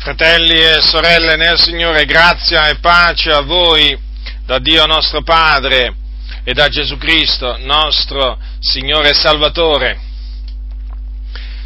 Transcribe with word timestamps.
Fratelli 0.00 0.58
e 0.58 0.80
sorelle 0.80 1.36
nel 1.36 1.58
Signore, 1.58 2.06
grazia 2.06 2.70
e 2.70 2.76
pace 2.76 3.30
a 3.30 3.42
voi 3.42 3.94
da 4.46 4.58
Dio 4.58 4.86
nostro 4.86 5.22
Padre 5.22 5.94
e 6.42 6.54
da 6.54 6.68
Gesù 6.68 6.96
Cristo, 6.96 7.58
nostro 7.58 8.38
Signore 8.60 9.10
e 9.10 9.14
Salvatore. 9.14 10.00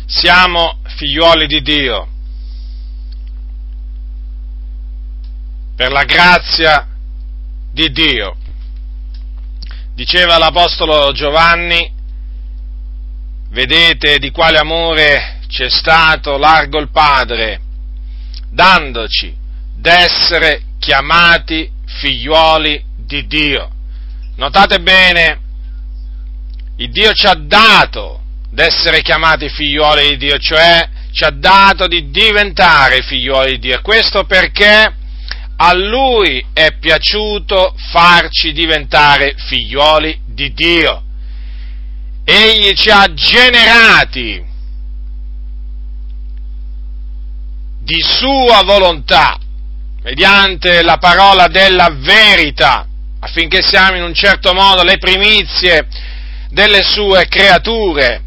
Siamo 0.06 0.80
figliuoli 0.96 1.46
di 1.46 1.62
Dio. 1.62 2.08
Per 5.76 5.92
la 5.92 6.02
grazia 6.02 6.88
di 7.70 7.88
Dio. 7.92 8.36
Diceva 9.94 10.38
l'Apostolo 10.38 11.12
Giovanni, 11.12 11.88
vedete 13.50 14.18
di 14.18 14.32
quale 14.32 14.58
amore 14.58 15.38
c'è 15.46 15.70
stato 15.70 16.36
largo 16.36 16.80
il 16.80 16.90
Padre 16.90 17.63
dandoci 18.54 19.34
d'essere 19.76 20.62
chiamati 20.78 21.68
figliuoli 21.84 22.82
di 22.96 23.26
Dio. 23.26 23.70
Notate 24.36 24.80
bene, 24.80 25.40
il 26.76 26.90
Dio 26.90 27.12
ci 27.12 27.26
ha 27.26 27.34
dato 27.34 28.22
d'essere 28.50 29.02
chiamati 29.02 29.48
figliuoli 29.48 30.10
di 30.10 30.16
Dio, 30.16 30.38
cioè 30.38 30.88
ci 31.12 31.24
ha 31.24 31.30
dato 31.30 31.86
di 31.86 32.10
diventare 32.10 33.02
figliuoli 33.02 33.52
di 33.52 33.68
Dio. 33.68 33.80
Questo 33.82 34.24
perché 34.24 34.94
a 35.56 35.72
Lui 35.74 36.44
è 36.52 36.76
piaciuto 36.78 37.74
farci 37.90 38.52
diventare 38.52 39.34
figliuoli 39.36 40.20
di 40.26 40.52
Dio. 40.52 41.02
Egli 42.24 42.72
ci 42.74 42.90
ha 42.90 43.12
generati 43.12 44.42
di 47.84 48.00
sua 48.02 48.62
volontà, 48.64 49.38
mediante 50.02 50.82
la 50.82 50.96
parola 50.96 51.48
della 51.48 51.90
verità, 51.92 52.86
affinché 53.20 53.62
siamo 53.62 53.96
in 53.96 54.02
un 54.02 54.14
certo 54.14 54.54
modo 54.54 54.82
le 54.82 54.96
primizie 54.96 55.86
delle 56.48 56.82
sue 56.82 57.26
creature. 57.28 58.22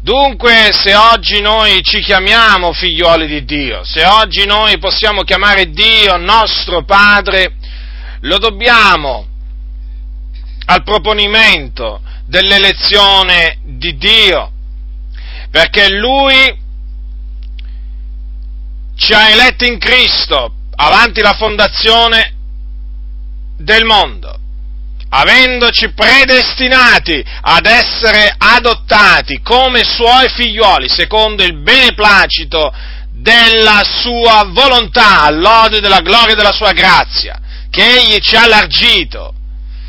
Dunque, 0.00 0.70
se 0.72 0.96
oggi 0.96 1.40
noi 1.40 1.80
ci 1.82 2.00
chiamiamo 2.00 2.72
figlioli 2.72 3.28
di 3.28 3.44
Dio, 3.44 3.84
se 3.84 4.04
oggi 4.04 4.44
noi 4.46 4.76
possiamo 4.78 5.22
chiamare 5.22 5.70
Dio 5.70 6.16
nostro 6.16 6.84
Padre, 6.84 7.54
lo 8.22 8.38
dobbiamo 8.38 9.26
al 10.66 10.82
proponimento 10.82 12.00
dell'elezione 12.26 13.58
di 13.62 13.96
Dio, 13.96 14.50
perché 15.52 15.88
Lui 15.90 16.58
ci 19.02 19.14
ha 19.14 19.30
eletti 19.30 19.66
in 19.66 19.78
Cristo 19.78 20.54
avanti 20.76 21.20
la 21.22 21.32
fondazione 21.32 22.34
del 23.58 23.84
mondo, 23.84 24.38
avendoci 25.08 25.92
predestinati 25.92 27.22
ad 27.40 27.66
essere 27.66 28.32
adottati 28.38 29.40
come 29.42 29.82
suoi 29.82 30.28
figlioli, 30.28 30.88
secondo 30.88 31.42
il 31.42 31.58
beneplacito 31.58 32.72
della 33.10 33.82
sua 33.84 34.44
volontà, 34.46 35.22
all'odio 35.22 35.80
della 35.80 36.00
gloria 36.00 36.36
della 36.36 36.52
sua 36.52 36.70
grazia, 36.70 37.40
che 37.70 37.84
egli 37.84 38.20
ci 38.20 38.36
ha 38.36 38.42
allargito 38.42 39.34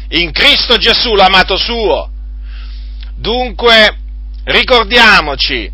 in 0.09 0.31
Cristo 0.31 0.77
Gesù, 0.77 1.13
l'amato 1.13 1.55
suo. 1.55 2.09
Dunque, 3.15 3.95
ricordiamoci 4.45 5.71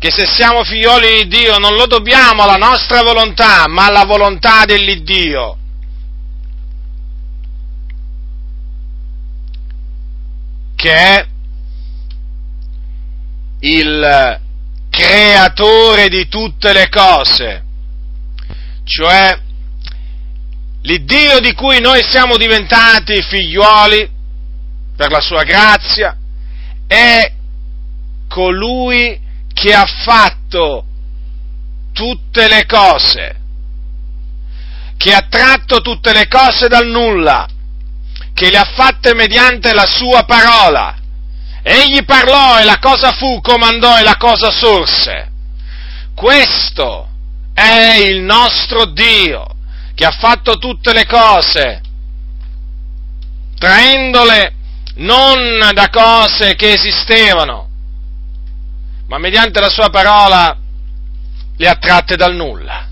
che 0.00 0.10
se 0.10 0.24
siamo 0.24 0.64
figlioli 0.64 1.24
di 1.24 1.28
Dio 1.28 1.58
non 1.58 1.74
lo 1.74 1.86
dobbiamo 1.86 2.44
alla 2.44 2.56
nostra 2.56 3.02
volontà, 3.02 3.68
ma 3.68 3.84
alla 3.84 4.04
volontà 4.06 4.64
dell'Iddio. 4.64 5.56
che 10.74 10.94
è 10.94 11.26
il 13.60 14.40
creatore 14.88 16.08
di 16.08 16.26
tutte 16.28 16.72
le 16.72 16.88
cose, 16.88 17.62
cioè 18.84 19.38
l'Iddio 20.80 21.40
di 21.40 21.52
cui 21.52 21.80
noi 21.80 22.02
siamo 22.02 22.38
diventati 22.38 23.20
figlioli 23.20 24.08
per 24.96 25.10
la 25.10 25.20
sua 25.20 25.42
grazia, 25.42 26.16
è 26.86 27.30
colui 28.26 29.28
che 29.52 29.74
ha 29.74 29.86
fatto 29.86 30.84
tutte 31.92 32.48
le 32.48 32.66
cose, 32.66 33.36
che 34.96 35.14
ha 35.14 35.26
tratto 35.28 35.80
tutte 35.80 36.12
le 36.12 36.28
cose 36.28 36.68
dal 36.68 36.86
nulla, 36.86 37.46
che 38.32 38.50
le 38.50 38.58
ha 38.58 38.70
fatte 38.74 39.14
mediante 39.14 39.72
la 39.72 39.86
sua 39.86 40.24
parola. 40.24 40.96
Egli 41.62 42.04
parlò 42.04 42.58
e 42.58 42.64
la 42.64 42.78
cosa 42.78 43.12
fu, 43.12 43.40
comandò 43.40 43.98
e 43.98 44.02
la 44.02 44.16
cosa 44.16 44.50
sorse. 44.50 45.30
Questo 46.14 47.08
è 47.52 47.96
il 48.02 48.20
nostro 48.20 48.86
Dio 48.86 49.46
che 49.94 50.06
ha 50.06 50.10
fatto 50.10 50.56
tutte 50.56 50.94
le 50.94 51.04
cose, 51.04 51.82
traendole 53.58 54.54
non 54.96 55.70
da 55.74 55.88
cose 55.90 56.54
che 56.54 56.72
esistevano, 56.72 57.69
ma 59.10 59.18
mediante 59.18 59.58
la 59.58 59.68
sua 59.68 59.90
parola 59.90 60.56
le 61.56 61.68
ha 61.68 61.74
tratte 61.74 62.14
dal 62.14 62.32
nulla. 62.32 62.88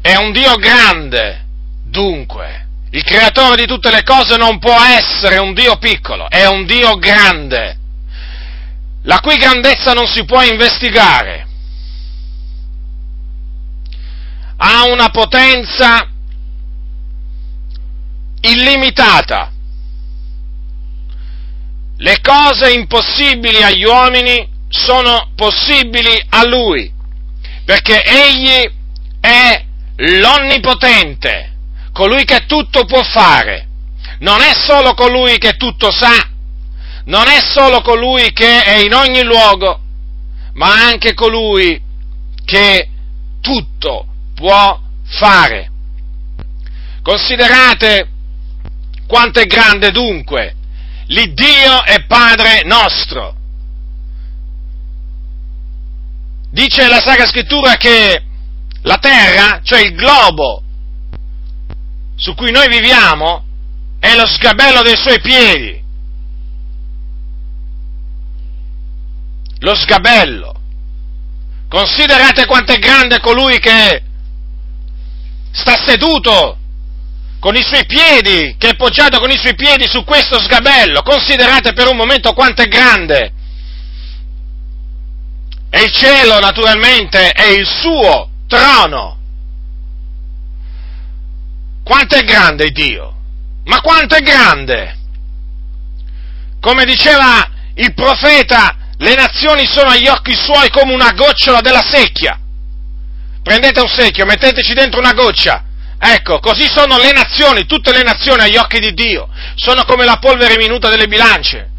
È 0.00 0.14
un 0.14 0.30
Dio 0.30 0.54
grande, 0.54 1.46
dunque. 1.82 2.68
Il 2.90 3.02
creatore 3.02 3.56
di 3.56 3.66
tutte 3.66 3.90
le 3.90 4.04
cose 4.04 4.36
non 4.36 4.60
può 4.60 4.80
essere 4.80 5.38
un 5.38 5.52
Dio 5.52 5.76
piccolo, 5.78 6.30
è 6.30 6.46
un 6.46 6.64
Dio 6.64 6.96
grande, 6.96 7.76
la 9.02 9.18
cui 9.18 9.36
grandezza 9.36 9.92
non 9.92 10.06
si 10.06 10.24
può 10.24 10.44
investigare. 10.44 11.44
Ha 14.58 14.84
una 14.84 15.08
potenza 15.08 16.08
illimitata 18.42 19.50
le 21.98 22.20
cose 22.20 22.72
impossibili 22.72 23.62
agli 23.62 23.84
uomini 23.84 24.46
sono 24.68 25.30
possibili 25.34 26.12
a 26.30 26.44
Lui, 26.46 26.92
perché 27.64 28.02
Egli 28.04 28.70
è 29.20 29.64
l'onnipotente, 29.96 31.52
colui 31.92 32.24
che 32.24 32.44
tutto 32.46 32.84
può 32.84 33.02
fare. 33.02 33.68
Non 34.18 34.40
è 34.40 34.52
solo 34.54 34.94
colui 34.94 35.38
che 35.38 35.56
tutto 35.56 35.90
sa, 35.90 36.28
non 37.04 37.28
è 37.28 37.40
solo 37.40 37.80
colui 37.82 38.32
che 38.32 38.62
è 38.62 38.76
in 38.76 38.94
ogni 38.94 39.22
luogo, 39.22 39.80
ma 40.54 40.86
anche 40.86 41.14
colui 41.14 41.80
che 42.44 42.88
tutto 43.40 44.06
può 44.34 44.80
fare. 45.04 45.70
Considerate 47.02 48.08
quanto 49.06 49.38
è 49.38 49.44
grande 49.44 49.90
dunque 49.92 50.55
l'Iddio 51.06 51.84
è 51.84 52.04
Padre 52.06 52.62
nostro. 52.64 53.34
Dice 56.50 56.88
la 56.88 57.00
Sacra 57.00 57.26
Scrittura 57.26 57.76
che 57.76 58.24
la 58.82 58.96
terra, 58.98 59.60
cioè 59.62 59.80
il 59.80 59.94
globo 59.94 60.62
su 62.16 62.34
cui 62.34 62.50
noi 62.50 62.68
viviamo, 62.68 63.44
è 63.98 64.14
lo 64.16 64.26
sgabello 64.26 64.82
dei 64.82 64.96
suoi 64.96 65.20
piedi. 65.20 65.84
Lo 69.58 69.74
sgabello. 69.74 70.54
Considerate 71.68 72.46
quanto 72.46 72.72
è 72.72 72.78
grande 72.78 73.20
colui 73.20 73.58
che 73.58 74.02
sta 75.50 75.76
seduto 75.84 76.58
con 77.46 77.54
i 77.54 77.62
suoi 77.62 77.86
piedi, 77.86 78.56
che 78.58 78.70
è 78.70 78.74
poggiato 78.74 79.20
con 79.20 79.30
i 79.30 79.38
suoi 79.38 79.54
piedi 79.54 79.86
su 79.86 80.02
questo 80.02 80.40
sgabello. 80.40 81.02
Considerate 81.02 81.74
per 81.74 81.86
un 81.86 81.96
momento 81.96 82.32
quanto 82.32 82.62
è 82.62 82.66
grande. 82.66 83.32
E 85.70 85.82
il 85.84 85.92
cielo, 85.92 86.40
naturalmente, 86.40 87.30
è 87.30 87.46
il 87.46 87.64
suo 87.64 88.30
trono. 88.48 89.18
Quanto 91.84 92.16
è 92.16 92.24
grande 92.24 92.70
Dio? 92.70 93.14
Ma 93.66 93.80
quanto 93.80 94.16
è 94.16 94.22
grande? 94.22 94.96
Come 96.60 96.84
diceva 96.84 97.48
il 97.76 97.94
profeta, 97.94 98.76
le 98.96 99.14
nazioni 99.14 99.66
sono 99.66 99.90
agli 99.90 100.08
occhi 100.08 100.34
suoi 100.34 100.68
come 100.70 100.92
una 100.92 101.12
gocciola 101.12 101.60
della 101.60 101.84
secchia. 101.88 102.40
Prendete 103.40 103.78
un 103.78 103.88
secchio, 103.88 104.26
metteteci 104.26 104.74
dentro 104.74 104.98
una 104.98 105.12
goccia 105.12 105.65
Ecco, 105.98 106.40
così 106.40 106.68
sono 106.68 106.98
le 106.98 107.12
nazioni, 107.12 107.64
tutte 107.64 107.92
le 107.92 108.02
nazioni 108.02 108.42
agli 108.42 108.56
occhi 108.56 108.80
di 108.80 108.92
Dio, 108.92 109.28
sono 109.54 109.84
come 109.84 110.04
la 110.04 110.18
polvere 110.18 110.56
minuta 110.56 110.90
delle 110.90 111.06
bilance. 111.06 111.70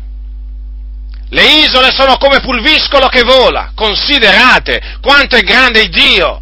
Le 1.29 1.43
isole 1.43 1.91
sono 1.91 2.17
come 2.17 2.39
pulviscolo 2.39 3.07
che 3.07 3.23
vola, 3.23 3.71
considerate 3.75 4.97
quanto 5.01 5.35
è 5.35 5.41
grande 5.41 5.81
il 5.81 5.89
Dio. 5.89 6.41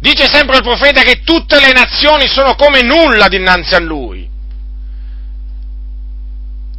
Dice 0.00 0.28
sempre 0.32 0.56
il 0.56 0.62
profeta 0.62 1.02
che 1.02 1.22
tutte 1.22 1.60
le 1.60 1.72
nazioni 1.72 2.26
sono 2.26 2.54
come 2.54 2.82
nulla 2.82 3.28
dinanzi 3.28 3.74
a 3.74 3.80
lui. 3.80 4.28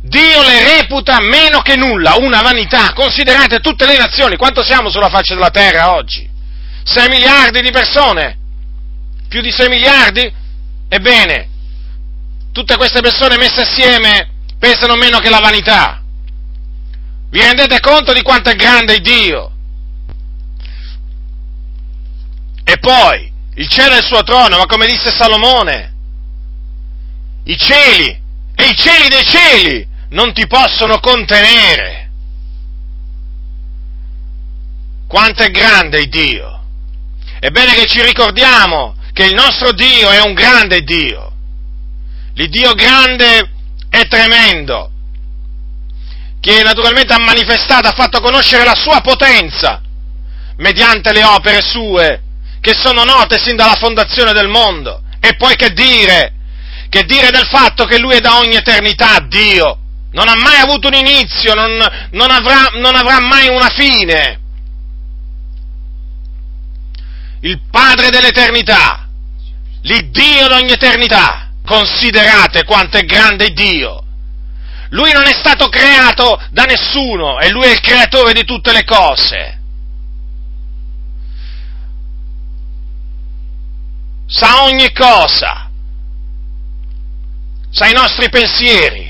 Dio 0.02 0.42
le 0.42 0.78
reputa 0.78 1.20
meno 1.20 1.62
che 1.62 1.76
nulla, 1.76 2.16
una 2.18 2.42
vanità. 2.42 2.94
Considerate 2.94 3.60
tutte 3.60 3.86
le 3.86 3.98
nazioni, 3.98 4.38
quanto 4.38 4.64
siamo 4.64 4.90
sulla 4.90 5.10
faccia 5.10 5.34
della 5.34 5.50
terra 5.50 5.96
oggi? 5.96 6.28
6 6.84 7.10
miliardi 7.10 7.62
di 7.62 7.72
persone? 7.72 8.37
Più 9.28 9.42
di 9.42 9.52
6 9.52 9.70
miliardi? 9.70 10.34
Ebbene, 10.90 11.50
tutte 12.52 12.78
queste 12.78 13.02
persone 13.02 13.38
messe 13.38 13.62
assieme 13.62 14.30
pesano 14.58 14.96
meno 14.96 15.20
che 15.20 15.30
la 15.30 15.40
vanità. 15.40 16.02
Vi 17.30 17.40
rendete 17.42 17.80
conto 17.80 18.14
di 18.14 18.22
quanto 18.22 18.50
è 18.50 18.56
grande 18.56 19.00
Dio? 19.00 19.52
E 22.64 22.78
poi, 22.80 23.32
il 23.56 23.70
cielo 23.70 23.94
è 23.94 23.98
il 23.98 24.04
suo 24.04 24.24
trono, 24.24 24.58
ma 24.58 24.66
come 24.66 24.88
disse 24.88 25.10
Salomone, 25.10 25.94
i 27.44 27.58
cieli 27.58 28.22
e 28.56 28.66
i 28.66 28.76
cieli 28.76 29.08
dei 29.08 29.26
cieli 29.26 29.88
non 30.10 30.34
ti 30.34 30.48
possono 30.48 31.00
contenere. 31.00 32.10
Quanto 35.08 35.44
è 35.44 35.50
grande 35.50 36.08
Dio. 36.08 36.64
È 37.40 37.50
bene 37.50 37.74
che 37.74 37.86
ci 37.86 38.02
ricordiamo 38.02 38.97
che 39.18 39.26
il 39.26 39.34
nostro 39.34 39.72
Dio 39.72 40.12
è 40.12 40.22
un 40.22 40.36
grande 40.36 40.82
Dio. 40.82 41.32
L'Iddio 42.36 42.74
grande 42.74 43.50
è 43.90 44.08
tremendo, 44.08 44.92
che 46.40 46.62
naturalmente 46.62 47.16
ha 47.16 47.20
manifestato, 47.20 47.88
ha 47.88 47.94
fatto 47.94 48.22
conoscere 48.22 48.64
la 48.64 48.76
sua 48.76 49.02
potenza 49.02 49.82
mediante 50.58 51.12
le 51.14 51.24
opere 51.24 51.62
sue 51.62 52.22
che 52.62 52.76
sono 52.76 53.04
note 53.06 53.40
sin 53.40 53.56
dalla 53.56 53.74
fondazione 53.74 54.34
del 54.34 54.50
mondo. 54.50 55.02
E 55.20 55.36
poi 55.36 55.56
che 55.56 55.72
dire? 55.74 56.34
Che 56.88 57.04
dire 57.04 57.32
del 57.32 57.48
fatto 57.48 57.86
che 57.86 57.98
Lui 57.98 58.18
è 58.18 58.20
da 58.20 58.38
ogni 58.38 58.56
eternità 58.56 59.18
Dio? 59.28 59.80
Non 60.12 60.28
ha 60.28 60.36
mai 60.36 60.60
avuto 60.60 60.90
un 60.90 60.94
inizio, 60.94 61.56
non, 61.56 61.72
non, 62.12 62.30
avrà, 62.30 62.70
non 62.76 62.94
avrà 62.94 63.20
mai 63.20 63.48
una 63.48 63.70
fine. 63.70 64.40
Il 67.42 67.62
Padre 67.72 68.10
dell'eternità, 68.10 69.07
l'Iddio 69.88 70.48
d'ogni 70.48 70.72
eternità. 70.72 71.50
Considerate 71.66 72.64
quanto 72.64 72.98
è 72.98 73.04
grande 73.04 73.52
Dio. 73.52 74.04
Lui 74.90 75.12
non 75.12 75.26
è 75.26 75.34
stato 75.34 75.68
creato 75.68 76.42
da 76.52 76.64
nessuno 76.64 77.40
e 77.40 77.50
lui 77.50 77.66
è 77.66 77.72
il 77.72 77.82
creatore 77.82 78.34
di 78.34 78.46
tutte 78.46 78.72
le 78.72 78.86
cose. 78.86 79.58
sa 84.28 84.64
ogni 84.64 84.92
cosa, 84.92 85.70
sa 87.70 87.88
i 87.88 87.94
nostri 87.94 88.30
pensieri, 88.30 89.10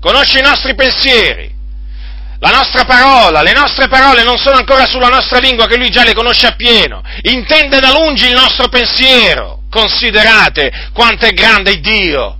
conosce 0.00 0.38
i 0.38 0.42
nostri 0.42 0.74
pensieri, 0.74 1.51
la 2.42 2.50
nostra 2.50 2.84
parola, 2.84 3.40
le 3.42 3.52
nostre 3.52 3.86
parole 3.86 4.24
non 4.24 4.36
sono 4.36 4.56
ancora 4.56 4.84
sulla 4.84 5.06
nostra 5.06 5.38
lingua 5.38 5.68
che 5.68 5.76
lui 5.76 5.90
già 5.90 6.02
le 6.02 6.12
conosce 6.12 6.48
appieno, 6.48 7.00
intende 7.22 7.78
da 7.78 7.92
lungi 7.92 8.26
il 8.26 8.34
nostro 8.34 8.68
pensiero, 8.68 9.62
considerate 9.70 10.90
quanto 10.92 11.24
è 11.24 11.30
grande 11.30 11.78
Dio. 11.78 12.38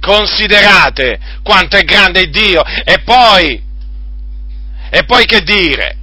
Considerate 0.00 1.18
quanto 1.42 1.76
è 1.76 1.82
grande 1.82 2.28
Dio 2.28 2.62
e 2.84 3.00
poi, 3.00 3.60
e 4.90 5.04
poi 5.04 5.24
che 5.24 5.42
dire? 5.42 5.96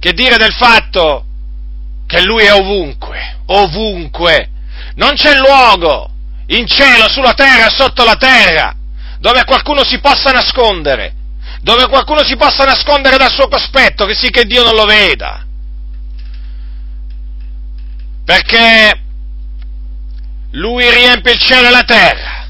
Che 0.00 0.12
dire 0.12 0.36
del 0.36 0.54
fatto 0.54 1.26
che 2.08 2.22
Lui 2.22 2.42
è 2.42 2.52
ovunque, 2.52 3.38
ovunque. 3.46 4.48
Non 4.96 5.14
c'è 5.14 5.36
luogo 5.36 6.10
in 6.46 6.66
cielo, 6.66 7.08
sulla 7.08 7.34
terra, 7.34 7.68
sotto 7.68 8.02
la 8.02 8.16
terra, 8.16 8.74
dove 9.20 9.44
qualcuno 9.44 9.84
si 9.84 10.00
possa 10.00 10.30
nascondere, 10.30 11.14
dove 11.60 11.86
qualcuno 11.88 12.24
si 12.24 12.36
possa 12.36 12.64
nascondere 12.64 13.18
dal 13.18 13.30
suo 13.30 13.48
cospetto, 13.48 14.06
che 14.06 14.14
sì 14.14 14.30
che 14.30 14.44
Dio 14.44 14.64
non 14.64 14.74
lo 14.74 14.86
veda. 14.86 15.44
Perché 18.24 18.98
Lui 20.52 20.88
riempie 20.90 21.32
il 21.32 21.38
cielo 21.38 21.68
e 21.68 21.70
la 21.70 21.84
terra. 21.84 22.48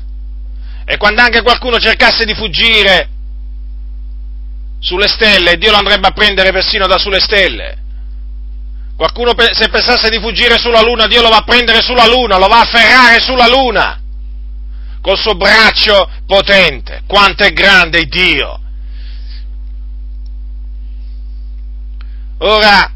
E 0.85 0.97
quando 0.97 1.21
anche 1.21 1.43
qualcuno 1.43 1.79
cercasse 1.79 2.25
di 2.25 2.35
fuggire 2.35 3.09
sulle 4.81 5.09
stelle, 5.09 5.57
Dio 5.57 5.73
lo 5.73 5.79
andrebbe 5.79 6.09
a 6.09 6.13
prendere 6.13 6.53
persino 6.53 6.87
da 6.87 6.99
sulle 6.99 7.21
stelle. 7.21 7.79
Qualcuno 8.97 9.35
se 9.53 9.69
pensasse 9.69 10.09
di 10.09 10.21
fuggire 10.21 10.59
sulla 10.59 10.83
Luna, 10.83 11.07
Dio 11.07 11.23
lo 11.23 11.31
va 11.31 11.39
a 11.39 11.43
prendere 11.43 11.81
sulla 11.81 12.07
Luna, 12.07 12.37
lo 12.39 12.47
va 12.47 12.59
a 12.59 12.63
afferrare 12.63 13.21
sulla 13.21 13.49
Luna, 13.49 14.00
col 15.01 15.19
suo 15.19 15.35
braccio 15.35 16.09
potente. 16.27 17.03
Quanto 17.07 17.45
è 17.45 17.53
grande 17.53 18.05
Dio! 18.05 18.61
Ora, 22.43 22.91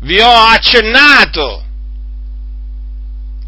vi 0.00 0.20
ho 0.20 0.30
accennato 0.30 1.62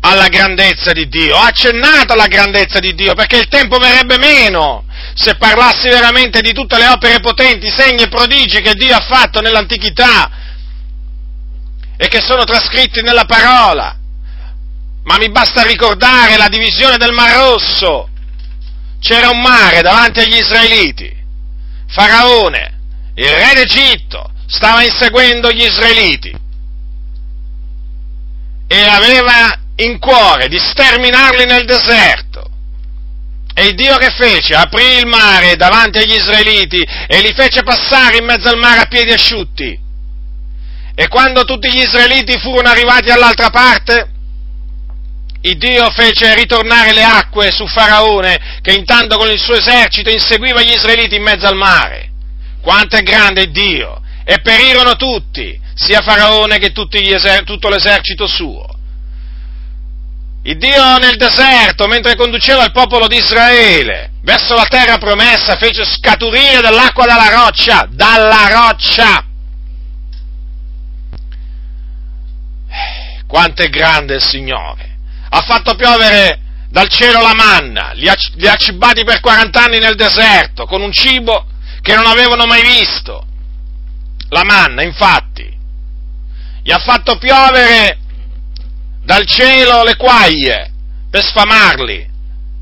alla 0.00 0.28
grandezza 0.28 0.92
di 0.92 1.08
Dio, 1.08 1.36
ho 1.36 1.42
accennato 1.42 2.12
alla 2.12 2.26
grandezza 2.26 2.78
di 2.78 2.94
Dio 2.94 3.14
perché 3.14 3.38
il 3.38 3.48
tempo 3.48 3.78
verrebbe 3.78 4.18
meno 4.18 4.84
se 5.14 5.36
parlassi 5.36 5.88
veramente 5.88 6.40
di 6.40 6.52
tutte 6.52 6.78
le 6.78 6.88
opere 6.88 7.20
potenti, 7.20 7.68
segni 7.68 8.02
e 8.02 8.08
prodigi 8.08 8.60
che 8.60 8.74
Dio 8.74 8.94
ha 8.94 9.04
fatto 9.08 9.40
nell'antichità 9.40 10.30
e 11.96 12.08
che 12.08 12.20
sono 12.20 12.44
trascritti 12.44 13.02
nella 13.02 13.24
parola. 13.24 13.96
Ma 15.06 15.18
mi 15.18 15.30
basta 15.30 15.62
ricordare 15.62 16.36
la 16.36 16.48
divisione 16.48 16.96
del 16.96 17.12
Mar 17.12 17.32
Rosso. 17.32 18.08
C'era 19.00 19.30
un 19.30 19.40
mare 19.40 19.80
davanti 19.80 20.18
agli 20.18 20.34
israeliti. 20.34 21.14
Faraone, 21.88 22.80
il 23.14 23.28
re 23.28 23.52
d'Egitto, 23.54 24.32
stava 24.46 24.82
inseguendo 24.82 25.52
gli 25.52 25.62
israeliti 25.62 26.34
e 28.68 28.82
aveva 28.82 29.56
in 29.76 30.00
cuore 30.00 30.48
di 30.48 30.58
sterminarli 30.58 31.44
nel 31.44 31.64
deserto. 31.64 32.50
E 33.54 33.66
il 33.66 33.74
Dio 33.76 33.96
che 33.98 34.10
fece? 34.10 34.54
Aprì 34.54 34.98
il 34.98 35.06
mare 35.06 35.54
davanti 35.54 35.98
agli 35.98 36.14
israeliti 36.14 36.82
e 36.82 37.20
li 37.20 37.32
fece 37.32 37.62
passare 37.62 38.18
in 38.18 38.24
mezzo 38.24 38.48
al 38.48 38.58
mare 38.58 38.80
a 38.80 38.86
piedi 38.86 39.12
asciutti. 39.12 39.78
E 40.96 41.08
quando 41.08 41.44
tutti 41.44 41.70
gli 41.70 41.80
israeliti 41.80 42.38
furono 42.40 42.68
arrivati 42.68 43.10
all'altra 43.10 43.50
parte, 43.50 44.14
il 45.46 45.58
Dio 45.58 45.88
fece 45.90 46.34
ritornare 46.34 46.92
le 46.92 47.04
acque 47.04 47.52
su 47.52 47.66
Faraone, 47.68 48.58
che 48.62 48.72
intanto 48.72 49.16
con 49.16 49.30
il 49.30 49.38
suo 49.38 49.54
esercito 49.54 50.10
inseguiva 50.10 50.60
gli 50.60 50.72
israeliti 50.72 51.14
in 51.14 51.22
mezzo 51.22 51.46
al 51.46 51.54
mare. 51.54 52.10
Quanto 52.60 52.96
è 52.96 53.02
grande 53.02 53.42
il 53.42 53.52
Dio! 53.52 54.02
E 54.24 54.40
perirono 54.40 54.96
tutti, 54.96 55.58
sia 55.74 56.00
Faraone 56.00 56.58
che 56.58 56.72
eser- 56.74 57.44
tutto 57.44 57.68
l'esercito 57.68 58.26
suo. 58.26 58.66
Il 60.42 60.58
Dio 60.58 60.98
nel 60.98 61.16
deserto, 61.16 61.86
mentre 61.86 62.16
conduceva 62.16 62.64
il 62.64 62.72
popolo 62.72 63.06
di 63.06 63.16
Israele 63.16 64.10
verso 64.22 64.54
la 64.54 64.66
terra 64.68 64.98
promessa, 64.98 65.56
fece 65.56 65.84
scaturire 65.84 66.60
dell'acqua 66.60 67.06
dalla 67.06 67.30
roccia, 67.30 67.86
dalla 67.88 68.48
roccia. 68.48 69.24
Quanto 73.28 73.62
è 73.62 73.68
grande 73.68 74.16
il 74.16 74.22
Signore! 74.22 74.95
Ha 75.36 75.42
fatto 75.42 75.74
piovere 75.74 76.40
dal 76.70 76.88
cielo 76.88 77.20
la 77.20 77.34
manna, 77.34 77.92
li 77.92 78.08
ha, 78.08 78.14
li 78.36 78.48
ha 78.48 78.54
cibati 78.56 79.04
per 79.04 79.20
40 79.20 79.62
anni 79.62 79.78
nel 79.78 79.94
deserto, 79.94 80.64
con 80.64 80.80
un 80.80 80.90
cibo 80.90 81.44
che 81.82 81.94
non 81.94 82.06
avevano 82.06 82.46
mai 82.46 82.62
visto. 82.62 83.22
La 84.30 84.44
manna, 84.44 84.82
infatti, 84.82 85.54
gli 86.62 86.72
ha 86.72 86.78
fatto 86.78 87.18
piovere 87.18 87.98
dal 89.04 89.26
cielo 89.26 89.84
le 89.84 89.96
quaglie 89.96 90.72
per 91.10 91.22
sfamarli, 91.22 92.08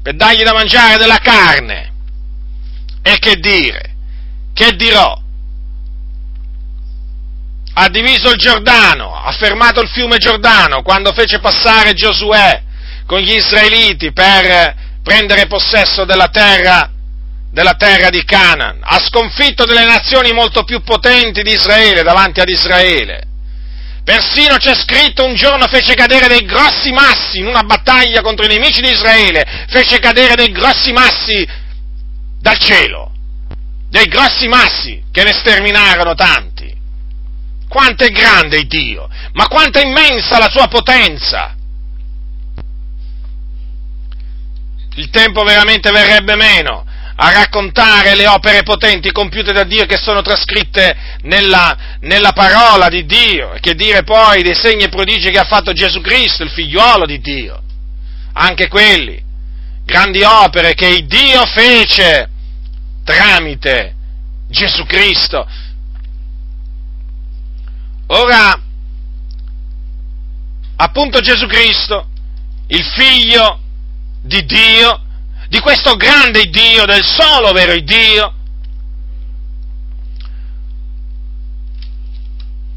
per 0.03 0.17
dargli 0.17 0.43
da 0.43 0.53
mangiare 0.53 0.97
della 0.97 1.19
carne. 1.19 1.93
E 3.03 3.19
che 3.21 3.37
dire? 3.37 3.95
Che 4.53 4.75
dirò? 4.75 5.17
Ha 7.75 7.89
diviso 7.89 8.31
il 8.31 8.37
Giordano, 8.37 9.15
ha 9.15 9.31
fermato 9.31 9.81
il 9.81 9.89
fiume 9.89 10.17
Giordano 10.17 10.83
quando 10.83 11.13
fece 11.13 11.39
passare 11.39 11.95
Giosuè 11.95 12.63
con 13.07 13.21
gli 13.21 13.35
israeliti 13.35 14.13
per 14.13 14.75
prendere 15.03 15.47
possesso 15.47 16.05
della 16.05 16.29
terra, 16.29 16.91
della 17.51 17.75
terra 17.75 18.11
di 18.11 18.25
Canaan. 18.25 18.81
Ha 18.83 18.99
sconfitto 19.01 19.65
delle 19.65 19.85
nazioni 19.85 20.33
molto 20.33 20.65
più 20.65 20.83
potenti 20.83 21.43
di 21.43 21.53
Israele 21.53 22.03
davanti 22.03 22.41
ad 22.41 22.49
Israele 22.49 23.33
Persino 24.05 24.59
c'è 24.59 24.75
scritto 24.75 25.25
un 25.25 25.35
giorno 25.35 25.67
fece 25.67 25.95
cadere 25.95 26.29
dei 26.29 26.45
grossi 26.45 26.93
massi 26.93 27.39
in 27.39 27.47
una 27.47 27.63
battaglia 27.63 28.21
contro 28.21 28.45
i 28.45 28.49
nemici 28.49 28.83
di 28.83 28.91
Israele, 28.91 29.65
fece 29.71 29.99
cadere 29.99 30.35
dei 30.35 30.53
grossi 30.53 30.93
massi 30.93 31.49
dal 32.39 32.59
cielo, 32.59 33.11
dei 33.89 34.05
grossi 34.05 34.47
massi 34.47 35.03
che 35.11 35.25
ne 35.25 35.33
sterminarono 35.33 36.15
tanti. 36.15 36.71
Quanto 37.67 38.05
è 38.05 38.11
grande 38.11 38.67
Dio, 38.67 39.09
ma 39.33 39.49
quanto 39.49 39.79
è 39.79 39.87
immensa 39.87 40.39
la 40.39 40.51
sua 40.51 40.69
potenza. 40.69 41.54
Il 44.95 45.11
tempo 45.11 45.43
veramente 45.43 45.91
verrebbe 45.91 46.37
meno 46.37 46.85
a 47.17 47.31
raccontare 47.31 48.17
le 48.17 48.27
opere 48.27 48.63
potenti 48.63 49.13
compiute 49.13 49.53
da 49.53 49.65
Dio 49.65 49.87
che 49.87 49.97
sono 49.97 50.21
trascritte 50.21 50.97
nella, 51.23 51.97
nella 52.01 52.33
parola 52.33 52.89
di 52.89 53.05
Dio, 53.07 53.55
e 53.55 53.61
che 53.61 53.75
dire 53.75 54.03
poi 54.03 54.43
dei 54.43 54.55
segni 54.55 54.85
e 54.85 54.89
prodigi 54.89 55.31
che 55.31 55.39
ha 55.39 55.45
fatto 55.45 55.73
Gesù 55.73 56.01
Cristo, 56.01 56.43
il 56.43 56.51
figliuolo 56.51 57.07
di 57.07 57.21
Dio. 57.21 57.63
Anche 58.33 58.69
quelli, 58.69 59.23
grandi 59.85 60.23
opere 60.23 60.75
che 60.75 61.05
Dio 61.07 61.45
fece 61.47 62.29
tramite 63.05 63.95
Gesù 64.49 64.85
Cristo. 64.85 65.47
Ora, 68.09 68.61
appunto 70.77 71.21
Gesù 71.21 71.47
Cristo, 71.47 72.09
il 72.67 72.85
figlio 72.85 73.61
di 74.25 74.45
Dio, 74.47 75.01
di 75.49 75.61
questo 75.61 75.97
grande 75.97 76.49
Dio, 76.49 76.87
del 76.87 77.05
solo 77.05 77.53
vero 77.53 77.79
Dio, 77.79 78.35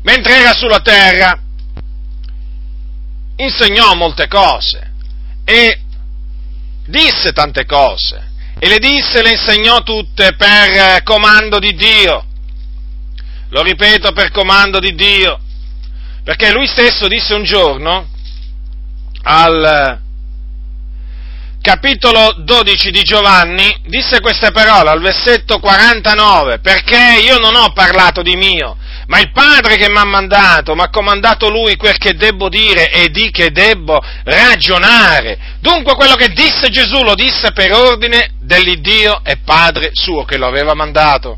mentre 0.04 0.40
era 0.40 0.54
sulla 0.54 0.82
terra, 0.82 1.40
insegnò 3.38 3.94
molte 3.94 4.28
cose 4.28 4.94
e 5.46 5.82
disse 6.86 7.32
tante 7.32 7.66
cose. 7.66 8.26
E 8.60 8.68
le 8.68 8.80
disse 8.80 9.20
e 9.20 9.22
le 9.22 9.32
insegnò 9.32 9.84
tutte 9.84 10.36
per 10.36 11.04
comando 11.04 11.60
di 11.60 11.76
Dio. 11.76 12.26
Lo 13.50 13.62
ripeto 13.62 14.12
per 14.12 14.32
comando 14.32 14.80
di 14.80 14.96
Dio, 14.96 15.40
perché 16.24 16.52
lui 16.52 16.68
stesso 16.68 17.08
disse 17.08 17.34
un 17.36 17.44
giorno 17.44 18.10
al, 19.22 20.02
capitolo 21.68 22.34
12 22.38 22.92
di 22.92 23.02
Giovanni, 23.04 23.78
disse 23.88 24.22
queste 24.22 24.52
parole 24.52 24.90
al 24.90 25.02
versetto 25.02 25.60
49, 25.60 26.60
perché 26.60 27.20
io 27.22 27.40
non 27.40 27.58
ho 27.58 27.74
parlato 27.74 28.22
di 28.22 28.38
mio, 28.38 28.78
ma 29.08 29.20
il 29.20 29.34
Padre 29.34 29.76
che 29.76 29.90
mi 29.90 29.98
ha 29.98 30.06
mandato, 30.06 30.76
mi 30.76 30.84
ha 30.84 30.90
comandato 30.90 31.50
Lui 31.50 31.76
quel 31.76 31.98
che 31.98 32.14
debbo 32.14 32.48
dire 32.48 32.90
e 32.90 33.10
di 33.10 33.32
che 33.32 33.52
debbo 33.52 34.02
ragionare. 34.24 35.58
Dunque 35.60 35.96
quello 35.96 36.16
che 36.16 36.30
disse 36.30 36.70
Gesù 36.70 37.04
lo 37.04 37.16
disse 37.16 37.52
per 37.52 37.74
ordine 37.74 38.30
dell'Iddio 38.40 39.20
e 39.26 39.36
Padre 39.44 39.90
suo 39.92 40.24
che 40.24 40.38
lo 40.38 40.48
aveva 40.48 40.74
mandato. 40.74 41.38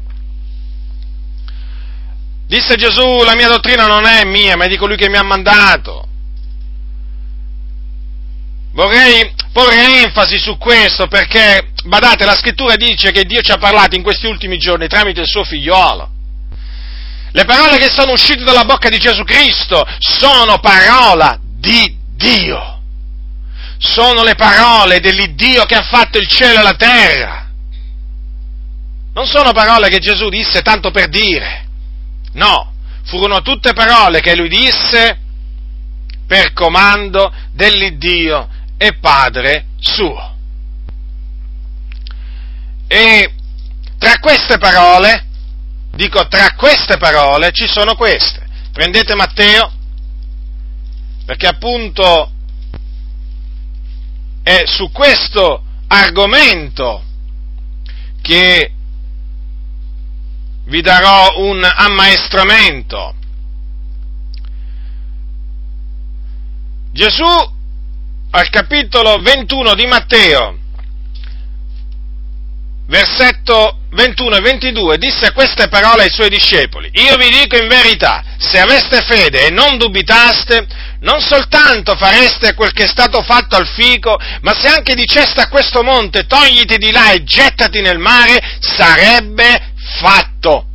Disse 2.46 2.76
Gesù, 2.76 3.24
la 3.24 3.34
mia 3.34 3.48
dottrina 3.48 3.88
non 3.88 4.06
è 4.06 4.24
mia, 4.26 4.56
ma 4.56 4.66
è 4.66 4.68
di 4.68 4.78
colui 4.78 4.96
che 4.96 5.10
mi 5.10 5.18
ha 5.18 5.24
mandato. 5.24 6.09
Vorrei 8.72 9.34
porre 9.52 10.04
enfasi 10.04 10.38
su 10.38 10.58
questo 10.58 11.08
perché, 11.08 11.72
badate, 11.84 12.26
la 12.26 12.36
scrittura 12.36 12.76
dice 12.76 13.12
che 13.12 13.26
Dio 13.26 13.42
ci 13.42 13.52
ha 13.52 13.58
parlato 13.58 13.96
in 13.96 14.04
questi 14.04 14.28
ultimi 14.28 14.58
giorni 14.58 14.88
tramite 14.88 15.22
il 15.22 15.28
suo 15.28 15.44
figliolo. 15.44 16.18
Le 17.32 17.46
parole 17.46 17.78
che 17.78 17.90
sono 17.90 18.14
uscite 18.14 18.44
dalla 18.44 18.66
bocca 18.66 18.90
di 18.90 18.98
Gesù 18.98 19.24
Cristo 19.24 19.86
sono 20.00 20.60
parola 20.60 21.40
di 21.42 21.98
Dio. 22.16 22.78
Sono 23.78 24.24
le 24.24 24.36
parole 24.36 25.00
dell'Iddio 25.00 25.64
che 25.66 25.76
ha 25.76 25.84
fatto 25.84 26.18
il 26.18 26.28
cielo 26.28 26.60
e 26.60 26.64
la 26.64 26.74
terra. 26.74 27.48
Non 29.14 29.26
sono 29.26 29.52
parole 29.52 29.90
che 29.90 30.00
Gesù 30.00 30.30
disse 30.30 30.62
tanto 30.62 30.92
per 30.92 31.10
dire. 31.10 31.66
No, 32.34 32.74
furono 33.06 33.42
tutte 33.42 33.74
parole 33.74 34.22
che 34.22 34.36
lui 34.36 34.50
disse 34.50 35.18
per 36.28 36.54
comando 36.54 37.34
dell'Iddio 37.54 38.48
e 38.82 38.94
Padre 38.94 39.66
suo. 39.78 40.38
E 42.88 43.34
tra 43.98 44.18
queste 44.20 44.58
parole, 44.58 45.28
dico 45.92 46.26
tra 46.30 46.54
queste 46.56 46.96
parole, 46.98 47.52
ci 47.52 47.68
sono 47.68 47.96
queste. 47.96 48.48
Prendete 48.72 49.16
Matteo, 49.16 49.70
perché 51.26 51.46
appunto 51.46 52.32
è 54.42 54.64
su 54.66 54.90
questo 54.92 55.62
argomento 55.88 57.04
che 58.22 58.74
vi 60.64 60.82
darò 60.82 61.40
un 61.40 61.62
ammaestramento. 61.64 63.16
Gesù 66.94 67.58
al 68.32 68.50
capitolo 68.50 69.18
21 69.20 69.74
di 69.74 69.86
Matteo, 69.88 70.58
versetto 72.88 73.80
21 73.92 74.36
e 74.36 74.42
22, 74.42 74.98
disse 74.98 75.32
queste 75.32 75.68
parole 75.68 76.04
ai 76.04 76.12
suoi 76.12 76.30
discepoli. 76.30 76.90
Io 76.94 77.16
vi 77.18 77.30
dico 77.30 77.56
in 77.58 77.68
verità, 77.68 78.24
se 78.38 78.60
aveste 78.60 79.02
fede 79.02 79.48
e 79.48 79.50
non 79.50 79.78
dubitaste, 79.78 80.68
non 81.02 81.22
soltanto 81.22 81.96
fareste 81.96 82.54
quel 82.54 82.72
che 82.72 82.84
è 82.84 82.88
stato 82.88 83.22
fatto 83.22 83.56
al 83.56 83.68
fico, 83.68 84.18
ma 84.42 84.54
se 84.54 84.68
anche 84.68 84.94
diceste 84.94 85.42
a 85.42 85.50
questo 85.50 85.82
monte 85.82 86.26
togliti 86.26 86.78
di 86.78 86.92
là 86.92 87.12
e 87.12 87.24
gettati 87.24 87.82
nel 87.82 88.00
mare, 88.00 88.58
sarebbe 88.60 89.74
fatto. 90.00 90.66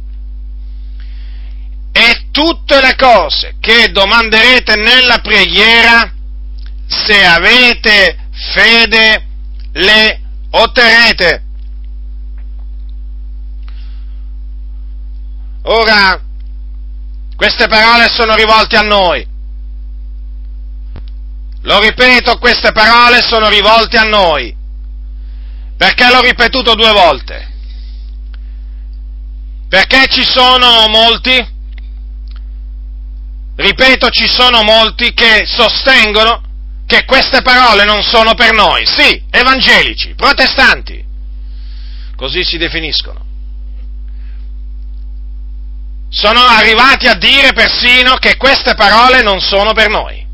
E 1.93 2.27
tutte 2.33 2.81
le 2.81 2.97
cose 2.97 3.55
che 3.61 3.91
domanderete 3.93 4.75
nella 4.75 5.19
preghiera, 5.19 6.14
se 6.87 7.25
avete 7.25 8.17
fede, 8.53 9.27
le 9.73 10.21
otterrete. 10.51 11.43
Ora, 15.63 16.21
queste 17.37 17.67
parole 17.67 18.09
sono 18.09 18.35
rivolte 18.35 18.77
a 18.77 18.83
noi. 18.83 19.27
Lo 21.63 21.81
ripeto, 21.81 22.37
queste 22.39 22.73
parole 22.73 23.23
sono 23.23 23.49
rivolte 23.49 23.97
a 23.97 24.03
noi. 24.03 24.55
Perché 25.77 26.11
l'ho 26.11 26.21
ripetuto 26.21 26.75
due 26.75 26.93
volte? 26.93 27.53
Perché 29.69 30.07
ci 30.09 30.23
sono 30.23 30.87
molti, 30.89 31.45
ripeto, 33.57 34.11
ci 34.11 34.29
sono 34.29 34.63
molti 34.63 35.13
che 35.15 35.45
sostengono 35.47 36.44
che 36.95 37.05
queste 37.07 37.43
parole 37.43 37.85
non 37.85 38.03
sono 38.03 38.35
per 38.35 38.53
noi, 38.53 38.87
sì, 38.87 39.21
evangelici, 39.31 40.15
protestanti, 40.15 41.05
così 42.15 42.45
si 42.45 42.57
definiscono. 42.57 43.23
Sono 46.09 46.41
arrivati 46.41 47.09
a 47.09 47.15
dire 47.15 47.53
persino 47.53 48.15
che 48.19 48.37
queste 48.37 48.77
parole 48.77 49.23
non 49.23 49.41
sono 49.41 49.73
per 49.73 49.89
noi, 49.89 50.25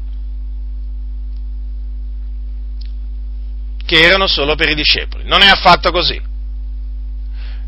che 3.87 4.01
erano 4.03 4.27
solo 4.27 4.55
per 4.55 4.69
i 4.69 4.75
discepoli. 4.75 5.25
Non 5.25 5.41
è 5.41 5.49
affatto 5.49 5.91
così. 5.91 6.21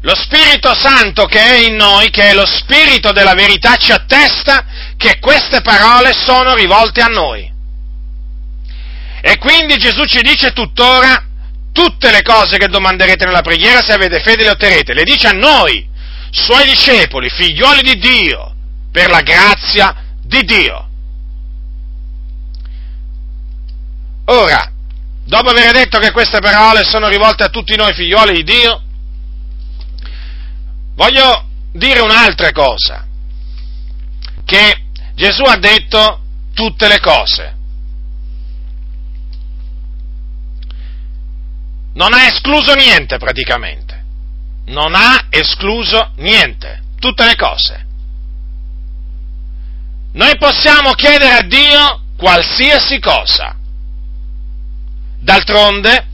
Lo 0.02 0.14
Spirito 0.14 0.74
Santo 0.74 1.24
che 1.24 1.40
è 1.40 1.54
in 1.66 1.76
noi, 1.76 2.10
che 2.10 2.28
è 2.28 2.34
lo 2.34 2.44
Spirito 2.44 3.12
della 3.12 3.34
verità, 3.34 3.76
ci 3.76 3.92
attesta 3.92 4.66
che 4.98 5.18
queste 5.18 5.62
parole 5.62 6.12
sono 6.12 6.54
rivolte 6.54 7.00
a 7.00 7.06
noi. 7.06 7.51
E 9.24 9.38
quindi 9.38 9.76
Gesù 9.76 10.02
ci 10.04 10.20
dice 10.20 10.52
tuttora, 10.52 11.24
tutte 11.72 12.10
le 12.10 12.22
cose 12.22 12.58
che 12.58 12.66
domanderete 12.66 13.24
nella 13.24 13.40
preghiera, 13.40 13.80
se 13.80 13.92
avete 13.92 14.20
fede 14.20 14.42
le 14.42 14.50
otterrete, 14.50 14.94
le 14.94 15.04
dice 15.04 15.28
a 15.28 15.32
noi, 15.32 15.88
suoi 16.30 16.64
discepoli, 16.64 17.30
figlioli 17.30 17.82
di 17.82 17.98
Dio, 17.98 18.52
per 18.90 19.10
la 19.10 19.20
grazia 19.20 19.94
di 20.22 20.40
Dio. 20.42 20.88
Ora, 24.24 24.72
dopo 25.24 25.50
aver 25.50 25.70
detto 25.72 26.00
che 26.00 26.10
queste 26.10 26.40
parole 26.40 26.82
sono 26.82 27.06
rivolte 27.08 27.44
a 27.44 27.48
tutti 27.48 27.76
noi 27.76 27.94
figlioli 27.94 28.42
di 28.42 28.42
Dio, 28.42 28.82
voglio 30.96 31.46
dire 31.72 32.00
un'altra 32.00 32.50
cosa, 32.50 33.06
che 34.44 34.82
Gesù 35.14 35.42
ha 35.44 35.56
detto 35.56 36.22
tutte 36.54 36.88
le 36.88 36.98
cose. 36.98 37.60
Non 41.94 42.12
ha 42.12 42.26
escluso 42.26 42.74
niente 42.74 43.18
praticamente, 43.18 44.04
non 44.66 44.94
ha 44.94 45.26
escluso 45.30 46.12
niente, 46.16 46.82
tutte 46.98 47.24
le 47.24 47.36
cose. 47.36 47.86
noi 50.12 50.36
possiamo 50.36 50.92
chiedere 50.92 51.32
a 51.32 51.42
Dio 51.42 52.00
qualsiasi 52.16 52.98
cosa. 52.98 53.56
D'altronde, 55.18 56.06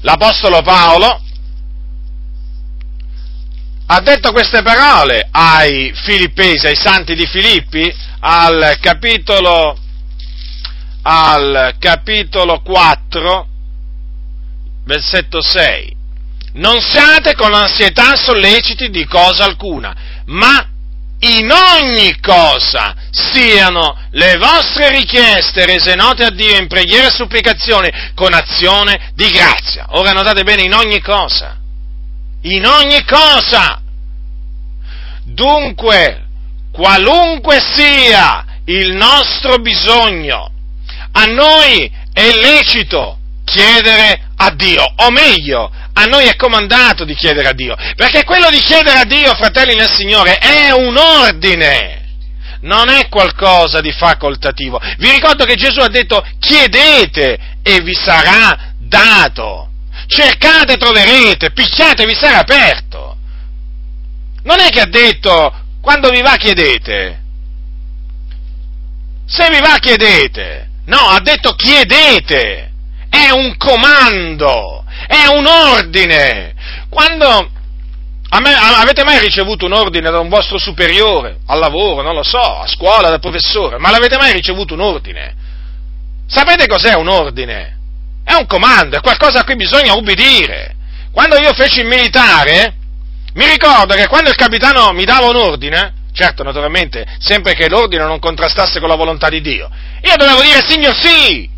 l'Apostolo 0.00 0.62
Paolo 0.62 1.20
ha 3.86 4.00
detto 4.00 4.32
queste 4.32 4.62
parole 4.62 5.28
ai 5.30 5.92
filippesi, 5.94 6.66
ai 6.66 6.76
santi 6.76 7.14
di 7.14 7.26
Filippi, 7.26 7.94
al 8.20 8.78
capitolo, 8.80 9.76
al 11.02 11.76
capitolo 11.78 12.62
4, 12.62 13.46
versetto 14.84 15.42
6. 15.42 15.96
Non 16.54 16.80
siate 16.80 17.34
con 17.34 17.54
ansietà 17.54 18.14
solleciti 18.14 18.90
di 18.90 19.06
cosa 19.06 19.44
alcuna, 19.44 19.94
ma 20.26 20.66
in 21.20 21.50
ogni 21.50 22.18
cosa 22.20 22.94
siano 23.10 23.96
le 24.10 24.36
vostre 24.38 24.90
richieste 24.90 25.64
rese 25.64 25.94
note 25.94 26.24
a 26.24 26.30
Dio 26.30 26.56
in 26.58 26.66
preghiera 26.66 27.06
e 27.06 27.12
supplicazione 27.12 28.12
con 28.14 28.34
azione 28.34 29.12
di 29.14 29.30
grazia. 29.30 29.86
Ora 29.90 30.12
notate 30.12 30.42
bene, 30.42 30.62
in 30.62 30.74
ogni 30.74 31.00
cosa. 31.00 31.56
In 32.42 32.66
ogni 32.66 33.04
cosa. 33.04 33.80
Dunque, 35.24 36.26
qualunque 36.72 37.60
sia 37.60 38.44
il 38.64 38.92
nostro 38.94 39.58
bisogno, 39.58 40.50
a 41.12 41.24
noi 41.26 41.90
è 42.12 42.30
lecito 42.32 43.18
chiedere 43.52 44.30
a 44.36 44.50
Dio, 44.54 44.82
o 44.96 45.10
meglio, 45.10 45.70
a 45.92 46.04
noi 46.04 46.26
è 46.26 46.36
comandato 46.36 47.04
di 47.04 47.14
chiedere 47.14 47.48
a 47.48 47.52
Dio, 47.52 47.76
perché 47.96 48.24
quello 48.24 48.48
di 48.48 48.58
chiedere 48.58 48.98
a 48.98 49.04
Dio, 49.04 49.34
fratelli 49.34 49.74
nel 49.74 49.90
Signore, 49.90 50.38
è 50.38 50.72
un 50.72 50.96
ordine, 50.96 52.00
non 52.62 52.88
è 52.88 53.08
qualcosa 53.08 53.80
di 53.80 53.92
facoltativo. 53.92 54.80
Vi 54.98 55.10
ricordo 55.10 55.44
che 55.44 55.56
Gesù 55.56 55.80
ha 55.80 55.88
detto 55.88 56.24
chiedete 56.38 57.38
e 57.62 57.80
vi 57.80 57.94
sarà 57.94 58.72
dato, 58.78 59.68
cercate 60.06 60.74
e 60.74 60.76
troverete, 60.78 61.52
picchiate 61.52 62.04
e 62.04 62.06
vi 62.06 62.14
sarà 62.14 62.38
aperto. 62.38 63.16
Non 64.44 64.60
è 64.60 64.68
che 64.70 64.80
ha 64.80 64.88
detto 64.88 65.52
quando 65.80 66.08
vi 66.08 66.22
va 66.22 66.36
chiedete, 66.36 67.20
se 69.26 69.48
vi 69.50 69.60
va 69.60 69.76
chiedete, 69.78 70.68
no, 70.86 70.98
ha 70.98 71.20
detto 71.20 71.52
chiedete, 71.54 72.71
è 73.12 73.30
un 73.30 73.56
comando 73.58 74.82
è 75.06 75.26
un 75.26 75.46
ordine. 75.46 76.54
Quando 76.88 77.50
me, 78.40 78.54
avete 78.54 79.04
mai 79.04 79.20
ricevuto 79.20 79.66
un 79.66 79.72
ordine 79.72 80.10
da 80.10 80.20
un 80.20 80.28
vostro 80.28 80.58
superiore, 80.58 81.38
al 81.46 81.58
lavoro, 81.58 82.02
non 82.02 82.14
lo 82.14 82.22
so, 82.22 82.38
a 82.38 82.66
scuola, 82.66 83.08
dal 83.08 83.20
professore, 83.20 83.78
ma 83.78 83.90
l'avete 83.90 84.16
mai 84.16 84.32
ricevuto 84.32 84.74
un 84.74 84.80
ordine? 84.80 85.34
Sapete 86.26 86.66
cos'è 86.66 86.94
un 86.94 87.08
ordine? 87.08 87.78
È 88.24 88.34
un 88.34 88.46
comando, 88.46 88.96
è 88.96 89.00
qualcosa 89.00 89.40
a 89.40 89.44
cui 89.44 89.56
bisogna 89.56 89.94
ubbidire. 89.94 90.76
Quando 91.12 91.36
io 91.36 91.52
feci 91.52 91.80
il 91.80 91.86
militare, 91.86 92.74
mi 93.34 93.46
ricordo 93.46 93.94
che 93.94 94.06
quando 94.06 94.30
il 94.30 94.36
capitano 94.36 94.92
mi 94.92 95.04
dava 95.04 95.26
un 95.26 95.36
ordine, 95.36 95.92
certo 96.14 96.42
naturalmente 96.42 97.06
sempre 97.18 97.54
che 97.54 97.68
l'ordine 97.68 98.04
non 98.04 98.18
contrastasse 98.18 98.80
con 98.80 98.88
la 98.88 98.94
volontà 98.94 99.28
di 99.28 99.40
Dio, 99.40 99.68
io 100.02 100.16
dovevo 100.16 100.40
dire 100.40 100.64
signor 100.66 100.94
sì 100.94 101.50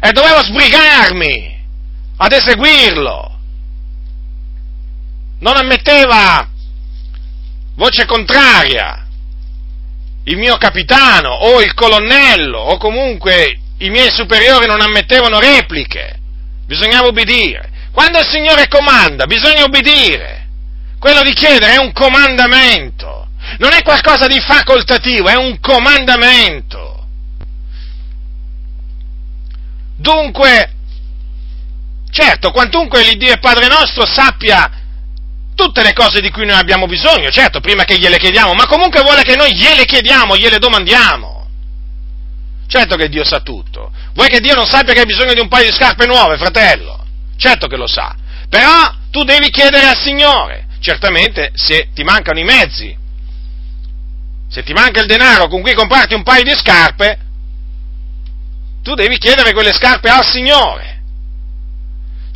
e 0.00 0.12
dovevo 0.12 0.42
sbrigarmi 0.42 1.64
ad 2.16 2.32
eseguirlo. 2.32 3.38
Non 5.40 5.56
ammetteva 5.56 6.48
voce 7.74 8.06
contraria 8.06 9.06
il 10.24 10.36
mio 10.36 10.56
capitano 10.56 11.30
o 11.30 11.60
il 11.60 11.74
colonnello 11.74 12.58
o 12.58 12.78
comunque 12.78 13.58
i 13.78 13.90
miei 13.90 14.10
superiori 14.10 14.66
non 14.66 14.80
ammettevano 14.80 15.38
repliche. 15.38 16.18
Bisognava 16.66 17.08
ubbidire. 17.08 17.70
Quando 17.92 18.18
il 18.18 18.26
Signore 18.26 18.66
comanda, 18.68 19.26
bisogna 19.26 19.64
ubbidire. 19.64 20.46
Quello 20.98 21.22
di 21.22 21.32
chiedere 21.32 21.74
è 21.74 21.78
un 21.78 21.92
comandamento. 21.92 23.28
Non 23.58 23.72
è 23.72 23.82
qualcosa 23.82 24.26
di 24.26 24.40
facoltativo, 24.40 25.28
è 25.28 25.36
un 25.36 25.60
comandamento. 25.60 26.95
Dunque, 30.06 30.76
Certo, 32.16 32.50
quantunque 32.50 33.02
l'Iddio 33.02 33.32
e 33.32 33.38
Padre 33.38 33.66
nostro 33.66 34.06
sappia 34.06 34.70
tutte 35.54 35.82
le 35.82 35.92
cose 35.92 36.22
di 36.22 36.30
cui 36.30 36.46
noi 36.46 36.56
abbiamo 36.56 36.86
bisogno, 36.86 37.28
certo, 37.30 37.60
prima 37.60 37.84
che 37.84 37.98
gliele 37.98 38.16
chiediamo, 38.16 38.54
ma 38.54 38.66
comunque 38.66 39.02
vuole 39.02 39.20
che 39.20 39.36
noi 39.36 39.54
gliele 39.54 39.84
chiediamo, 39.84 40.34
gliele 40.34 40.58
domandiamo. 40.58 41.46
Certo 42.68 42.96
che 42.96 43.10
Dio 43.10 43.22
sa 43.22 43.40
tutto. 43.40 43.92
Vuoi 44.14 44.28
che 44.28 44.40
Dio 44.40 44.54
non 44.54 44.64
sappia 44.64 44.94
che 44.94 45.00
hai 45.00 45.06
bisogno 45.06 45.34
di 45.34 45.40
un 45.40 45.48
paio 45.48 45.66
di 45.66 45.76
scarpe 45.76 46.06
nuove, 46.06 46.38
fratello? 46.38 47.04
Certo 47.36 47.66
che 47.66 47.76
lo 47.76 47.86
sa. 47.86 48.16
Però 48.48 48.94
tu 49.10 49.24
devi 49.24 49.50
chiedere 49.50 49.88
al 49.88 49.98
Signore. 49.98 50.68
Certamente 50.80 51.50
se 51.54 51.90
ti 51.92 52.02
mancano 52.02 52.38
i 52.38 52.44
mezzi, 52.44 52.96
se 54.48 54.62
ti 54.62 54.72
manca 54.72 55.00
il 55.00 55.06
denaro 55.06 55.48
con 55.48 55.60
cui 55.60 55.74
comprarti 55.74 56.14
un 56.14 56.22
paio 56.22 56.44
di 56.44 56.54
scarpe, 56.56 57.25
tu 58.86 58.94
devi 58.94 59.18
chiedere 59.18 59.52
quelle 59.52 59.72
scarpe 59.72 60.08
al 60.08 60.24
Signore. 60.24 60.94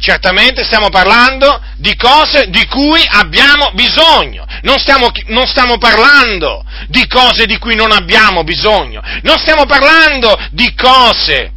Certamente 0.01 0.65
stiamo 0.65 0.89
parlando 0.89 1.63
di 1.77 1.95
cose 1.95 2.51
di 2.51 2.67
cui 2.67 3.07
abbiamo 3.09 3.71
bisogno, 3.75 4.45
non 4.63 4.77
stiamo, 4.79 5.13
non 5.27 5.47
stiamo, 5.47 5.79
parlando 5.79 6.65
di 6.89 7.07
cose 7.07 7.47
di 7.47 7.57
cui 7.59 7.77
non 7.77 7.93
abbiamo 7.93 8.43
bisogno, 8.43 9.01
non 9.23 9.39
stiamo 9.39 9.65
parlando 9.65 10.37
di 10.51 10.75
cose 10.75 11.53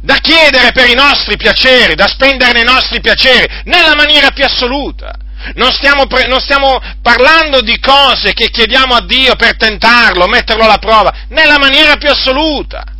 da 0.00 0.18
chiedere 0.18 0.70
per 0.70 0.88
i 0.88 0.94
nostri 0.94 1.36
piaceri, 1.36 1.96
da 1.96 2.06
spendere 2.06 2.52
nei 2.52 2.64
nostri 2.64 3.00
piaceri, 3.00 3.62
nella 3.64 3.96
maniera 3.96 4.30
più 4.30 4.44
assoluta. 4.44 5.12
Non 5.54 5.72
stiamo, 5.72 6.04
non 6.28 6.40
stiamo 6.40 6.80
parlando 7.02 7.62
di 7.62 7.80
cose 7.80 8.32
che 8.32 8.48
chiediamo 8.48 8.94
a 8.94 9.04
Dio 9.04 9.34
per 9.34 9.56
tentarlo, 9.56 10.28
metterlo 10.28 10.62
alla 10.62 10.78
prova, 10.78 11.12
nella 11.30 11.58
maniera 11.58 11.96
più 11.96 12.10
assoluta. 12.10 12.91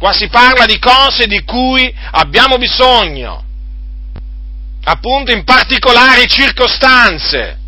Qua 0.00 0.14
si 0.14 0.28
parla 0.28 0.64
di 0.64 0.78
cose 0.78 1.26
di 1.26 1.44
cui 1.44 1.94
abbiamo 2.12 2.56
bisogno 2.56 3.44
appunto 4.84 5.30
in 5.30 5.44
particolari 5.44 6.26
circostanze. 6.26 7.58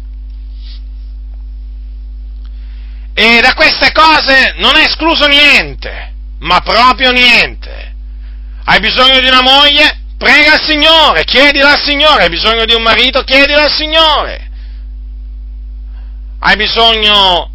E 3.12 3.40
da 3.42 3.52
queste 3.52 3.92
cose 3.92 4.54
non 4.56 4.76
è 4.76 4.84
escluso 4.84 5.26
niente, 5.26 6.14
ma 6.38 6.60
proprio 6.60 7.12
niente. 7.12 7.94
Hai 8.64 8.80
bisogno 8.80 9.20
di 9.20 9.26
una 9.26 9.42
moglie? 9.42 9.98
Prega 10.16 10.54
al 10.54 10.62
Signore, 10.62 11.24
chiedila 11.24 11.72
al 11.72 11.82
Signore. 11.82 12.22
Hai 12.22 12.30
bisogno 12.30 12.64
di 12.64 12.72
un 12.72 12.82
marito? 12.82 13.22
Chiedila 13.24 13.64
al 13.64 13.72
Signore. 13.72 14.50
Hai 16.38 16.56
bisogno 16.56 17.50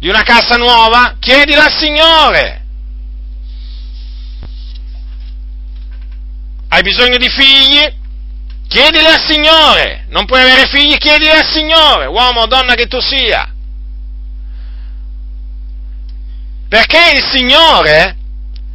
di 0.00 0.08
una 0.08 0.24
casa 0.24 0.56
nuova? 0.56 1.14
Chiedila 1.20 1.66
al 1.66 1.72
Signore. 1.72 2.65
Hai 6.76 6.82
bisogno 6.82 7.16
di 7.16 7.30
figli? 7.30 7.90
Chiedili 8.68 9.06
al 9.06 9.24
Signore. 9.26 10.04
Non 10.10 10.26
puoi 10.26 10.42
avere 10.42 10.66
figli? 10.66 10.98
Chiedili 10.98 11.30
al 11.30 11.46
Signore, 11.46 12.04
uomo 12.04 12.42
o 12.42 12.46
donna 12.46 12.74
che 12.74 12.86
tu 12.86 13.00
sia. 13.00 13.50
Perché 16.68 17.12
il 17.14 17.24
Signore 17.32 18.16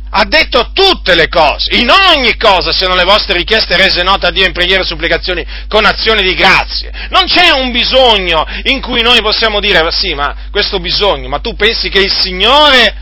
ha 0.10 0.26
detto 0.26 0.72
tutte 0.74 1.14
le 1.14 1.28
cose, 1.28 1.78
in 1.78 1.92
ogni 1.92 2.36
cosa 2.38 2.72
siano 2.72 2.96
le 2.96 3.04
vostre 3.04 3.38
richieste 3.38 3.78
rese 3.78 4.02
note 4.02 4.26
a 4.26 4.32
Dio 4.32 4.48
in 4.48 4.52
preghiere 4.52 4.82
e 4.82 4.86
supplicazioni 4.86 5.46
con 5.68 5.86
azioni 5.86 6.24
di 6.24 6.34
grazie. 6.34 6.92
Non 7.12 7.26
c'è 7.26 7.52
un 7.52 7.72
bisogno 7.72 8.44
in 8.64 8.82
cui 8.82 9.04
noi 9.04 9.22
possiamo 9.22 9.60
dire, 9.60 9.86
sì, 9.92 10.16
ma 10.16 10.48
questo 10.50 10.80
bisogno, 10.80 11.30
ma 11.30 11.38
tu 11.38 11.56
pensi 11.56 11.90
che 11.90 12.00
il 12.00 12.12
Signore 12.12 12.96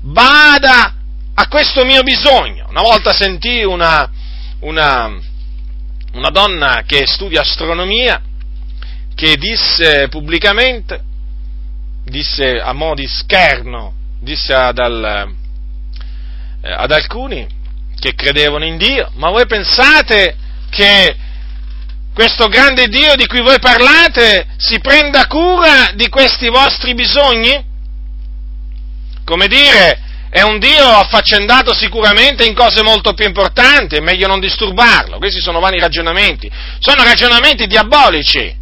bada 0.00 0.94
a 1.34 1.46
questo 1.46 1.84
mio 1.84 2.02
bisogno? 2.02 2.64
Una 2.70 2.80
volta 2.80 3.12
sentì 3.12 3.62
una, 3.62 4.10
una, 4.66 5.16
una 6.12 6.30
donna 6.30 6.82
che 6.84 7.06
studia 7.06 7.42
astronomia 7.42 8.20
che 9.14 9.36
disse 9.36 10.08
pubblicamente, 10.08 11.00
disse 12.04 12.60
a 12.60 12.72
mo' 12.72 12.94
di 12.94 13.06
scherno, 13.06 13.94
disse 14.20 14.52
ad, 14.52 14.78
al, 14.78 15.34
eh, 16.62 16.70
ad 16.70 16.90
alcuni 16.90 17.46
che 17.98 18.14
credevano 18.14 18.64
in 18.64 18.76
Dio, 18.76 19.10
ma 19.14 19.30
voi 19.30 19.46
pensate 19.46 20.36
che 20.68 21.16
questo 22.12 22.48
grande 22.48 22.88
Dio 22.88 23.14
di 23.14 23.26
cui 23.26 23.40
voi 23.40 23.58
parlate 23.58 24.48
si 24.56 24.80
prenda 24.80 25.26
cura 25.26 25.92
di 25.94 26.08
questi 26.08 26.48
vostri 26.48 26.94
bisogni? 26.94 27.64
Come 29.24 29.48
dire, 29.48 30.00
è 30.36 30.42
un 30.42 30.58
Dio 30.58 30.86
affaccendato 30.86 31.72
sicuramente 31.72 32.44
in 32.44 32.54
cose 32.54 32.82
molto 32.82 33.14
più 33.14 33.24
importanti, 33.24 33.96
è 33.96 34.00
meglio 34.00 34.26
non 34.26 34.38
disturbarlo. 34.38 35.16
Questi 35.16 35.40
sono 35.40 35.60
vani 35.60 35.78
ragionamenti, 35.78 36.50
sono 36.78 37.02
ragionamenti 37.04 37.66
diabolici. 37.66 38.54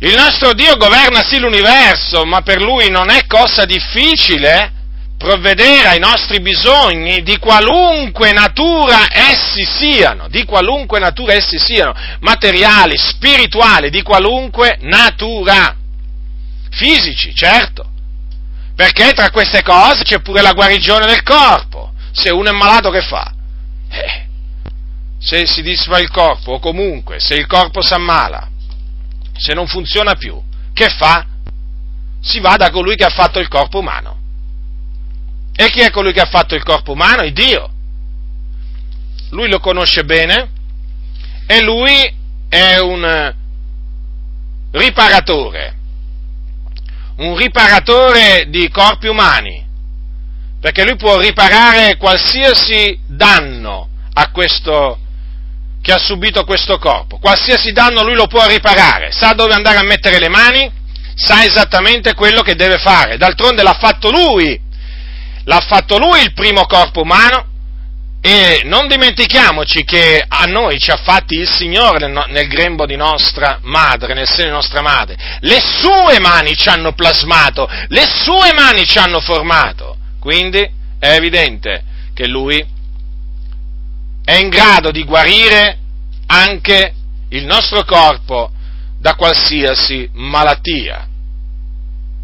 Il 0.00 0.14
nostro 0.16 0.52
Dio 0.52 0.76
governa 0.76 1.22
sì 1.22 1.38
l'universo, 1.38 2.24
ma 2.24 2.40
per 2.40 2.60
Lui 2.60 2.90
non 2.90 3.08
è 3.08 3.24
cosa 3.28 3.64
difficile 3.64 4.72
provvedere 5.16 5.86
ai 5.86 6.00
nostri 6.00 6.40
bisogni 6.40 7.22
di 7.22 7.38
qualunque 7.38 8.32
natura 8.32 9.06
essi 9.12 9.64
siano, 9.64 10.26
di 10.26 10.44
qualunque 10.44 10.98
natura 10.98 11.34
essi 11.34 11.56
siano, 11.56 11.94
materiali, 12.18 12.96
spirituali, 12.98 13.90
di 13.90 14.02
qualunque 14.02 14.76
natura, 14.80 15.76
fisici, 16.68 17.32
certo, 17.32 17.91
perché 18.74 19.12
tra 19.12 19.30
queste 19.30 19.62
cose 19.62 20.02
c'è 20.02 20.20
pure 20.20 20.42
la 20.42 20.52
guarigione 20.52 21.06
del 21.06 21.22
corpo, 21.22 21.92
se 22.12 22.30
uno 22.30 22.50
è 22.50 22.52
malato 22.52 22.90
che 22.90 23.02
fa? 23.02 23.32
Eh, 23.88 24.26
se 25.18 25.46
si 25.46 25.62
disfa 25.62 25.98
il 25.98 26.10
corpo, 26.10 26.52
o 26.52 26.58
comunque 26.58 27.20
se 27.20 27.34
il 27.34 27.46
corpo 27.46 27.82
si 27.82 27.92
ammala, 27.92 28.48
se 29.36 29.54
non 29.54 29.66
funziona 29.66 30.14
più, 30.14 30.40
che 30.72 30.88
fa? 30.88 31.26
Si 32.20 32.40
va 32.40 32.56
da 32.56 32.70
colui 32.70 32.96
che 32.96 33.04
ha 33.04 33.10
fatto 33.10 33.38
il 33.38 33.48
corpo 33.48 33.78
umano. 33.78 34.20
E 35.54 35.68
chi 35.70 35.80
è 35.80 35.90
colui 35.90 36.12
che 36.12 36.20
ha 36.20 36.26
fatto 36.26 36.54
il 36.54 36.62
corpo 36.62 36.92
umano? 36.92 37.22
Il 37.24 37.32
Dio. 37.32 37.70
Lui 39.30 39.48
lo 39.48 39.60
conosce 39.60 40.04
bene 40.04 40.50
e 41.46 41.62
lui 41.62 42.14
è 42.48 42.78
un 42.78 43.34
riparatore, 44.72 45.76
un 47.22 47.36
riparatore 47.36 48.46
di 48.48 48.68
corpi 48.70 49.06
umani, 49.06 49.64
perché 50.60 50.84
lui 50.84 50.96
può 50.96 51.18
riparare 51.18 51.96
qualsiasi 51.96 52.98
danno 53.06 53.88
questo, 54.32 54.98
che 55.80 55.92
ha 55.92 55.98
subito 55.98 56.44
questo 56.44 56.78
corpo. 56.78 57.18
Qualsiasi 57.18 57.72
danno 57.72 58.02
lui 58.02 58.14
lo 58.14 58.26
può 58.26 58.46
riparare, 58.46 59.12
sa 59.12 59.32
dove 59.32 59.52
andare 59.52 59.78
a 59.78 59.82
mettere 59.82 60.18
le 60.18 60.28
mani, 60.28 60.70
sa 61.14 61.44
esattamente 61.44 62.14
quello 62.14 62.42
che 62.42 62.54
deve 62.54 62.78
fare. 62.78 63.16
D'altronde 63.16 63.62
l'ha 63.62 63.76
fatto 63.78 64.10
lui, 64.10 64.58
l'ha 65.44 65.60
fatto 65.60 65.98
lui 65.98 66.20
il 66.22 66.32
primo 66.32 66.66
corpo 66.66 67.02
umano 67.02 67.50
e 68.24 68.62
non 68.66 68.86
dimentichiamoci 68.86 69.82
che 69.82 70.24
a 70.26 70.44
noi 70.44 70.78
ci 70.78 70.92
ha 70.92 70.96
fatti 70.96 71.34
il 71.34 71.48
Signore 71.48 72.06
nel, 72.06 72.26
nel 72.28 72.46
grembo 72.46 72.86
di 72.86 72.94
nostra 72.94 73.58
madre, 73.62 74.14
nel 74.14 74.28
seno 74.28 74.50
di 74.50 74.54
nostra 74.54 74.80
madre. 74.80 75.16
Le 75.40 75.60
sue 75.60 76.20
mani 76.20 76.54
ci 76.54 76.68
hanno 76.68 76.92
plasmato, 76.92 77.68
le 77.88 78.06
sue 78.06 78.52
mani 78.54 78.86
ci 78.86 78.98
hanno 78.98 79.18
formato. 79.18 79.96
Quindi 80.20 80.60
è 81.00 81.14
evidente 81.14 81.82
che 82.14 82.28
lui 82.28 82.64
è 84.24 84.34
in 84.36 84.50
grado 84.50 84.92
di 84.92 85.02
guarire 85.02 85.78
anche 86.26 86.94
il 87.30 87.44
nostro 87.44 87.84
corpo 87.84 88.52
da 89.00 89.16
qualsiasi 89.16 90.08
malattia. 90.12 91.08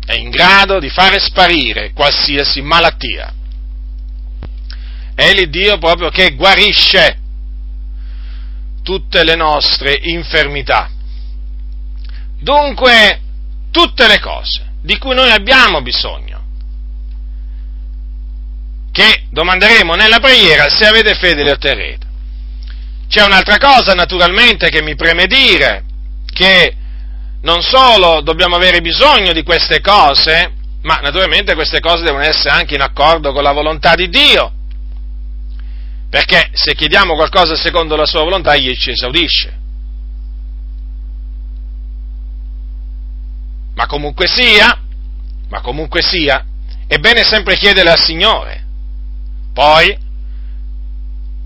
È 0.07 0.15
in 0.15 0.31
grado 0.31 0.79
di 0.79 0.91
fare 0.91 1.19
sparire 1.19 1.91
qualsiasi 1.93 2.63
malattia. 2.63 3.33
È 5.19 5.33
l'Iddio 5.33 5.79
proprio 5.79 6.11
che 6.11 6.37
guarisce 6.37 7.19
tutte 8.85 9.25
le 9.25 9.35
nostre 9.35 9.99
infermità. 10.01 10.89
Dunque, 12.39 13.21
tutte 13.73 14.07
le 14.07 14.21
cose 14.21 14.75
di 14.81 14.97
cui 14.97 15.17
noi 15.17 15.29
abbiamo 15.33 15.83
bisogno 15.83 16.45
che 18.93 19.25
domanderemo 19.31 19.97
nella 19.97 20.21
preghiera, 20.21 20.69
se 20.69 20.87
avete 20.87 21.17
fede 21.17 21.43
le 21.43 21.51
otterrete. 21.51 22.07
C'è 23.09 23.25
un'altra 23.25 23.59
cosa 23.59 23.95
naturalmente 23.95 24.69
che 24.69 24.83
mi 24.83 24.95
preme 24.95 25.27
dire, 25.27 25.83
che 26.33 26.77
non 27.41 27.61
solo 27.61 28.21
dobbiamo 28.21 28.55
avere 28.55 28.81
bisogno 28.81 29.33
di 29.33 29.43
queste 29.43 29.81
cose, 29.81 30.53
ma 30.83 31.01
naturalmente 31.03 31.55
queste 31.55 31.81
cose 31.81 32.05
devono 32.05 32.23
essere 32.23 32.51
anche 32.51 32.77
in 32.77 32.83
accordo 32.83 33.33
con 33.33 33.43
la 33.43 33.53
volontà 33.53 33.97
di 33.97 34.09
Dio, 34.09 34.53
perché 36.11 36.51
se 36.53 36.75
chiediamo 36.75 37.14
qualcosa 37.14 37.55
secondo 37.57 37.97
la 37.97 38.07
sua 38.07 38.23
volontà, 38.23 38.55
egli 38.55 38.75
ci 38.77 38.90
esaudisce. 38.90 39.57
Ma 43.75 43.87
comunque 43.87 44.27
sia, 44.27 44.81
ma 45.49 45.61
comunque 45.61 46.03
sia, 46.03 46.44
è 46.87 46.97
bene 46.99 47.23
sempre 47.23 47.57
chiedere 47.57 47.90
al 47.90 48.01
Signore, 48.01 48.64
poi, 49.53 49.97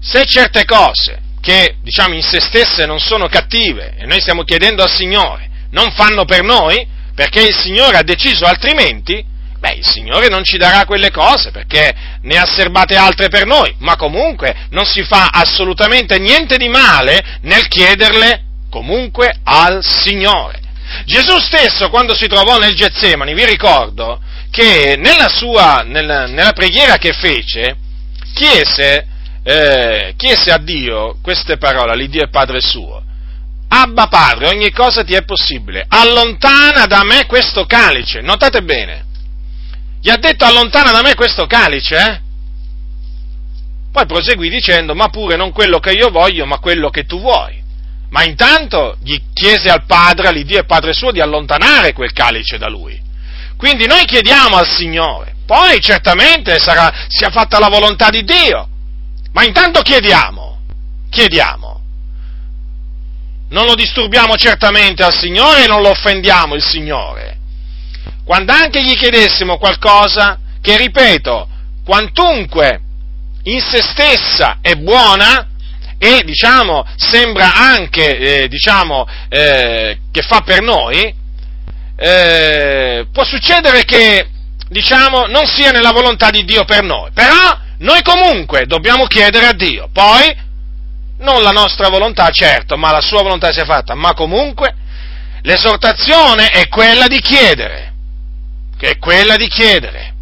se 0.00 0.24
certe 0.24 0.64
cose 0.64 1.20
che 1.40 1.76
diciamo 1.82 2.14
in 2.14 2.22
se 2.22 2.40
stesse 2.40 2.86
non 2.86 3.00
sono 3.00 3.26
cattive 3.26 3.96
e 3.96 4.06
noi 4.06 4.20
stiamo 4.20 4.44
chiedendo 4.44 4.82
al 4.82 4.90
Signore 4.90 5.50
non 5.72 5.90
fanno 5.92 6.24
per 6.24 6.42
noi, 6.42 6.86
perché 7.14 7.42
il 7.42 7.54
Signore 7.54 7.96
ha 7.96 8.02
deciso 8.02 8.44
altrimenti, 8.44 9.24
beh, 9.62 9.74
il 9.74 9.86
Signore 9.86 10.26
non 10.26 10.42
ci 10.42 10.58
darà 10.58 10.84
quelle 10.84 11.12
cose 11.12 11.52
perché 11.52 11.94
ne 12.22 12.36
ha 12.36 12.44
serbate 12.44 12.96
altre 12.96 13.28
per 13.28 13.46
noi, 13.46 13.72
ma 13.78 13.94
comunque 13.94 14.66
non 14.70 14.84
si 14.84 15.04
fa 15.04 15.28
assolutamente 15.32 16.18
niente 16.18 16.56
di 16.56 16.68
male 16.68 17.38
nel 17.42 17.68
chiederle 17.68 18.42
comunque 18.68 19.32
al 19.44 19.84
Signore. 19.84 20.58
Gesù 21.04 21.38
stesso, 21.38 21.90
quando 21.90 22.12
si 22.12 22.26
trovò 22.26 22.58
nel 22.58 22.74
Getsemani, 22.74 23.34
vi 23.34 23.46
ricordo 23.46 24.20
che 24.50 24.96
nella 24.98 25.28
sua, 25.28 25.84
nella, 25.86 26.26
nella 26.26 26.52
preghiera 26.52 26.96
che 26.96 27.12
fece, 27.12 27.76
chiese, 28.34 29.06
eh, 29.44 30.14
chiese 30.16 30.50
a 30.50 30.58
Dio 30.58 31.18
queste 31.22 31.56
parole, 31.56 31.92
all'Iddio 31.92 32.24
e 32.24 32.30
Padre 32.30 32.60
suo. 32.60 33.00
Abba 33.68 34.08
Padre, 34.08 34.48
ogni 34.48 34.72
cosa 34.72 35.04
ti 35.04 35.14
è 35.14 35.22
possibile, 35.22 35.84
allontana 35.88 36.86
da 36.86 37.04
me 37.04 37.26
questo 37.26 37.64
calice. 37.64 38.20
Notate 38.20 38.60
bene, 38.62 39.10
gli 40.02 40.10
ha 40.10 40.16
detto 40.16 40.44
allontana 40.44 40.90
da 40.90 41.00
me 41.00 41.14
questo 41.14 41.46
calice, 41.46 41.96
eh? 41.96 42.20
Poi 43.92 44.04
proseguì 44.04 44.48
dicendo, 44.48 44.96
ma 44.96 45.08
pure 45.10 45.36
non 45.36 45.52
quello 45.52 45.78
che 45.78 45.92
io 45.92 46.10
voglio, 46.10 46.44
ma 46.44 46.58
quello 46.58 46.90
che 46.90 47.04
tu 47.04 47.20
vuoi. 47.20 47.62
Ma 48.10 48.24
intanto 48.24 48.96
gli 49.00 49.16
chiese 49.32 49.68
al 49.68 49.84
Padre, 49.86 50.26
all'Iddio 50.26 50.58
e 50.58 50.64
Padre 50.64 50.92
suo, 50.92 51.12
di 51.12 51.20
allontanare 51.20 51.92
quel 51.92 52.12
calice 52.12 52.58
da 52.58 52.68
lui. 52.68 53.00
Quindi 53.56 53.86
noi 53.86 54.04
chiediamo 54.04 54.56
al 54.56 54.66
Signore, 54.66 55.36
poi 55.46 55.78
certamente 55.80 56.58
sarà, 56.58 57.06
sia 57.06 57.30
fatta 57.30 57.60
la 57.60 57.68
volontà 57.68 58.10
di 58.10 58.24
Dio. 58.24 58.68
Ma 59.32 59.44
intanto 59.44 59.82
chiediamo, 59.82 60.62
chiediamo. 61.10 61.80
Non 63.50 63.66
lo 63.66 63.76
disturbiamo 63.76 64.34
certamente 64.34 65.04
al 65.04 65.14
Signore 65.14 65.64
e 65.64 65.68
non 65.68 65.80
lo 65.80 65.90
offendiamo 65.90 66.56
il 66.56 66.62
Signore. 66.62 67.38
Quando 68.24 68.52
anche 68.52 68.82
gli 68.82 68.94
chiedessimo 68.96 69.58
qualcosa 69.58 70.38
che, 70.60 70.76
ripeto, 70.76 71.48
quantunque 71.84 72.80
in 73.44 73.60
se 73.60 73.82
stessa 73.82 74.58
è 74.60 74.74
buona, 74.74 75.48
e 75.98 76.22
diciamo 76.24 76.84
sembra 76.96 77.54
anche 77.54 78.18
eh, 78.18 78.48
diciamo, 78.48 79.06
eh, 79.28 79.98
che 80.10 80.22
fa 80.22 80.40
per 80.40 80.60
noi, 80.60 81.14
eh, 81.96 83.06
può 83.12 83.22
succedere 83.22 83.84
che 83.84 84.26
diciamo, 84.68 85.26
non 85.26 85.46
sia 85.46 85.70
nella 85.70 85.92
volontà 85.92 86.30
di 86.30 86.44
Dio 86.44 86.64
per 86.64 86.82
noi. 86.82 87.10
Però 87.12 87.56
noi 87.78 88.02
comunque 88.02 88.66
dobbiamo 88.66 89.04
chiedere 89.06 89.46
a 89.46 89.52
Dio. 89.52 89.88
Poi, 89.92 90.34
non 91.18 91.42
la 91.42 91.50
nostra 91.50 91.88
volontà, 91.88 92.30
certo, 92.30 92.76
ma 92.76 92.90
la 92.90 93.00
sua 93.00 93.22
volontà 93.22 93.52
sia 93.52 93.64
fatta, 93.64 93.94
ma 93.94 94.12
comunque 94.14 94.74
l'esortazione 95.42 96.48
è 96.48 96.66
quella 96.66 97.06
di 97.06 97.20
chiedere, 97.20 97.91
che 98.82 98.90
è 98.90 98.98
quella 98.98 99.36
di 99.36 99.46
chiedere. 99.46 100.12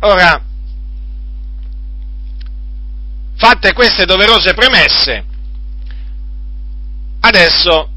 Ora, 0.00 0.44
fatte 3.34 3.72
queste 3.72 4.04
doverose 4.04 4.52
premesse, 4.52 5.24
adesso 7.20 7.92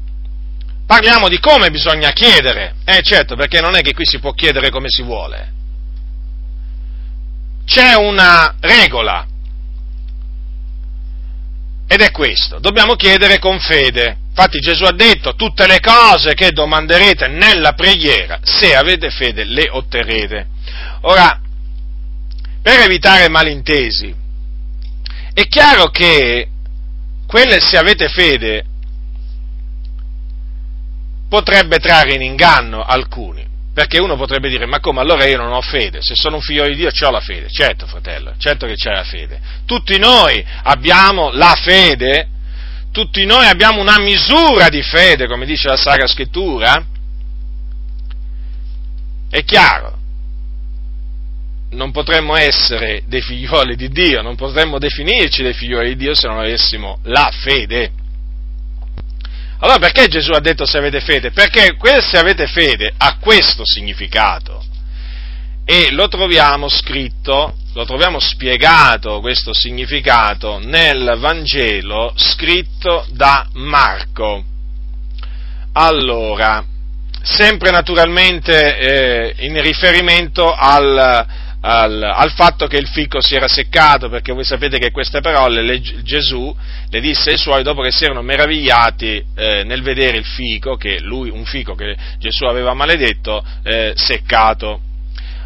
Parliamo 0.90 1.28
di 1.28 1.38
come 1.38 1.70
bisogna 1.70 2.10
chiedere. 2.10 2.74
Eh 2.84 3.00
certo, 3.02 3.36
perché 3.36 3.60
non 3.60 3.76
è 3.76 3.80
che 3.80 3.94
qui 3.94 4.04
si 4.04 4.18
può 4.18 4.32
chiedere 4.32 4.70
come 4.70 4.88
si 4.88 5.02
vuole. 5.02 5.52
C'è 7.64 7.94
una 7.94 8.56
regola. 8.58 9.24
Ed 11.86 12.00
è 12.00 12.10
questo, 12.10 12.58
dobbiamo 12.58 12.96
chiedere 12.96 13.38
con 13.38 13.60
fede. 13.60 14.16
Infatti 14.40 14.60
Gesù 14.60 14.84
ha 14.84 14.92
detto, 14.92 15.34
tutte 15.34 15.66
le 15.66 15.80
cose 15.80 16.32
che 16.32 16.52
domanderete 16.52 17.28
nella 17.28 17.74
preghiera, 17.74 18.38
se 18.42 18.74
avete 18.74 19.10
fede, 19.10 19.44
le 19.44 19.68
otterrete. 19.70 20.46
Ora, 21.02 21.38
per 22.62 22.80
evitare 22.80 23.28
malintesi, 23.28 24.14
è 25.34 25.46
chiaro 25.46 25.90
che 25.90 26.48
quelle 27.26 27.60
se 27.60 27.76
avete 27.76 28.08
fede 28.08 28.64
potrebbe 31.28 31.76
trarre 31.76 32.14
in 32.14 32.22
inganno 32.22 32.82
alcuni, 32.82 33.46
perché 33.74 34.00
uno 34.00 34.16
potrebbe 34.16 34.48
dire, 34.48 34.64
ma 34.64 34.80
come 34.80 35.00
allora 35.00 35.26
io 35.26 35.36
non 35.36 35.52
ho 35.52 35.60
fede, 35.60 36.00
se 36.00 36.14
sono 36.14 36.36
un 36.36 36.42
figlio 36.42 36.66
di 36.66 36.76
Dio 36.76 36.88
ho 36.88 37.10
la 37.10 37.20
fede, 37.20 37.50
certo 37.50 37.86
fratello, 37.86 38.32
certo 38.38 38.66
che 38.66 38.74
c'è 38.74 38.90
la 38.90 39.04
fede, 39.04 39.38
tutti 39.66 39.98
noi 39.98 40.42
abbiamo 40.62 41.30
la 41.30 41.54
fede, 41.62 42.38
tutti 42.92 43.24
noi 43.24 43.46
abbiamo 43.46 43.80
una 43.80 43.98
misura 43.98 44.68
di 44.68 44.82
fede, 44.82 45.26
come 45.26 45.46
dice 45.46 45.68
la 45.68 45.76
Sacra 45.76 46.06
Scrittura. 46.06 46.84
È 49.30 49.44
chiaro, 49.44 49.98
non 51.70 51.92
potremmo 51.92 52.36
essere 52.36 53.02
dei 53.06 53.20
figlioli 53.20 53.76
di 53.76 53.88
Dio, 53.88 54.22
non 54.22 54.34
potremmo 54.34 54.78
definirci 54.78 55.42
dei 55.42 55.54
figlioli 55.54 55.90
di 55.90 55.96
Dio 55.96 56.14
se 56.14 56.26
non 56.26 56.38
avessimo 56.38 56.98
la 57.04 57.30
fede. 57.32 57.92
Allora 59.58 59.78
perché 59.78 60.08
Gesù 60.08 60.32
ha 60.32 60.40
detto 60.40 60.64
se 60.64 60.78
avete 60.78 61.00
fede? 61.00 61.30
Perché 61.30 61.76
se 62.00 62.18
avete 62.18 62.46
fede 62.46 62.92
ha 62.96 63.18
questo 63.18 63.62
significato 63.64 64.64
e 65.64 65.90
lo 65.92 66.08
troviamo 66.08 66.68
scritto, 66.68 67.54
lo 67.74 67.84
troviamo 67.84 68.18
spiegato 68.18 69.20
questo 69.20 69.52
significato 69.52 70.58
nel 70.58 71.16
Vangelo 71.18 72.12
scritto 72.16 73.06
da 73.10 73.46
Marco. 73.52 74.44
Allora, 75.72 76.64
sempre 77.22 77.70
naturalmente 77.70 78.78
eh, 78.78 79.46
in 79.46 79.60
riferimento 79.60 80.52
al, 80.52 81.26
al, 81.60 82.02
al, 82.02 82.32
fatto 82.32 82.66
che 82.66 82.76
il 82.76 82.88
fico 82.88 83.20
si 83.20 83.34
era 83.34 83.46
seccato, 83.46 84.08
perché 84.08 84.32
voi 84.32 84.44
sapete 84.44 84.78
che 84.78 84.90
queste 84.90 85.20
parole 85.20 85.62
le, 85.62 85.80
Gesù 85.80 86.54
le 86.88 87.00
disse 87.00 87.30
ai 87.30 87.38
suoi 87.38 87.62
dopo 87.62 87.82
che 87.82 87.92
si 87.92 88.04
erano 88.04 88.22
meravigliati 88.22 89.24
eh, 89.36 89.62
nel 89.64 89.82
vedere 89.82 90.16
il 90.16 90.24
fico, 90.24 90.76
che 90.76 90.98
lui, 91.00 91.30
un 91.30 91.44
fico 91.44 91.74
che 91.74 91.96
Gesù 92.18 92.44
aveva 92.44 92.74
maledetto, 92.74 93.44
eh, 93.62 93.92
seccato. 93.94 94.80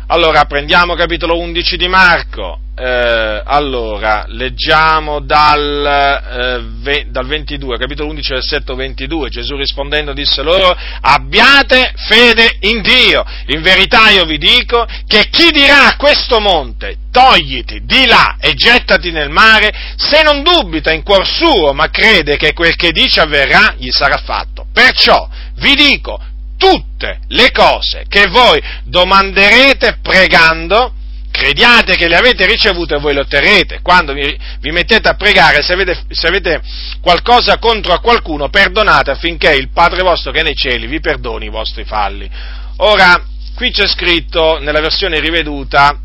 Allora, 0.08 0.44
prendiamo 0.44 0.94
capitolo 0.94 1.38
11 1.38 1.78
di 1.78 1.88
Marco, 1.88 2.58
eh, 2.76 3.42
allora, 3.42 4.26
leggiamo 4.28 5.20
dal, 5.20 6.62
eh, 6.84 7.06
dal, 7.08 7.26
22, 7.26 7.78
capitolo 7.78 8.10
11, 8.10 8.32
versetto 8.34 8.74
22, 8.74 9.30
Gesù 9.30 9.56
rispondendo 9.56 10.12
disse 10.12 10.42
loro, 10.42 10.76
abbiate 11.00 11.94
fede 12.06 12.58
in 12.60 12.82
Dio, 12.82 13.24
in 13.46 13.62
verità 13.62 14.10
io 14.10 14.26
vi 14.26 14.36
dico 14.36 14.86
che 15.06 15.28
chi 15.30 15.50
dirà 15.50 15.86
a 15.86 15.96
questo 15.96 16.38
monte, 16.38 16.96
togliti 17.10 17.80
di 17.84 18.04
là 18.06 18.36
e 18.38 18.52
gettati 18.52 19.10
nel 19.10 19.30
mare, 19.30 19.72
se 19.96 20.22
non 20.22 20.42
dubita 20.42 20.92
in 20.92 21.02
cuor 21.02 21.26
suo, 21.26 21.72
ma 21.72 21.88
crede 21.88 22.36
che 22.36 22.52
quel 22.52 22.76
che 22.76 22.92
dice 22.92 23.20
avverrà, 23.20 23.74
gli 23.78 23.90
sarà 23.90 24.18
fatto. 24.18 24.66
Perciò 24.70 25.26
vi 25.56 25.74
dico, 25.74 26.20
tutte 26.64 27.20
le 27.28 27.50
cose 27.50 28.06
che 28.08 28.26
voi 28.28 28.58
domanderete 28.84 29.98
pregando, 30.00 30.94
crediate 31.30 31.96
che 31.96 32.08
le 32.08 32.16
avete 32.16 32.46
ricevute 32.46 32.94
e 32.94 33.00
voi 33.00 33.12
le 33.12 33.20
otterrete. 33.20 33.80
Quando 33.82 34.14
vi, 34.14 34.38
vi 34.60 34.70
mettete 34.70 35.08
a 35.08 35.14
pregare, 35.14 35.62
se 35.62 35.74
avete, 35.74 36.04
se 36.08 36.26
avete, 36.26 36.62
qualcosa 37.02 37.58
contro 37.58 37.92
a 37.92 38.00
qualcuno, 38.00 38.48
perdonate 38.48 39.10
affinché 39.10 39.54
il 39.54 39.70
Padre 39.70 40.02
vostro 40.02 40.32
che 40.32 40.40
è 40.40 40.42
nei 40.42 40.54
cieli 40.54 40.86
vi 40.86 41.00
perdoni 41.00 41.46
i 41.46 41.50
vostri 41.50 41.84
falli. 41.84 42.30
Ora, 42.78 43.22
qui 43.54 43.70
c'è 43.70 43.86
scritto, 43.86 44.58
nella 44.58 44.80
versione 44.80 45.20
riveduta, 45.20 45.98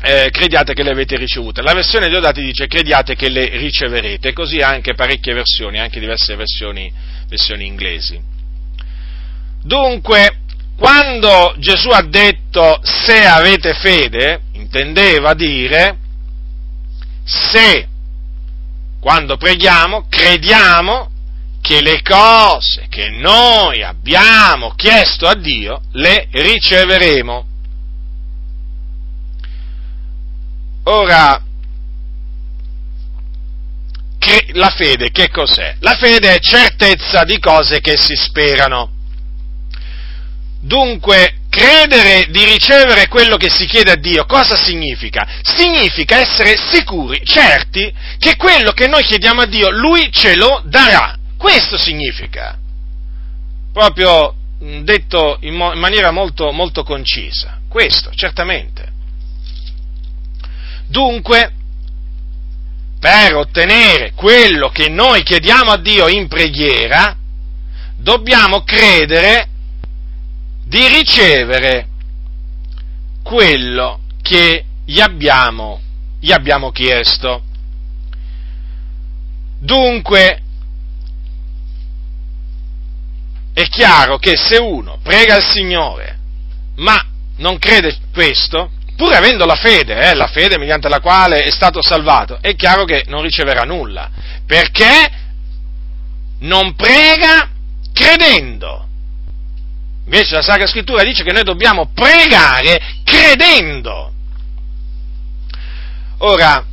eh, 0.00 0.28
crediate 0.30 0.72
che 0.72 0.82
le 0.82 0.92
avete 0.92 1.16
ricevute. 1.16 1.60
La 1.60 1.74
versione 1.74 2.08
Deodati 2.08 2.42
dice 2.42 2.66
crediate 2.66 3.16
che 3.16 3.28
le 3.28 3.48
riceverete, 3.48 4.32
così 4.32 4.60
anche 4.60 4.94
parecchie 4.94 5.34
versioni, 5.34 5.78
anche 5.78 6.00
diverse 6.00 6.36
versioni, 6.36 6.90
versioni 7.28 7.66
inglesi. 7.66 8.32
Dunque, 9.64 10.40
quando 10.76 11.54
Gesù 11.56 11.88
ha 11.88 12.02
detto 12.02 12.80
se 12.82 13.24
avete 13.24 13.72
fede, 13.72 14.42
intendeva 14.52 15.32
dire 15.32 15.96
se, 17.24 17.88
quando 19.00 19.38
preghiamo, 19.38 20.04
crediamo 20.10 21.10
che 21.62 21.80
le 21.80 22.02
cose 22.02 22.88
che 22.90 23.08
noi 23.08 23.82
abbiamo 23.82 24.74
chiesto 24.74 25.26
a 25.26 25.34
Dio 25.34 25.80
le 25.92 26.28
riceveremo. 26.30 27.46
Ora, 30.84 31.42
la 34.52 34.70
fede 34.70 35.10
che 35.10 35.30
cos'è? 35.30 35.76
La 35.80 35.96
fede 35.96 36.34
è 36.34 36.38
certezza 36.38 37.24
di 37.24 37.38
cose 37.38 37.80
che 37.80 37.96
si 37.96 38.14
sperano. 38.14 38.93
Dunque, 40.64 41.40
credere 41.50 42.28
di 42.30 42.42
ricevere 42.42 43.06
quello 43.08 43.36
che 43.36 43.50
si 43.50 43.66
chiede 43.66 43.92
a 43.92 43.96
Dio, 43.96 44.24
cosa 44.24 44.56
significa? 44.56 45.28
Significa 45.42 46.18
essere 46.18 46.56
sicuri, 46.56 47.20
certi, 47.22 47.92
che 48.18 48.36
quello 48.36 48.72
che 48.72 48.86
noi 48.86 49.02
chiediamo 49.02 49.42
a 49.42 49.46
Dio, 49.46 49.68
Lui 49.70 50.10
ce 50.10 50.34
lo 50.36 50.62
darà. 50.64 51.18
Questo 51.36 51.76
significa. 51.76 52.58
Proprio 53.74 54.34
detto 54.82 55.36
in, 55.42 55.54
mo- 55.54 55.74
in 55.74 55.80
maniera 55.80 56.10
molto, 56.10 56.50
molto 56.50 56.82
concisa. 56.82 57.60
Questo, 57.68 58.10
certamente. 58.14 58.90
Dunque, 60.86 61.52
per 62.98 63.34
ottenere 63.34 64.12
quello 64.14 64.70
che 64.70 64.88
noi 64.88 65.22
chiediamo 65.22 65.72
a 65.72 65.76
Dio 65.76 66.08
in 66.08 66.26
preghiera, 66.26 67.14
dobbiamo 67.98 68.62
credere 68.62 69.48
di 70.64 70.86
ricevere 70.88 71.88
quello 73.22 74.00
che 74.22 74.64
gli 74.84 75.00
abbiamo, 75.00 75.80
gli 76.20 76.32
abbiamo 76.32 76.70
chiesto. 76.70 77.42
Dunque, 79.60 80.42
è 83.54 83.62
chiaro 83.68 84.18
che 84.18 84.36
se 84.36 84.58
uno 84.58 84.98
prega 85.02 85.36
il 85.36 85.44
Signore, 85.44 86.18
ma 86.76 87.02
non 87.36 87.58
crede 87.58 87.96
questo, 88.12 88.70
pur 88.96 89.12
avendo 89.12 89.46
la 89.46 89.54
fede, 89.54 90.10
eh, 90.10 90.14
la 90.14 90.26
fede 90.26 90.58
mediante 90.58 90.88
la 90.88 91.00
quale 91.00 91.44
è 91.44 91.50
stato 91.50 91.80
salvato, 91.82 92.38
è 92.40 92.54
chiaro 92.56 92.84
che 92.84 93.04
non 93.06 93.22
riceverà 93.22 93.62
nulla, 93.62 94.10
perché 94.46 95.10
non 96.40 96.74
prega 96.74 97.48
credendo. 97.92 98.88
Invece 100.04 100.34
la 100.34 100.42
Sacra 100.42 100.66
Scrittura 100.66 101.02
dice 101.02 101.22
che 101.22 101.32
noi 101.32 101.44
dobbiamo 101.44 101.90
pregare 101.92 102.80
credendo. 103.04 104.12
Ora, 106.18 106.64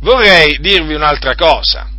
vorrei 0.00 0.56
dirvi 0.60 0.94
un'altra 0.94 1.34
cosa. 1.34 1.90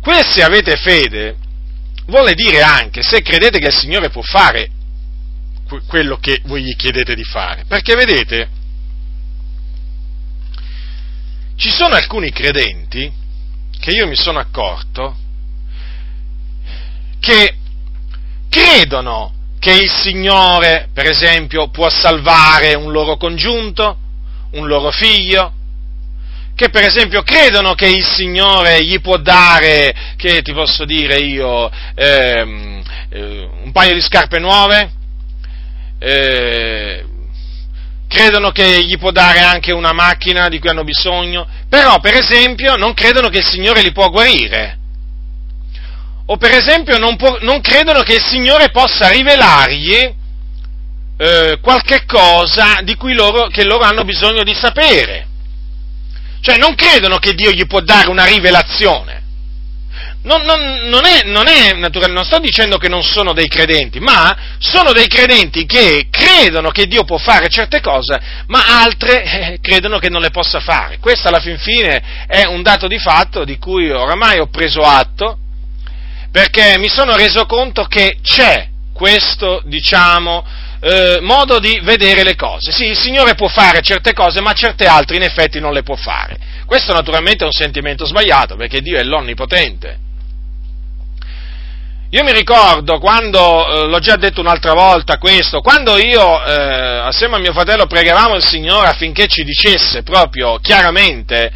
Quel 0.00 0.24
se 0.30 0.42
avete 0.42 0.76
fede 0.76 1.36
vuole 2.06 2.34
dire 2.34 2.62
anche 2.62 3.02
se 3.02 3.20
credete 3.20 3.58
che 3.58 3.66
il 3.66 3.76
Signore 3.76 4.10
può 4.10 4.22
fare 4.22 4.70
quello 5.86 6.16
che 6.18 6.40
voi 6.44 6.62
gli 6.62 6.74
chiedete 6.76 7.14
di 7.14 7.24
fare. 7.24 7.64
Perché 7.66 7.94
vedete, 7.94 8.48
ci 11.56 11.70
sono 11.70 11.94
alcuni 11.94 12.30
credenti 12.30 13.12
che 13.78 13.90
io 13.90 14.06
mi 14.06 14.16
sono 14.16 14.38
accorto 14.38 15.26
che 17.20 17.54
credono 18.48 19.32
che 19.58 19.72
il 19.72 19.90
Signore, 19.90 20.88
per 20.92 21.08
esempio, 21.10 21.68
può 21.68 21.88
salvare 21.90 22.74
un 22.74 22.92
loro 22.92 23.16
congiunto, 23.16 23.98
un 24.52 24.66
loro 24.66 24.90
figlio, 24.90 25.52
che 26.54 26.70
per 26.70 26.84
esempio 26.84 27.22
credono 27.22 27.74
che 27.74 27.86
il 27.86 28.04
Signore 28.04 28.84
gli 28.84 29.00
può 29.00 29.16
dare, 29.16 30.14
che 30.16 30.42
ti 30.42 30.52
posso 30.52 30.84
dire 30.84 31.16
io, 31.16 31.70
ehm, 31.94 32.82
eh, 33.10 33.48
un 33.62 33.70
paio 33.72 33.94
di 33.94 34.00
scarpe 34.00 34.38
nuove, 34.38 34.90
eh, 35.98 37.04
credono 38.08 38.50
che 38.50 38.84
gli 38.84 38.96
può 38.96 39.10
dare 39.10 39.40
anche 39.40 39.72
una 39.72 39.92
macchina 39.92 40.48
di 40.48 40.58
cui 40.58 40.70
hanno 40.70 40.84
bisogno, 40.84 41.46
però 41.68 42.00
per 42.00 42.14
esempio 42.14 42.76
non 42.76 42.94
credono 42.94 43.28
che 43.28 43.38
il 43.38 43.46
Signore 43.46 43.82
li 43.82 43.92
può 43.92 44.08
guarire 44.08 44.78
o 46.30 46.36
per 46.36 46.54
esempio 46.54 46.98
non, 46.98 47.16
può, 47.16 47.38
non 47.40 47.60
credono 47.60 48.02
che 48.02 48.14
il 48.14 48.22
Signore 48.22 48.70
possa 48.70 49.08
rivelargli 49.08 50.14
eh, 51.16 51.58
qualche 51.62 52.04
cosa 52.04 52.80
di 52.82 52.96
cui 52.96 53.14
loro, 53.14 53.48
che 53.48 53.64
loro 53.64 53.84
hanno 53.84 54.04
bisogno 54.04 54.42
di 54.42 54.54
sapere. 54.54 55.26
Cioè 56.40 56.58
non 56.58 56.74
credono 56.74 57.16
che 57.16 57.32
Dio 57.32 57.50
gli 57.50 57.66
può 57.66 57.80
dare 57.80 58.10
una 58.10 58.26
rivelazione. 58.26 59.16
Non, 60.24 60.42
non, 60.42 60.88
non, 60.90 61.06
è, 61.06 61.22
non 61.24 61.48
è 61.48 61.72
naturale, 61.72 62.12
non 62.12 62.24
sto 62.24 62.38
dicendo 62.38 62.76
che 62.76 62.88
non 62.88 63.02
sono 63.02 63.32
dei 63.32 63.48
credenti, 63.48 63.98
ma 63.98 64.36
sono 64.58 64.92
dei 64.92 65.06
credenti 65.06 65.64
che 65.64 66.08
credono 66.10 66.70
che 66.70 66.86
Dio 66.86 67.04
può 67.04 67.16
fare 67.16 67.48
certe 67.48 67.80
cose, 67.80 68.20
ma 68.48 68.82
altre 68.82 69.22
eh, 69.22 69.58
credono 69.62 69.98
che 69.98 70.10
non 70.10 70.20
le 70.20 70.30
possa 70.30 70.60
fare. 70.60 70.98
Questo 70.98 71.28
alla 71.28 71.40
fin 71.40 71.56
fine 71.56 72.26
è 72.26 72.44
un 72.44 72.62
dato 72.62 72.86
di 72.86 72.98
fatto 72.98 73.44
di 73.44 73.56
cui 73.56 73.90
oramai 73.90 74.40
ho 74.40 74.48
preso 74.48 74.82
atto 74.82 75.38
perché 76.30 76.76
mi 76.78 76.88
sono 76.88 77.16
reso 77.16 77.46
conto 77.46 77.84
che 77.84 78.18
c'è 78.22 78.68
questo, 78.92 79.62
diciamo, 79.64 80.44
eh, 80.80 81.18
modo 81.20 81.58
di 81.58 81.80
vedere 81.82 82.22
le 82.22 82.34
cose. 82.34 82.72
Sì, 82.72 82.86
il 82.86 82.96
Signore 82.96 83.34
può 83.34 83.48
fare 83.48 83.80
certe 83.80 84.12
cose, 84.12 84.40
ma 84.40 84.52
certe 84.52 84.86
altre 84.86 85.16
in 85.16 85.22
effetti 85.22 85.60
non 85.60 85.72
le 85.72 85.82
può 85.82 85.96
fare. 85.96 86.36
Questo 86.66 86.92
naturalmente 86.92 87.44
è 87.44 87.46
un 87.46 87.52
sentimento 87.52 88.04
sbagliato, 88.04 88.56
perché 88.56 88.80
Dio 88.80 88.98
è 88.98 89.02
l'Onnipotente. 89.02 90.06
Io 92.10 92.24
mi 92.24 92.32
ricordo 92.32 92.98
quando, 92.98 93.84
eh, 93.84 93.86
l'ho 93.86 93.98
già 93.98 94.16
detto 94.16 94.40
un'altra 94.40 94.72
volta 94.72 95.18
questo, 95.18 95.60
quando 95.60 95.98
io 95.98 96.42
eh, 96.42 97.00
assieme 97.04 97.36
a 97.36 97.38
mio 97.38 97.52
fratello 97.52 97.86
pregavamo 97.86 98.34
il 98.34 98.42
Signore 98.42 98.88
affinché 98.88 99.26
ci 99.26 99.44
dicesse 99.44 100.02
proprio 100.02 100.58
chiaramente, 100.58 101.52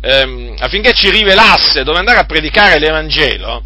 ehm, 0.00 0.54
affinché 0.58 0.94
ci 0.94 1.10
rivelasse 1.10 1.82
dove 1.84 1.98
andare 1.98 2.18
a 2.18 2.24
predicare 2.24 2.78
l'Evangelo, 2.78 3.62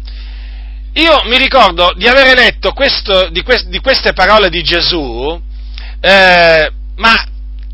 io 0.97 1.23
mi 1.25 1.37
ricordo 1.37 1.91
di 1.95 2.07
avere 2.07 2.33
letto 2.33 2.71
questo, 2.71 3.27
di, 3.29 3.43
quest, 3.43 3.67
di, 3.67 3.79
queste 3.79 4.13
parole 4.13 4.49
di 4.49 4.61
Gesù, 4.61 5.41
eh, 5.99 6.71
ma 6.95 7.25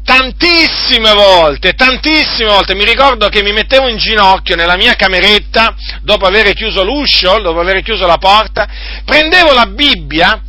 tantissime 0.03 1.13
volte, 1.13 1.73
tantissime 1.73 2.49
volte, 2.49 2.73
mi 2.73 2.83
ricordo 2.83 3.29
che 3.29 3.43
mi 3.43 3.51
mettevo 3.53 3.87
in 3.87 3.97
ginocchio 3.97 4.55
nella 4.55 4.75
mia 4.75 4.95
cameretta, 4.95 5.75
dopo 6.01 6.25
aver 6.25 6.51
chiuso 6.53 6.83
l'uscio, 6.83 7.39
dopo 7.39 7.59
aver 7.59 7.83
chiuso 7.83 8.07
la 8.07 8.17
porta, 8.17 8.67
prendevo 9.05 9.53
la 9.53 9.67
Bibbia, 9.67 10.41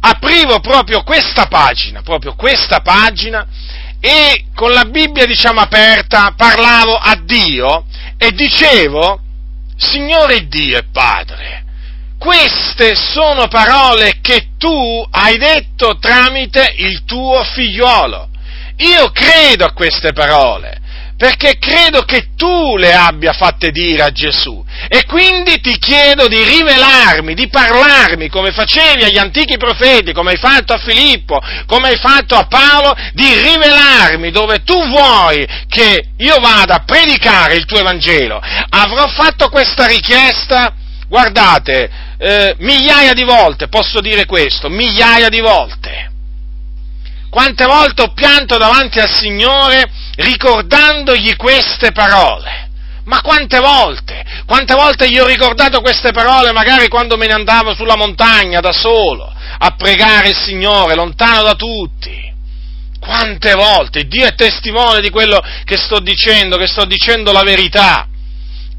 aprivo 0.00 0.60
proprio 0.60 1.02
questa 1.02 1.48
pagina, 1.48 2.00
proprio 2.00 2.34
questa 2.34 2.80
pagina, 2.80 3.46
e 4.00 4.46
con 4.54 4.70
la 4.70 4.86
Bibbia, 4.86 5.26
diciamo, 5.26 5.60
aperta, 5.60 6.32
parlavo 6.34 6.96
a 6.96 7.20
Dio 7.22 7.84
e 8.16 8.32
dicevo, 8.32 9.20
Signore 9.76 10.46
Dio 10.48 10.78
e 10.78 10.84
Padre, 10.90 11.64
queste 12.20 12.94
sono 12.94 13.48
parole 13.48 14.18
che 14.20 14.50
tu 14.58 15.02
hai 15.10 15.38
detto 15.38 15.96
tramite 15.98 16.74
il 16.76 17.04
tuo 17.06 17.42
figliuolo. 17.42 18.28
Io 18.76 19.10
credo 19.10 19.64
a 19.64 19.72
queste 19.72 20.12
parole, 20.12 20.78
perché 21.16 21.54
credo 21.58 22.02
che 22.02 22.34
tu 22.36 22.76
le 22.76 22.92
abbia 22.92 23.32
fatte 23.32 23.70
dire 23.70 24.02
a 24.02 24.12
Gesù 24.12 24.62
e 24.88 25.06
quindi 25.06 25.60
ti 25.60 25.78
chiedo 25.78 26.28
di 26.28 26.42
rivelarmi, 26.42 27.32
di 27.32 27.48
parlarmi 27.48 28.28
come 28.28 28.52
facevi 28.52 29.04
agli 29.04 29.18
antichi 29.18 29.56
profeti, 29.56 30.12
come 30.12 30.32
hai 30.32 30.38
fatto 30.38 30.74
a 30.74 30.78
Filippo, 30.78 31.38
come 31.64 31.88
hai 31.88 31.96
fatto 31.96 32.34
a 32.34 32.46
Paolo, 32.46 32.94
di 33.14 33.32
rivelarmi 33.32 34.30
dove 34.30 34.62
tu 34.62 34.76
vuoi 34.88 35.46
che 35.68 36.08
io 36.18 36.36
vada 36.38 36.74
a 36.74 36.84
predicare 36.84 37.54
il 37.54 37.64
tuo 37.64 37.78
Evangelo. 37.78 38.42
Avrò 38.68 39.06
fatto 39.08 39.48
questa 39.48 39.86
richiesta, 39.86 40.74
guardate, 41.08 42.08
eh, 42.22 42.54
migliaia 42.58 43.14
di 43.14 43.24
volte, 43.24 43.68
posso 43.68 44.00
dire 44.00 44.26
questo, 44.26 44.68
migliaia 44.68 45.30
di 45.30 45.40
volte. 45.40 46.12
Quante 47.30 47.64
volte 47.64 48.02
ho 48.02 48.12
pianto 48.12 48.58
davanti 48.58 48.98
al 48.98 49.08
Signore 49.08 49.90
ricordandogli 50.16 51.34
queste 51.36 51.92
parole? 51.92 52.68
Ma 53.04 53.22
quante 53.22 53.58
volte? 53.58 54.22
Quante 54.44 54.74
volte 54.74 55.08
gli 55.08 55.18
ho 55.18 55.26
ricordato 55.26 55.80
queste 55.80 56.10
parole 56.10 56.52
magari 56.52 56.88
quando 56.88 57.16
me 57.16 57.26
ne 57.26 57.32
andavo 57.32 57.74
sulla 57.74 57.96
montagna 57.96 58.60
da 58.60 58.72
solo 58.72 59.32
a 59.58 59.74
pregare 59.76 60.28
il 60.28 60.36
Signore, 60.36 60.94
lontano 60.94 61.42
da 61.42 61.54
tutti? 61.54 62.28
Quante 63.00 63.54
volte? 63.54 64.02
Dio 64.04 64.26
è 64.26 64.34
testimone 64.34 65.00
di 65.00 65.08
quello 65.08 65.42
che 65.64 65.78
sto 65.78 66.00
dicendo, 66.00 66.58
che 66.58 66.66
sto 66.66 66.84
dicendo 66.84 67.32
la 67.32 67.42
verità. 67.42 68.06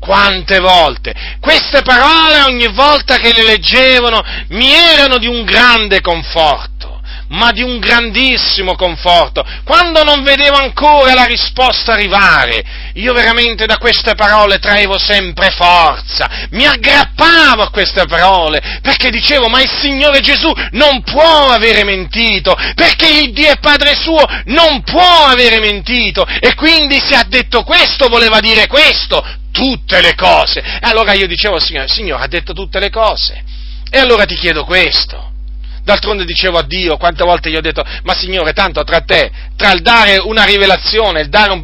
Quante 0.01 0.59
volte? 0.59 1.13
Queste 1.39 1.83
parole 1.83 2.41
ogni 2.41 2.67
volta 2.73 3.17
che 3.17 3.31
le 3.33 3.43
leggevano 3.43 4.19
mi 4.47 4.73
erano 4.73 5.19
di 5.19 5.27
un 5.27 5.43
grande 5.43 6.01
conforto 6.01 6.91
ma 7.31 7.51
di 7.51 7.61
un 7.61 7.79
grandissimo 7.79 8.75
conforto. 8.75 9.43
Quando 9.63 10.03
non 10.03 10.23
vedevo 10.23 10.57
ancora 10.57 11.13
la 11.13 11.25
risposta 11.25 11.93
arrivare, 11.93 12.63
io 12.95 13.13
veramente 13.13 13.65
da 13.65 13.77
queste 13.77 14.15
parole 14.15 14.59
traevo 14.59 14.97
sempre 14.97 15.49
forza, 15.51 16.47
mi 16.51 16.65
aggrappavo 16.65 17.61
a 17.61 17.69
queste 17.69 18.05
parole, 18.05 18.79
perché 18.81 19.09
dicevo, 19.09 19.47
ma 19.47 19.61
il 19.61 19.69
Signore 19.69 20.19
Gesù 20.19 20.51
non 20.71 21.03
può 21.03 21.51
avere 21.51 21.83
mentito, 21.83 22.53
perché 22.75 23.07
il 23.07 23.31
Dio 23.31 23.49
è 23.49 23.59
Padre 23.59 23.95
suo 23.95 24.25
non 24.45 24.81
può 24.83 25.25
avere 25.25 25.59
mentito, 25.59 26.25
e 26.25 26.53
quindi 26.55 26.99
se 26.99 27.15
ha 27.15 27.23
detto 27.25 27.63
questo 27.63 28.07
voleva 28.09 28.39
dire 28.41 28.67
questo, 28.67 29.23
tutte 29.51 30.01
le 30.01 30.15
cose. 30.15 30.59
E 30.59 30.79
allora 30.81 31.13
io 31.13 31.27
dicevo 31.27 31.55
al 31.55 31.61
Signore, 31.61 31.87
Signore 31.87 32.23
ha 32.23 32.27
detto 32.27 32.53
tutte 32.53 32.79
le 32.79 32.89
cose, 32.89 33.43
e 33.89 33.97
allora 33.97 34.25
ti 34.25 34.35
chiedo 34.35 34.63
questo. 34.63 35.29
D'altronde 35.83 36.25
dicevo 36.25 36.59
a 36.59 36.63
Dio, 36.63 36.97
quante 36.97 37.23
volte 37.23 37.49
gli 37.49 37.55
ho 37.55 37.61
detto, 37.61 37.83
ma 38.03 38.13
Signore, 38.13 38.53
tanto 38.53 38.83
tra 38.83 39.01
te, 39.01 39.31
tra 39.55 39.71
il 39.71 39.81
dare 39.81 40.17
una 40.17 40.43
rivelazione, 40.43 41.27
dare 41.27 41.51
un, 41.51 41.63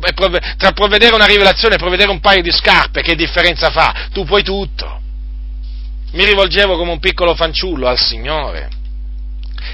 tra 0.57 0.71
provvedere 0.71 1.13
una 1.13 1.25
rivelazione 1.25 1.75
e 1.75 1.77
provvedere 1.77 2.09
un 2.09 2.19
paio 2.19 2.41
di 2.41 2.51
scarpe, 2.51 3.01
che 3.01 3.15
differenza 3.15 3.69
fa? 3.69 4.07
Tu 4.11 4.25
puoi 4.25 4.41
tutto. 4.41 5.01
Mi 6.13 6.25
rivolgevo 6.25 6.77
come 6.77 6.91
un 6.91 6.99
piccolo 6.99 7.35
fanciullo 7.35 7.87
al 7.87 7.99
Signore. 7.99 8.69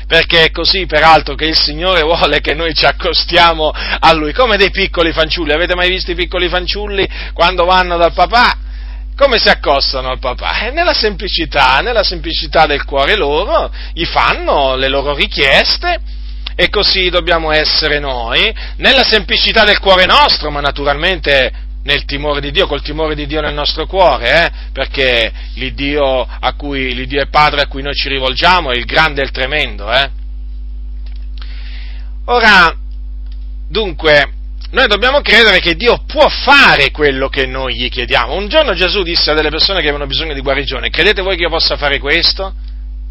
Perché 0.07 0.45
è 0.45 0.51
così, 0.51 0.85
peraltro, 0.85 1.35
che 1.35 1.45
il 1.45 1.57
Signore 1.57 2.01
vuole 2.01 2.41
che 2.41 2.53
noi 2.53 2.73
ci 2.73 2.85
accostiamo 2.85 3.71
a 3.71 4.13
Lui, 4.13 4.33
come 4.33 4.57
dei 4.57 4.71
piccoli 4.71 5.11
fanciulli. 5.11 5.53
Avete 5.53 5.75
mai 5.75 5.89
visto 5.89 6.11
i 6.11 6.15
piccoli 6.15 6.49
fanciulli 6.49 7.07
quando 7.33 7.65
vanno 7.65 7.97
dal 7.97 8.13
papà? 8.13 8.57
come 9.15 9.37
si 9.37 9.47
accostano 9.47 10.09
al 10.09 10.19
papà? 10.19 10.65
Eh, 10.65 10.71
nella 10.71 10.93
semplicità, 10.93 11.79
nella 11.81 12.03
semplicità 12.03 12.65
del 12.65 12.83
cuore 12.83 13.15
loro, 13.15 13.71
gli 13.93 14.05
fanno 14.05 14.75
le 14.75 14.87
loro 14.87 15.13
richieste 15.13 15.99
e 16.55 16.69
così 16.69 17.09
dobbiamo 17.09 17.51
essere 17.51 17.99
noi, 17.99 18.53
nella 18.77 19.03
semplicità 19.03 19.63
del 19.63 19.79
cuore 19.79 20.05
nostro, 20.05 20.51
ma 20.51 20.61
naturalmente 20.61 21.51
nel 21.83 22.05
timore 22.05 22.41
di 22.41 22.51
Dio, 22.51 22.67
col 22.67 22.81
timore 22.81 23.15
di 23.15 23.25
Dio 23.25 23.41
nel 23.41 23.53
nostro 23.53 23.85
cuore, 23.85 24.45
eh? 24.45 24.51
perché 24.71 25.31
l'Iddio, 25.55 26.21
a 26.21 26.53
cui, 26.53 26.93
l'Iddio 26.93 27.21
è 27.21 27.27
Padre 27.27 27.61
a 27.61 27.67
cui 27.67 27.81
noi 27.81 27.93
ci 27.93 28.09
rivolgiamo 28.09 28.71
è 28.71 28.75
il 28.75 28.85
grande 28.85 29.21
e 29.21 29.25
il 29.25 29.31
tremendo. 29.31 29.91
Eh? 29.91 30.09
Ora, 32.25 32.75
dunque, 33.67 34.33
noi 34.71 34.87
dobbiamo 34.87 35.21
credere 35.21 35.59
che 35.59 35.75
Dio 35.75 36.03
può 36.07 36.27
fare 36.29 36.89
quello 36.91 37.27
che 37.27 37.45
noi 37.45 37.75
gli 37.75 37.89
chiediamo. 37.89 38.33
Un 38.33 38.47
giorno 38.47 38.73
Gesù 38.73 39.03
disse 39.03 39.31
a 39.31 39.33
delle 39.33 39.49
persone 39.49 39.79
che 39.79 39.87
avevano 39.87 40.07
bisogno 40.07 40.33
di 40.33 40.41
guarigione, 40.41 40.89
credete 40.89 41.21
voi 41.21 41.35
che 41.35 41.43
io 41.43 41.49
possa 41.49 41.75
fare 41.75 41.99
questo? 41.99 42.53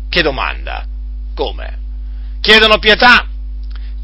Che 0.09 0.23
domanda? 0.23 0.85
Come? 1.35 1.79
Chiedono 2.41 2.79
pietà, 2.79 3.29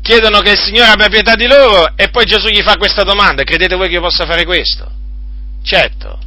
chiedono 0.09 0.41
che 0.41 0.53
il 0.53 0.59
Signore 0.59 0.89
abbia 0.89 1.11
pietà 1.11 1.35
di 1.35 1.47
loro 1.47 1.93
e 1.95 2.09
poi 2.09 2.25
Gesù 2.25 2.49
gli 2.49 2.63
fa 2.63 2.77
questa 2.79 3.03
domanda, 3.03 3.43
credete 3.43 3.77
voi 3.77 3.89
che 3.89 3.95
io 3.95 4.01
possa 4.01 4.25
fare 4.25 4.47
questo? 4.47 4.91
Certo, 5.63 6.19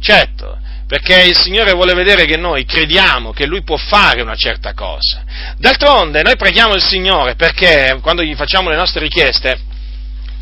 certo, 0.00 0.58
perché 0.88 1.22
il 1.22 1.36
Signore 1.36 1.74
vuole 1.74 1.94
vedere 1.94 2.24
che 2.24 2.36
noi 2.36 2.64
crediamo 2.64 3.32
che 3.32 3.46
Lui 3.46 3.62
può 3.62 3.76
fare 3.76 4.20
una 4.20 4.34
certa 4.34 4.74
cosa. 4.74 5.22
D'altronde 5.58 6.22
noi 6.22 6.34
preghiamo 6.34 6.74
il 6.74 6.82
Signore 6.82 7.36
perché 7.36 7.98
quando 8.02 8.24
gli 8.24 8.34
facciamo 8.34 8.68
le 8.68 8.76
nostre 8.76 9.02
richieste, 9.02 9.60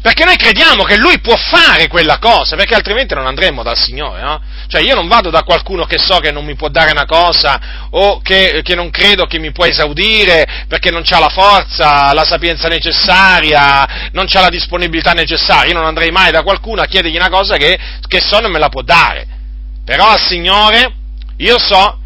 perché 0.03 0.25
noi 0.25 0.37
crediamo 0.37 0.85
che 0.85 0.97
Lui 0.97 1.21
può 1.21 1.37
fare 1.37 1.87
quella 1.87 2.19
cosa, 2.19 2.57
perché 2.57 2.75
altrimenti 2.75 3.15
non 3.15 3.27
andremmo 3.27 3.63
dal 3.63 3.77
Signore, 3.77 4.23
no? 4.23 4.41
Cioè 4.67 4.81
io 4.81 4.95
non 4.95 5.07
vado 5.09 5.29
da 5.29 5.43
qualcuno 5.43 5.85
che 5.85 5.99
so 5.99 6.17
che 6.19 6.33
non 6.33 6.47
mi 6.47 6.55
può 6.55 6.69
dare 6.69 6.91
una 6.91 7.05
cosa 7.05 7.89
o 7.91 8.21
che, 8.23 8.63
che 8.65 8.75
non 8.75 8.89
credo 8.91 9.27
che 9.27 9.39
mi 9.39 9.53
può 9.53 9.67
esaudire 9.67 10.65
perché 10.69 10.91
non 10.91 11.03
ha 11.07 11.19
la 11.19 11.29
forza, 11.29 12.15
la 12.15 12.25
sapienza 12.25 12.69
necessaria, 12.69 14.09
non 14.13 14.27
ha 14.33 14.41
la 14.41 14.49
disponibilità 14.49 15.13
necessaria. 15.13 15.73
Io 15.73 15.77
non 15.77 15.87
andrei 15.87 16.11
mai 16.11 16.31
da 16.31 16.43
qualcuno 16.43 16.81
a 16.81 16.87
chiedergli 16.87 17.17
una 17.17 17.29
cosa 17.29 17.59
che, 17.59 17.79
che 18.09 18.21
so 18.23 18.41
non 18.41 18.51
me 18.51 18.59
la 18.59 18.71
può 18.71 18.81
dare. 18.81 19.27
Però 19.85 20.09
al 20.09 20.21
Signore 20.21 20.95
io 21.37 21.59
so 21.59 21.99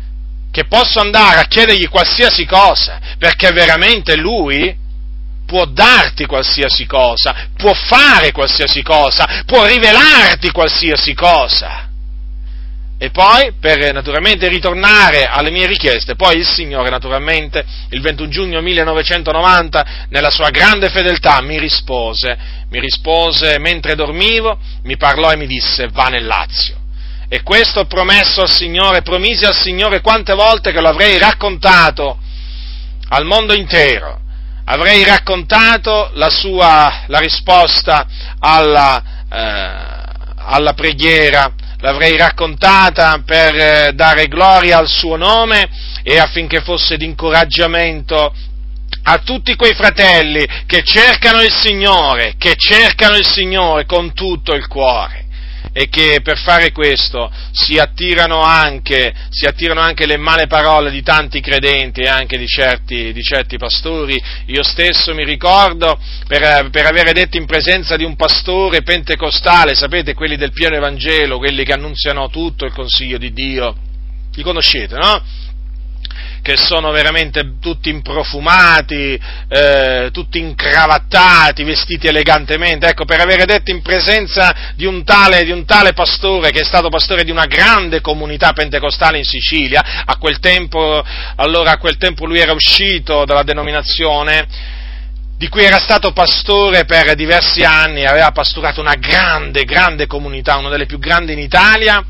che 0.51 0.65
posso 0.67 0.99
andare 0.99 1.39
a 1.39 1.45
chiedergli 1.45 1.89
qualsiasi 1.89 2.45
cosa, 2.45 2.99
perché 3.19 3.53
veramente 3.53 4.17
Lui 4.17 4.83
può 5.47 5.67
darti 5.67 6.27
qualsiasi 6.27 6.87
cosa, 6.87 7.49
può 7.57 7.73
fare 7.73 8.33
qualsiasi 8.33 8.83
cosa, 8.83 9.43
può 9.47 9.65
rivelarti 9.65 10.51
qualsiasi 10.51 11.15
cosa. 11.15 11.89
E 12.97 13.11
poi, 13.11 13.53
per 13.61 13.93
naturalmente 13.93 14.49
ritornare 14.49 15.27
alle 15.27 15.51
mie 15.51 15.67
richieste, 15.67 16.15
poi 16.15 16.39
il 16.39 16.47
Signore 16.47 16.91
naturalmente 16.91 17.65
il 17.91 18.01
21 18.01 18.31
giugno 18.31 18.61
1990, 18.63 20.07
nella 20.09 20.31
sua 20.31 20.51
grande 20.51 20.89
fedeltà, 20.89 21.41
mi 21.43 21.59
rispose, 21.59 22.39
mi 22.71 22.81
rispose 22.81 23.59
mentre 23.59 23.95
dormivo, 23.95 24.59
mi 24.85 24.97
parlò 24.97 25.33
e 25.33 25.37
mi 25.37 25.47
disse 25.47 25.89
va 25.89 26.07
nel 26.07 26.25
Lazio. 26.25 26.77
E 27.29 27.43
questo 27.43 27.81
ho 27.81 27.87
promesso 27.87 28.43
al 28.43 28.51
Signore, 28.51 29.03
promisi 29.03 29.45
al 29.45 29.57
Signore 29.57 30.01
quante 30.01 30.35
volte 30.35 30.73
che 30.73 30.81
lo 30.81 30.89
avrei 30.89 31.19
raccontato 31.19 32.19
al 33.09 33.25
mondo 33.25 33.55
intero 33.55 34.23
avrei 34.65 35.05
raccontato 35.05 36.11
la 36.15 36.31
sua 36.31 37.05
la 37.07 37.19
risposta 37.19 38.07
alla, 38.39 39.03
eh, 39.31 40.35
alla 40.37 40.73
preghiera, 40.73 41.53
l'avrei 41.81 42.17
raccontata 42.17 43.23
per 43.25 43.55
eh, 43.55 43.93
dare 43.95 44.27
gloria 44.27 44.79
al 44.79 44.89
suo 44.89 45.17
nome 45.17 45.69
e 46.03 46.19
affinché 46.19 46.61
fosse 46.61 46.97
di 46.97 47.05
incoraggiamento 47.05 48.35
a 49.07 49.19
tutti 49.19 49.55
quei 49.55 49.75
fratelli 49.75 50.47
che 50.67 50.83
cercano 50.83 51.43
il 51.43 51.53
Signore, 51.53 52.35
che 52.39 52.55
cercano 52.57 53.17
il 53.17 53.27
Signore 53.27 53.85
con 53.85 54.15
tutto 54.15 54.55
il 54.55 54.67
cuore 54.67 55.24
e 55.73 55.89
che 55.89 56.21
per 56.23 56.39
fare 56.39 56.73
questo 56.73 57.31
si 57.53 57.79
attirano 57.79 58.43
anche, 58.43 59.13
si 59.31 59.47
attirano 59.47 59.81
anche 59.81 60.07
le 60.07 60.17
male 60.17 60.47
parole 60.47 60.91
di 60.91 61.03
tanti 61.03 61.41
credenti 61.41 62.03
e 62.03 62.09
anche 62.09 62.39
di 62.39 62.47
certi, 62.47 63.13
di 63.13 63.23
certi 63.23 63.57
pastori. 63.57 64.21
Io 64.47 64.63
stesso 64.63 65.15
mi 65.15 65.25
ricordo 65.25 65.99
per, 66.27 66.71
per 66.71 66.87
avere 66.87 67.13
detto 67.13 67.37
in 67.37 67.47
presenza 67.47 67.97
di 67.97 68.05
un 68.05 68.17
pastore 68.17 68.83
pentecostale, 68.83 69.75
sapete, 69.75 70.15
quelli 70.15 70.37
del 70.37 70.53
pieno 70.53 70.77
Evangelo, 70.77 71.39
quelli 71.39 71.65
che 71.65 71.73
annunziano 71.73 72.29
tutto 72.29 72.65
il 72.65 72.73
consiglio 72.73 73.19
di 73.19 73.33
Dio, 73.33 73.75
li 74.35 74.43
conoscete, 74.43 74.97
no? 74.97 75.23
Che 76.45 76.59
sono 76.59 76.91
veramente 76.91 77.55
tutti 77.59 77.89
improfumati, 77.89 79.19
eh, 79.49 80.11
tutti 80.13 80.39
incravattati, 80.39 81.65
vestiti 81.65 82.07
elegantemente, 82.07 82.87
ecco, 82.87 83.07
per 83.07 83.19
avere 83.19 83.47
detto 83.47 83.71
in 83.71 83.81
presenza 83.81 84.55
di 84.75 84.85
un, 84.85 85.05
tale, 85.05 85.43
di 85.45 85.53
un 85.53 85.65
tale 85.65 85.95
pastore, 85.95 86.51
che 86.51 86.61
è 86.61 86.65
stato 86.65 86.91
pastore 86.91 87.25
di 87.25 87.31
una 87.31 87.47
grande 87.47 88.03
comunità 88.03 88.53
pentecostale 88.53 89.17
in 89.17 89.25
Sicilia, 89.25 90.03
a 90.05 90.19
quel 90.19 90.39
tempo, 90.39 91.03
allora 91.37 91.71
a 91.71 91.79
quel 91.79 91.97
tempo 91.97 92.27
lui 92.27 92.41
era 92.41 92.53
uscito 92.53 93.25
dalla 93.25 93.43
denominazione, 93.43 94.47
di 95.39 95.49
cui 95.49 95.65
era 95.65 95.79
stato 95.79 96.13
pastore 96.13 96.85
per 96.85 97.15
diversi 97.15 97.63
anni, 97.63 98.05
aveva 98.05 98.33
pasturato 98.33 98.83
una 98.83 98.97
grande, 98.97 99.65
grande 99.65 100.07
comunità, 100.07 100.59
una 100.59 100.69
delle 100.69 100.85
più 100.85 100.99
grandi 100.99 101.33
in 101.33 101.39
Italia, 101.39 102.05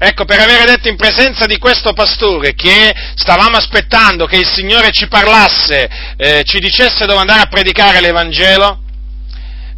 Ecco, 0.00 0.24
per 0.24 0.38
avere 0.38 0.64
detto 0.64 0.86
in 0.86 0.94
presenza 0.94 1.44
di 1.46 1.58
questo 1.58 1.92
pastore 1.92 2.54
che 2.54 2.94
stavamo 3.16 3.56
aspettando 3.56 4.26
che 4.26 4.36
il 4.36 4.46
Signore 4.46 4.92
ci 4.92 5.08
parlasse, 5.08 5.88
eh, 6.16 6.42
ci 6.44 6.60
dicesse 6.60 7.04
dove 7.04 7.18
andare 7.18 7.40
a 7.40 7.46
predicare 7.46 8.00
l'Evangelo, 8.00 8.80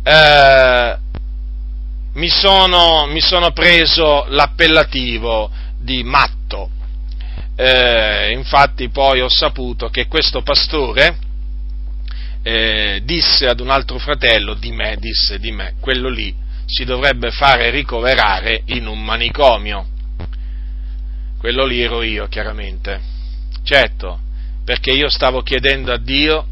eh, 0.05 0.97
mi, 2.13 2.29
sono, 2.29 3.07
mi, 3.07 3.23
sono, 3.23 3.53
preso 3.53 4.27
l'appellativo 4.29 5.51
di 5.79 6.05
matto. 6.05 6.69
Eh, 7.57 8.33
infatti 8.33 8.91
poi 8.91 9.23
ho 9.23 9.29
saputo 9.31 9.89
che 9.89 10.07
questo 10.07 10.43
pastore 10.43 11.17
eh, 12.43 13.01
disse 13.05 13.49
ad 13.49 13.61
un 13.61 13.71
altro 13.71 13.99
fratello, 13.99 14.53
di 14.53 14.71
me, 14.71 14.97
disse 14.99 15.39
di 15.39 15.51
me, 15.51 15.77
quello 15.81 16.11
lì 16.11 16.35
si 16.67 16.85
dovrebbe 16.85 17.31
fare 17.31 17.71
ricoverare 17.71 18.63
in 18.67 18.87
un 18.87 19.03
manicomio 19.03 19.90
quello 21.41 21.65
lì 21.65 21.81
ero 21.81 22.03
io, 22.03 22.29
chiaramente. 22.29 23.01
Certo, 23.65 24.21
perché 24.63 24.91
io 24.91 25.09
stavo 25.09 25.41
chiedendo 25.41 25.91
a 25.91 25.97
Dio 25.97 26.47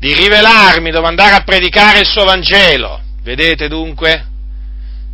di 0.00 0.12
rivelarmi 0.12 0.90
dove 0.90 1.06
andare 1.06 1.36
a 1.36 1.42
predicare 1.42 2.00
il 2.00 2.06
suo 2.06 2.24
Vangelo. 2.24 3.00
Vedete 3.22 3.68
dunque? 3.68 4.26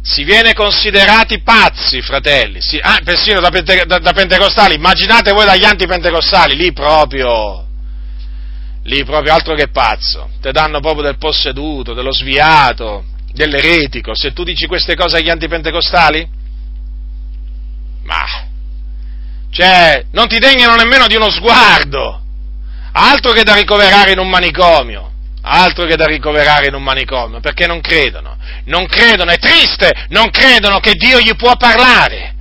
Si 0.00 0.24
viene 0.24 0.54
considerati 0.54 1.42
pazzi, 1.42 2.00
fratelli, 2.00 2.62
si, 2.62 2.78
ah, 2.80 3.00
persino 3.04 3.40
da, 3.40 3.50
pente, 3.50 3.84
da, 3.84 3.98
da, 3.98 4.12
pentecostali, 4.12 4.76
immaginate 4.76 5.32
voi 5.32 5.44
dagli 5.44 5.64
antipentecostali, 5.64 6.56
lì 6.56 6.72
proprio, 6.72 7.66
lì 8.84 9.04
proprio 9.04 9.34
altro 9.34 9.54
che 9.54 9.68
pazzo, 9.68 10.30
te 10.40 10.52
danno 10.52 10.80
proprio 10.80 11.02
del 11.02 11.18
posseduto, 11.18 11.92
dello 11.92 12.12
sviato, 12.12 13.04
dell'eretico, 13.32 14.14
se 14.14 14.32
tu 14.32 14.42
dici 14.42 14.66
queste 14.66 14.94
cose 14.94 15.16
agli 15.16 15.28
antipentecostali? 15.28 16.28
Ma 18.04 18.24
cioè, 19.56 20.04
non 20.12 20.28
ti 20.28 20.38
degnano 20.38 20.74
nemmeno 20.74 21.06
di 21.06 21.14
uno 21.14 21.30
sguardo, 21.30 22.20
altro 22.92 23.32
che 23.32 23.42
da 23.42 23.54
ricoverare 23.54 24.12
in 24.12 24.18
un 24.18 24.28
manicomio, 24.28 25.10
altro 25.40 25.86
che 25.86 25.96
da 25.96 26.04
ricoverare 26.04 26.66
in 26.66 26.74
un 26.74 26.82
manicomio, 26.82 27.40
perché 27.40 27.66
non 27.66 27.80
credono, 27.80 28.36
non 28.64 28.86
credono, 28.86 29.30
è 29.30 29.38
triste, 29.38 29.90
non 30.10 30.28
credono 30.28 30.78
che 30.80 30.92
Dio 30.92 31.20
gli 31.20 31.34
può 31.36 31.56
parlare. 31.56 32.34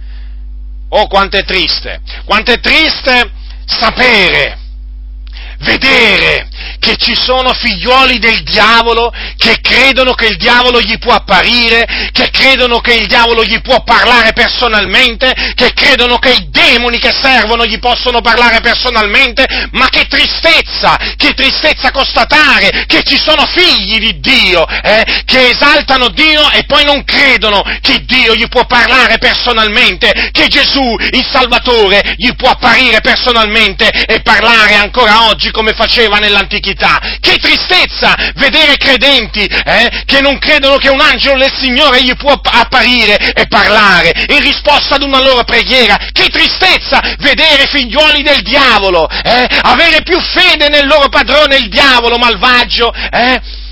Oh, 0.89 1.07
quanto 1.07 1.37
è 1.37 1.45
triste, 1.45 2.01
quanto 2.25 2.51
è 2.51 2.59
triste 2.59 3.31
sapere, 3.65 4.57
vedere 5.59 6.49
che 6.79 6.95
ci 6.97 7.15
sono 7.15 7.53
figlioli 7.53 8.19
del 8.19 8.43
diavolo 8.43 9.11
che 9.37 9.59
credono 9.61 10.13
che 10.13 10.27
il 10.27 10.37
diavolo 10.37 10.81
gli 10.81 10.97
può 10.97 11.13
apparire, 11.13 12.09
che 12.11 12.29
credono 12.31 12.79
che 12.79 12.93
il 12.93 13.07
diavolo 13.07 13.43
gli 13.43 13.59
può 13.61 13.83
parlare 13.83 14.33
personalmente, 14.33 15.33
che 15.55 15.73
credono 15.73 16.17
che 16.17 16.31
i 16.31 16.49
demoni 16.49 16.99
che 16.99 17.11
servono 17.11 17.65
gli 17.65 17.79
possono 17.79 18.21
parlare 18.21 18.61
personalmente, 18.61 19.45
ma 19.71 19.87
che 19.89 20.05
tristezza, 20.07 20.97
che 21.15 21.33
tristezza 21.33 21.91
constatare 21.91 22.85
che 22.87 23.03
ci 23.03 23.17
sono 23.17 23.45
figli 23.45 23.99
di 23.99 24.19
Dio, 24.19 24.65
eh, 24.67 25.23
che 25.25 25.49
esaltano 25.49 26.09
Dio 26.09 26.49
e 26.51 26.63
poi 26.65 26.83
non 26.83 27.03
credono 27.03 27.63
che 27.81 28.03
Dio 28.05 28.35
gli 28.35 28.47
può 28.47 28.65
parlare 28.65 29.17
personalmente, 29.17 30.29
che 30.31 30.47
Gesù, 30.47 30.95
il 31.11 31.25
Salvatore, 31.31 32.15
gli 32.17 32.33
può 32.35 32.49
apparire 32.49 33.01
personalmente 33.01 33.89
e 33.89 34.21
parlare 34.21 34.75
ancora 34.75 35.27
oggi 35.27 35.51
come 35.51 35.73
faceva 35.73 36.17
nell'antichità 36.17 36.54
verità. 36.59 36.99
Che 37.19 37.35
tristezza 37.37 38.15
vedere 38.35 38.77
credenti 38.77 39.45
eh, 39.45 40.03
che 40.05 40.21
non 40.21 40.37
credono 40.37 40.77
che 40.77 40.89
un 40.89 41.01
angelo 41.01 41.37
del 41.37 41.53
Signore 41.53 42.01
gli 42.03 42.15
può 42.15 42.39
apparire 42.43 43.33
e 43.33 43.47
parlare 43.47 44.11
in 44.29 44.39
risposta 44.39 44.95
ad 44.95 45.03
una 45.03 45.21
loro 45.21 45.43
preghiera. 45.43 45.97
Che 46.11 46.27
tristezza 46.27 47.15
vedere 47.19 47.67
figlioli 47.67 48.23
del 48.23 48.41
diavolo 48.41 49.07
eh, 49.07 49.47
avere 49.61 50.01
più 50.03 50.19
fede 50.19 50.69
nel 50.69 50.87
loro 50.87 51.09
padrone, 51.09 51.57
il 51.57 51.69
diavolo 51.69 52.17
malvagio. 52.17 52.93
Eh, 52.93 53.63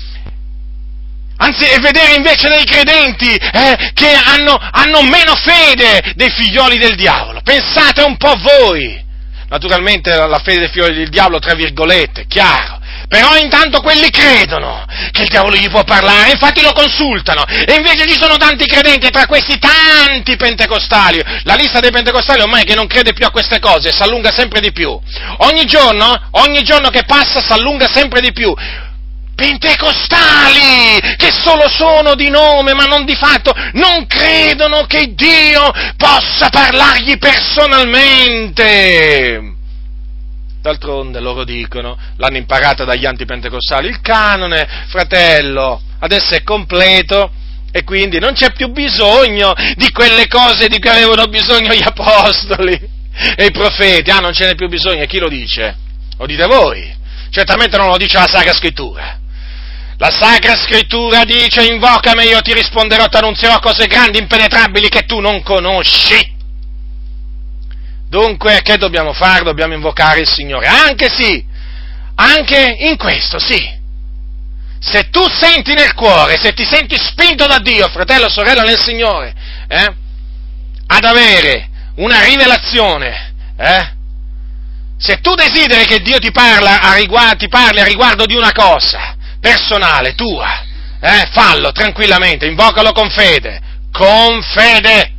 Anzi, 1.36 1.64
e 1.64 1.78
vedere 1.80 2.14
invece 2.14 2.48
dei 2.48 2.64
credenti 2.64 3.28
eh, 3.28 3.90
che 3.92 4.14
hanno, 4.14 4.56
hanno 4.56 5.02
meno 5.02 5.34
fede 5.34 6.12
dei 6.14 6.30
figlioli 6.30 6.78
del 6.78 6.94
diavolo. 6.94 7.40
Pensate 7.42 8.02
un 8.02 8.16
po' 8.16 8.34
voi. 8.38 9.02
Naturalmente 9.48 10.14
la 10.14 10.38
fede 10.38 10.60
dei 10.60 10.68
figlioli 10.68 10.94
del 10.94 11.08
diavolo, 11.08 11.40
tra 11.40 11.54
virgolette, 11.54 12.26
chiaro. 12.28 12.73
Però 13.08 13.36
intanto 13.36 13.80
quelli 13.80 14.10
credono 14.10 14.84
che 15.10 15.22
il 15.22 15.28
diavolo 15.28 15.56
gli 15.56 15.68
può 15.68 15.82
parlare, 15.84 16.30
infatti 16.30 16.62
lo 16.62 16.72
consultano. 16.72 17.44
E 17.44 17.74
invece 17.74 18.06
ci 18.06 18.16
sono 18.18 18.36
tanti 18.36 18.66
credenti, 18.66 19.10
tra 19.10 19.26
questi 19.26 19.58
tanti 19.58 20.36
pentecostali. 20.36 21.22
La 21.42 21.54
lista 21.54 21.80
dei 21.80 21.90
pentecostali 21.90 22.42
ormai 22.42 22.64
che 22.64 22.74
non 22.74 22.86
crede 22.86 23.12
più 23.12 23.26
a 23.26 23.30
queste 23.30 23.60
cose 23.60 23.92
si 23.92 24.02
allunga 24.02 24.32
sempre 24.32 24.60
di 24.60 24.72
più. 24.72 24.98
Ogni 25.38 25.64
giorno, 25.66 26.28
ogni 26.32 26.62
giorno 26.62 26.90
che 26.90 27.04
passa 27.04 27.40
si 27.40 27.52
allunga 27.52 27.88
sempre 27.88 28.20
di 28.20 28.32
più 28.32 28.54
pentecostali 29.34 31.00
che 31.16 31.32
solo 31.32 31.68
sono 31.68 32.14
di 32.14 32.30
nome 32.30 32.72
ma 32.72 32.84
non 32.84 33.04
di 33.04 33.16
fatto, 33.16 33.52
non 33.72 34.06
credono 34.06 34.86
che 34.86 35.12
Dio 35.14 35.72
possa 35.96 36.50
parlargli 36.50 37.18
personalmente. 37.18 39.53
D'altronde 40.64 41.20
loro 41.20 41.44
dicono, 41.44 41.94
l'hanno 42.16 42.38
imparata 42.38 42.84
dagli 42.84 43.04
antipentecostali, 43.04 43.86
il 43.86 44.00
canone, 44.00 44.66
fratello, 44.86 45.78
adesso 45.98 46.32
è 46.32 46.42
completo 46.42 47.30
e 47.70 47.84
quindi 47.84 48.18
non 48.18 48.32
c'è 48.32 48.50
più 48.52 48.68
bisogno 48.68 49.52
di 49.74 49.90
quelle 49.90 50.26
cose 50.26 50.68
di 50.68 50.78
cui 50.78 50.88
avevano 50.88 51.26
bisogno 51.26 51.74
gli 51.74 51.82
apostoli 51.84 52.72
e 53.36 53.44
i 53.44 53.50
profeti. 53.50 54.10
Ah, 54.10 54.20
non 54.20 54.32
ce 54.32 54.46
n'è 54.46 54.54
più 54.54 54.68
bisogno, 54.68 55.02
e 55.02 55.06
chi 55.06 55.18
lo 55.18 55.28
dice? 55.28 55.76
Lo 56.16 56.24
dite 56.24 56.46
voi. 56.46 56.90
Certamente 57.28 57.76
non 57.76 57.88
lo 57.88 57.98
dice 57.98 58.16
la 58.16 58.26
Sacra 58.26 58.54
Scrittura. 58.54 59.18
La 59.98 60.10
Sacra 60.10 60.56
Scrittura 60.56 61.24
dice 61.24 61.62
invocami 61.62 62.24
io 62.24 62.40
ti 62.40 62.54
risponderò, 62.54 63.06
ti 63.08 63.16
annunzierò 63.18 63.58
cose 63.58 63.86
grandi, 63.86 64.18
impenetrabili 64.18 64.88
che 64.88 65.02
tu 65.02 65.20
non 65.20 65.42
conosci. 65.42 66.33
Dunque, 68.14 68.62
che 68.62 68.76
dobbiamo 68.76 69.12
fare? 69.12 69.42
Dobbiamo 69.42 69.74
invocare 69.74 70.20
il 70.20 70.28
Signore. 70.28 70.68
Anche 70.68 71.08
sì, 71.10 71.44
anche 72.14 72.76
in 72.78 72.96
questo 72.96 73.40
sì. 73.40 73.60
Se 74.78 75.10
tu 75.10 75.26
senti 75.28 75.74
nel 75.74 75.94
cuore, 75.94 76.38
se 76.38 76.52
ti 76.52 76.64
senti 76.64 76.94
spinto 76.96 77.44
da 77.46 77.58
Dio, 77.58 77.88
fratello 77.88 78.28
sorella 78.28 78.62
nel 78.62 78.78
Signore, 78.78 79.34
eh, 79.66 79.94
ad 80.86 81.04
avere 81.04 81.68
una 81.96 82.22
rivelazione, 82.22 83.34
eh, 83.58 83.92
se 84.96 85.20
tu 85.20 85.34
desideri 85.34 85.84
che 85.84 86.00
Dio 86.00 86.18
ti, 86.18 86.30
parla 86.30 86.94
riguardo, 86.94 87.38
ti 87.38 87.48
parli 87.48 87.80
a 87.80 87.84
riguardo 87.84 88.26
di 88.26 88.36
una 88.36 88.52
cosa 88.52 89.16
personale, 89.40 90.14
tua, 90.14 90.62
eh, 91.00 91.28
fallo 91.32 91.72
tranquillamente, 91.72 92.46
invocalo 92.46 92.92
con 92.92 93.10
fede, 93.10 93.60
con 93.90 94.40
fede 94.40 95.13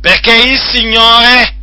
perché 0.00 0.34
il 0.34 0.58
Signore 0.58 1.54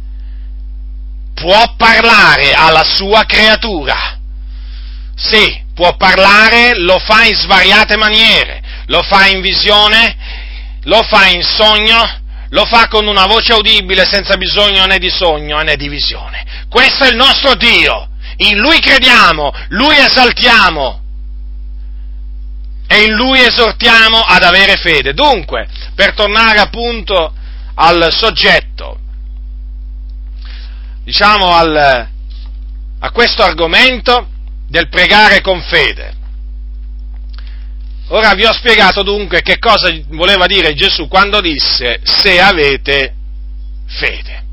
può 1.33 1.75
parlare 1.77 2.53
alla 2.53 2.83
sua 2.83 3.23
creatura. 3.25 4.17
Sì, 5.15 5.63
può 5.73 5.95
parlare, 5.95 6.77
lo 6.79 6.97
fa 6.99 7.25
in 7.25 7.35
svariate 7.35 7.97
maniere, 7.97 8.61
lo 8.87 9.01
fa 9.01 9.27
in 9.27 9.41
visione, 9.41 10.15
lo 10.83 11.03
fa 11.03 11.27
in 11.27 11.43
sogno, 11.43 12.21
lo 12.49 12.65
fa 12.65 12.87
con 12.87 13.07
una 13.07 13.25
voce 13.25 13.53
udibile 13.53 14.05
senza 14.05 14.37
bisogno 14.37 14.85
né 14.85 14.97
di 14.97 15.09
sogno 15.09 15.59
né 15.61 15.75
di 15.75 15.89
visione. 15.89 16.43
Questo 16.69 17.05
è 17.05 17.09
il 17.09 17.15
nostro 17.15 17.55
Dio, 17.55 18.09
in 18.37 18.57
Lui 18.57 18.79
crediamo, 18.79 19.53
Lui 19.69 19.97
esaltiamo 19.97 21.01
e 22.87 23.03
in 23.03 23.13
Lui 23.13 23.39
esortiamo 23.39 24.19
ad 24.19 24.43
avere 24.43 24.75
fede. 24.75 25.13
Dunque, 25.13 25.67
per 25.95 26.13
tornare 26.13 26.59
appunto 26.59 27.33
al 27.75 28.09
soggetto, 28.11 28.99
diciamo 31.03 31.49
al, 31.49 32.09
a 32.99 33.11
questo 33.11 33.43
argomento 33.43 34.27
del 34.67 34.89
pregare 34.89 35.41
con 35.41 35.61
fede. 35.61 36.13
Ora 38.09 38.33
vi 38.35 38.45
ho 38.45 38.53
spiegato 38.53 39.01
dunque 39.01 39.41
che 39.41 39.57
cosa 39.57 39.91
voleva 40.09 40.45
dire 40.45 40.73
Gesù 40.75 41.07
quando 41.07 41.41
disse 41.41 42.01
se 42.03 42.39
avete 42.39 43.15
fede. 43.87 44.43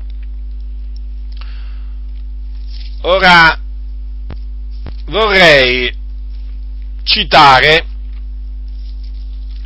Ora 3.01 3.59
vorrei 5.05 5.93
citare, 7.03 7.85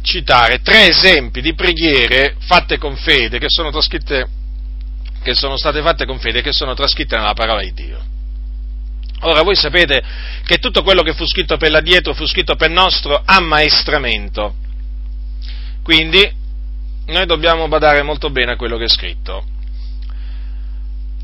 citare 0.07 0.61
tre 0.61 0.87
esempi 0.87 1.41
di 1.41 1.53
preghiere 1.53 2.37
fatte 2.39 2.77
con 2.77 2.95
fede 2.95 3.37
che 3.39 3.47
sono, 3.49 3.69
che 3.69 5.33
sono 5.33 5.57
state 5.57 5.81
fatte 5.81 6.05
con 6.05 6.17
fede 6.17 6.39
e 6.39 6.41
che 6.41 6.53
sono 6.53 6.73
trascritte 6.73 7.17
nella 7.17 7.33
parola 7.33 7.61
di 7.61 7.73
Dio. 7.73 8.05
Ora 9.21 9.41
voi 9.41 9.55
sapete 9.55 10.01
che 10.43 10.57
tutto 10.57 10.81
quello 10.81 11.01
che 11.01 11.13
fu 11.13 11.25
scritto 11.25 11.57
per 11.57 11.71
l'addietro 11.71 12.13
fu 12.13 12.25
scritto 12.25 12.55
per 12.55 12.69
nostro 12.69 13.21
ammaestramento. 13.25 14.55
Quindi 15.83 16.31
noi 17.07 17.25
dobbiamo 17.25 17.67
badare 17.67 18.01
molto 18.03 18.29
bene 18.29 18.53
a 18.53 18.55
quello 18.55 18.77
che 18.77 18.85
è 18.85 18.89
scritto. 18.89 19.45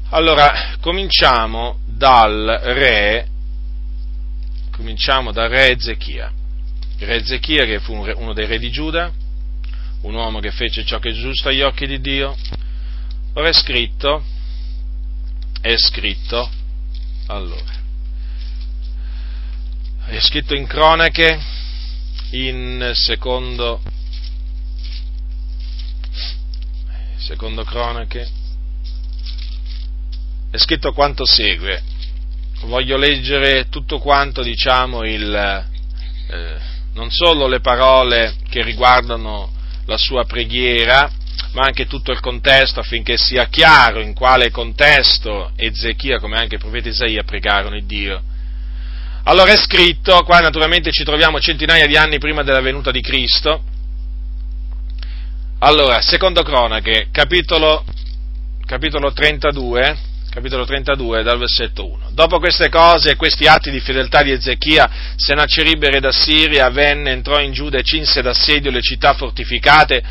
Allora, 0.10 0.76
cominciamo 0.82 1.80
dal 1.86 2.60
re, 2.64 3.28
cominciamo 4.72 5.32
dal 5.32 5.50
re 5.50 5.72
Ezechia. 5.72 6.32
Re 7.00 7.16
Ezechia 7.16 7.66
che 7.66 7.80
fu 7.80 7.94
uno 7.94 8.34
dei 8.34 8.46
re 8.46 8.60
di 8.60 8.70
Giuda, 8.70 9.12
un 10.02 10.14
uomo 10.14 10.40
che 10.40 10.52
fece 10.52 10.86
ciò 10.86 11.00
che 11.00 11.10
è 11.10 11.14
giusto 11.14 11.50
agli 11.50 11.62
occhi 11.62 11.88
di 11.88 12.00
Dio. 12.00 12.36
Ora 13.34 13.50
è 13.50 13.54
scritto, 13.54 14.24
è 15.60 15.76
scritto, 15.78 16.50
allora, 17.28 17.82
è 20.06 20.20
scritto 20.20 20.54
in 20.54 20.68
cronache, 20.68 21.40
in 22.32 22.92
secondo, 22.94 23.82
secondo 27.18 27.64
cronache, 27.64 28.30
è 30.52 30.58
scritto 30.58 30.94
quanto 30.94 31.26
segue. 31.26 31.82
Voglio 32.66 32.98
leggere 32.98 33.68
tutto 33.70 34.00
quanto, 34.00 34.42
diciamo, 34.44 35.04
il, 35.04 35.34
eh, 36.30 36.73
non 36.94 37.10
solo 37.10 37.48
le 37.48 37.60
parole 37.60 38.36
che 38.50 38.62
riguardano 38.62 39.52
la 39.86 39.98
sua 39.98 40.26
preghiera, 40.26 41.12
ma 41.54 41.66
anche 41.66 41.88
tutto 41.88 42.12
il 42.12 42.20
contesto 42.20 42.80
affinché 42.80 43.18
sia 43.18 43.46
chiaro 43.48 44.02
in 44.02 44.14
quale 44.14 44.52
contesto 44.52 45.52
Ezechia, 45.56 46.20
come 46.20 46.38
anche 46.38 46.56
il 46.56 46.62
profeta 46.62 46.90
Isaia, 46.90 47.24
pregarono 47.24 47.76
il 47.76 47.86
Dio 47.86 48.22
allora 49.26 49.54
è 49.54 49.58
scritto, 49.58 50.22
qua 50.24 50.40
naturalmente 50.40 50.92
ci 50.92 51.06
troviamo 51.06 51.40
centinaia 51.40 51.88
di 51.88 51.96
anni 51.96 52.18
prima 52.18 52.44
della 52.44 52.60
venuta 52.60 52.92
di 52.92 53.00
Cristo. 53.00 53.64
Allora, 55.60 56.02
secondo 56.02 56.44
cronache, 56.44 57.08
capitolo, 57.10 57.86
capitolo 58.66 59.14
32, 59.14 59.98
capitolo 60.34 60.66
32 60.66 61.22
dal 61.22 61.38
versetto 61.38 61.88
1. 61.88 62.10
Dopo 62.14 62.40
queste 62.40 62.68
cose 62.70 63.12
e 63.12 63.16
questi 63.16 63.46
atti 63.46 63.70
di 63.70 63.80
fedeltà 63.80 64.24
di 64.24 64.32
Ezechia, 64.32 64.90
Sennaceribbe 65.16 65.92
re 65.92 66.00
d'Assiria 66.00 66.72
venne, 66.72 67.12
entrò 67.12 67.40
in 67.40 67.52
Giuda 67.54 67.78
e 67.78 67.84
cinse 67.84 68.24
d'assedio 68.24 68.72
le 68.72 68.82
città 68.82 69.14
fortificate 69.14 70.02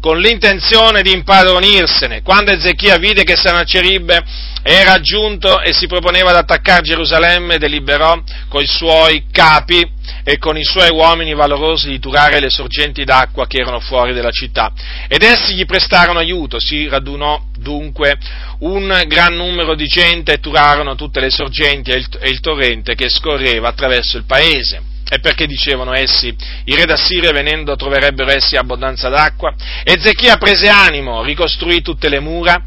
con 0.00 0.18
l'intenzione 0.18 1.02
di 1.02 1.12
impadronirsene. 1.12 2.22
Quando 2.22 2.52
Ezechia 2.52 2.96
vide 2.96 3.24
che 3.24 3.34
Sennaceribbe 3.36 4.22
era 4.62 5.00
giunto 5.00 5.60
e 5.60 5.72
si 5.72 5.88
proponeva 5.88 6.30
ad 6.30 6.36
attaccare 6.36 6.82
Gerusalemme, 6.82 7.58
deliberò 7.58 8.22
coi 8.48 8.66
suoi 8.68 9.24
capi 9.32 9.84
e 10.22 10.38
con 10.38 10.56
i 10.56 10.64
suoi 10.64 10.90
uomini 10.90 11.34
valorosi 11.34 11.88
di 11.88 11.98
turare 11.98 12.38
le 12.38 12.50
sorgenti 12.50 13.04
d'acqua 13.04 13.48
che 13.48 13.60
erano 13.60 13.80
fuori 13.80 14.12
della 14.12 14.30
città. 14.30 14.72
Ed 15.08 15.22
essi 15.22 15.54
gli 15.54 15.64
prestarono 15.64 16.20
aiuto, 16.20 16.60
si 16.60 16.86
radunò 16.86 17.50
dunque 17.62 18.18
un 18.60 19.02
gran 19.06 19.34
numero 19.34 19.74
di 19.74 19.86
gente 19.86 20.34
e 20.34 20.40
turarono 20.40 20.94
tutte 20.94 21.20
le 21.20 21.30
sorgenti 21.30 21.90
e 21.90 21.96
il, 21.96 22.08
e 22.20 22.28
il 22.28 22.40
torrente 22.40 22.94
che 22.94 23.08
scorreva 23.08 23.68
attraverso 23.68 24.18
il 24.18 24.24
paese. 24.24 24.90
E 25.08 25.20
perché 25.20 25.46
dicevano 25.46 25.92
essi, 25.92 26.34
i 26.64 26.74
re 26.74 26.86
d'Assiria 26.86 27.32
venendo 27.32 27.76
troverebbero 27.76 28.30
essi 28.30 28.56
abbondanza 28.56 29.10
d'acqua? 29.10 29.54
Ezechia 29.84 30.36
prese 30.36 30.68
animo, 30.68 31.22
ricostruì 31.22 31.82
tutte 31.82 32.08
le 32.08 32.18
mura, 32.18 32.62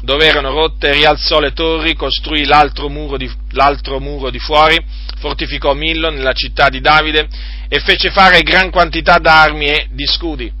dove 0.00 0.26
erano 0.26 0.50
rotte, 0.50 0.92
rialzò 0.92 1.40
le 1.40 1.52
torri, 1.52 1.94
costruì 1.94 2.46
l'altro 2.46 2.88
muro 2.88 3.18
di, 3.18 3.30
l'altro 3.50 4.00
muro 4.00 4.30
di 4.30 4.38
fuori, 4.38 4.78
fortificò 5.18 5.74
Millo 5.74 6.08
nella 6.10 6.32
città 6.32 6.70
di 6.70 6.80
Davide 6.80 7.28
e 7.68 7.80
fece 7.80 8.10
fare 8.10 8.40
gran 8.40 8.70
quantità 8.70 9.18
d'armi 9.18 9.66
e 9.66 9.88
di 9.90 10.06
scudi 10.06 10.59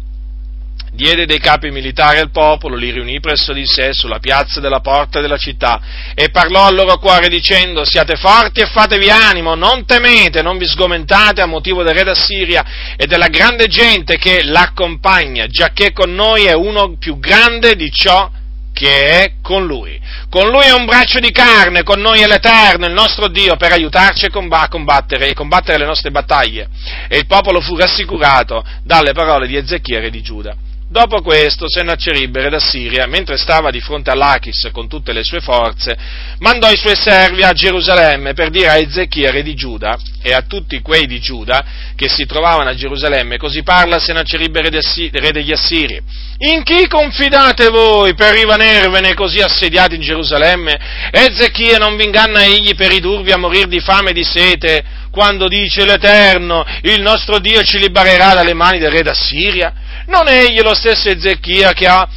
diede 0.92 1.26
dei 1.26 1.38
capi 1.38 1.70
militari 1.70 2.18
al 2.18 2.30
popolo, 2.30 2.76
li 2.76 2.90
riunì 2.90 3.20
presso 3.20 3.52
di 3.52 3.66
sé 3.66 3.92
sulla 3.92 4.18
piazza 4.18 4.60
della 4.60 4.80
porta 4.80 5.20
della 5.20 5.36
città 5.36 5.80
e 6.14 6.30
parlò 6.30 6.66
al 6.66 6.74
loro 6.74 6.98
cuore 6.98 7.28
dicendo 7.28 7.84
siate 7.84 8.16
forti 8.16 8.60
e 8.60 8.66
fatevi 8.66 9.10
animo, 9.10 9.54
non 9.54 9.84
temete, 9.84 10.42
non 10.42 10.58
vi 10.58 10.66
sgomentate 10.66 11.40
a 11.40 11.46
motivo 11.46 11.82
del 11.82 11.94
re 11.94 12.04
d'Assiria 12.04 12.64
e 12.96 13.06
della 13.06 13.28
grande 13.28 13.66
gente 13.66 14.16
che 14.16 14.42
l'accompagna, 14.42 15.46
giacché 15.46 15.92
con 15.92 16.12
noi 16.14 16.44
è 16.44 16.52
uno 16.52 16.96
più 16.98 17.18
grande 17.18 17.74
di 17.76 17.90
ciò 17.90 18.30
che 18.72 19.22
è 19.22 19.32
con 19.42 19.66
lui. 19.66 20.00
Con 20.30 20.48
lui 20.48 20.64
è 20.64 20.72
un 20.72 20.86
braccio 20.86 21.18
di 21.18 21.30
carne, 21.32 21.82
con 21.82 22.00
noi 22.00 22.20
è 22.20 22.26
l'Eterno, 22.26 22.86
il 22.86 22.92
nostro 22.92 23.28
Dio, 23.28 23.56
per 23.56 23.72
aiutarci 23.72 24.26
a 24.26 24.68
combattere 24.68 25.28
e 25.28 25.34
combattere 25.34 25.78
le 25.78 25.86
nostre 25.86 26.10
battaglie. 26.10 26.68
E 27.08 27.18
il 27.18 27.26
popolo 27.26 27.60
fu 27.60 27.76
rassicurato 27.76 28.64
dalle 28.82 29.12
parole 29.12 29.46
di 29.46 29.56
Ezechia 29.56 30.00
e 30.00 30.10
di 30.10 30.22
Giuda. 30.22 30.56
Dopo 30.92 31.22
questo, 31.22 31.66
Sennacerib, 31.68 32.36
re 32.36 32.50
d'Assiria, 32.50 33.06
mentre 33.06 33.36
stava 33.36 33.70
di 33.70 33.80
fronte 33.80 34.10
all'Achis 34.10 34.70
con 34.72 34.88
tutte 34.88 35.12
le 35.12 35.22
sue 35.22 35.38
forze, 35.38 35.96
mandò 36.40 36.68
i 36.68 36.76
suoi 36.76 36.96
servi 36.96 37.44
a 37.44 37.52
Gerusalemme 37.52 38.32
per 38.32 38.50
dire 38.50 38.70
a 38.70 38.76
Ezechia, 38.76 39.30
re 39.30 39.44
di 39.44 39.54
Giuda, 39.54 39.96
e 40.20 40.32
a 40.32 40.42
tutti 40.42 40.80
quei 40.80 41.06
di 41.06 41.20
Giuda 41.20 41.64
che 41.94 42.08
si 42.08 42.26
trovavano 42.26 42.70
a 42.70 42.74
Gerusalemme, 42.74 43.36
così 43.36 43.62
parla 43.62 44.00
Sennacerib, 44.00 44.56
re 44.56 45.30
degli 45.30 45.52
Assiri. 45.52 46.02
In 46.38 46.64
chi 46.64 46.88
confidate 46.88 47.68
voi 47.68 48.14
per 48.14 48.34
rimanervene 48.34 49.14
così 49.14 49.38
assediati 49.38 49.94
in 49.94 50.00
Gerusalemme? 50.00 50.76
Ezechia 51.12 51.78
non 51.78 51.94
vi 51.96 52.02
inganna 52.02 52.42
egli 52.42 52.74
per 52.74 52.90
ridurvi 52.90 53.30
a 53.30 53.36
morire 53.36 53.68
di 53.68 53.78
fame 53.78 54.10
e 54.10 54.14
di 54.14 54.24
sete, 54.24 54.84
quando 55.10 55.48
dice 55.48 55.84
l'Eterno, 55.84 56.64
il 56.82 57.00
nostro 57.00 57.38
Dio 57.38 57.62
ci 57.62 57.78
libererà 57.78 58.34
dalle 58.34 58.54
mani 58.54 58.78
del 58.78 58.90
re 58.90 59.02
d'Assiria? 59.02 59.72
Non 60.06 60.28
è 60.28 60.44
egli 60.44 60.60
lo 60.60 60.74
stesso 60.74 61.08
Ezechia 61.08 61.72
che 61.72 61.86
ha 61.86 62.08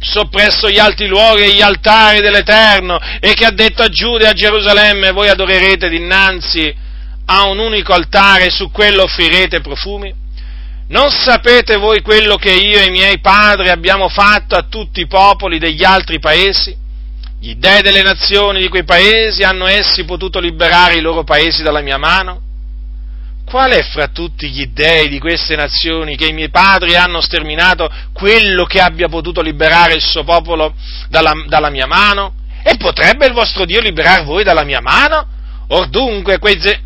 soppresso 0.00 0.70
gli 0.70 0.78
alti 0.78 1.06
luoghi 1.06 1.42
e 1.42 1.54
gli 1.54 1.60
altari 1.60 2.20
dell'Eterno 2.20 2.98
e 3.20 3.34
che 3.34 3.44
ha 3.44 3.50
detto 3.50 3.82
a 3.82 3.88
Giuda 3.88 4.26
e 4.26 4.28
a 4.28 4.32
Gerusalemme 4.32 5.12
voi 5.12 5.28
adorerete 5.28 5.88
dinanzi 5.88 6.74
a 7.26 7.44
un 7.44 7.58
unico 7.58 7.92
altare 7.92 8.46
e 8.46 8.50
su 8.50 8.70
quello 8.70 9.02
offrirete 9.02 9.60
profumi? 9.60 10.12
Non 10.88 11.10
sapete 11.10 11.76
voi 11.76 12.00
quello 12.00 12.34
che 12.36 12.50
io 12.50 12.80
e 12.80 12.86
i 12.86 12.90
miei 12.90 13.20
padri 13.20 13.68
abbiamo 13.68 14.08
fatto 14.08 14.56
a 14.56 14.66
tutti 14.68 15.00
i 15.00 15.06
popoli 15.06 15.58
degli 15.58 15.84
altri 15.84 16.18
paesi? 16.18 16.76
Gli 17.40 17.54
dei 17.54 17.80
delle 17.80 18.02
nazioni 18.02 18.60
di 18.60 18.68
quei 18.68 18.84
paesi 18.84 19.42
hanno 19.42 19.66
essi 19.66 20.04
potuto 20.04 20.38
liberare 20.38 20.94
i 20.94 21.00
loro 21.00 21.24
paesi 21.24 21.62
dalla 21.62 21.80
mia 21.80 21.96
mano? 21.96 22.48
qual 23.50 23.72
è 23.72 23.82
fra 23.82 24.06
tutti 24.06 24.48
gli 24.48 24.68
dei 24.68 25.08
di 25.08 25.18
queste 25.18 25.56
nazioni 25.56 26.14
che 26.14 26.26
i 26.26 26.32
miei 26.32 26.50
padri 26.50 26.94
hanno 26.94 27.20
sterminato 27.20 27.90
quello 28.12 28.64
che 28.64 28.80
abbia 28.80 29.08
potuto 29.08 29.42
liberare 29.42 29.94
il 29.94 30.00
suo 30.00 30.22
popolo 30.22 30.72
dalla, 31.08 31.32
dalla 31.48 31.68
mia 31.68 31.86
mano? 31.86 32.34
E 32.62 32.76
potrebbe 32.76 33.26
il 33.26 33.32
vostro 33.32 33.64
Dio 33.64 33.80
liberare 33.80 34.22
voi 34.22 34.44
dalla 34.44 34.62
mia 34.62 34.80
mano? 34.80 35.26
Or 35.68 35.88
dunque, 35.88 36.38
Ze- 36.60 36.80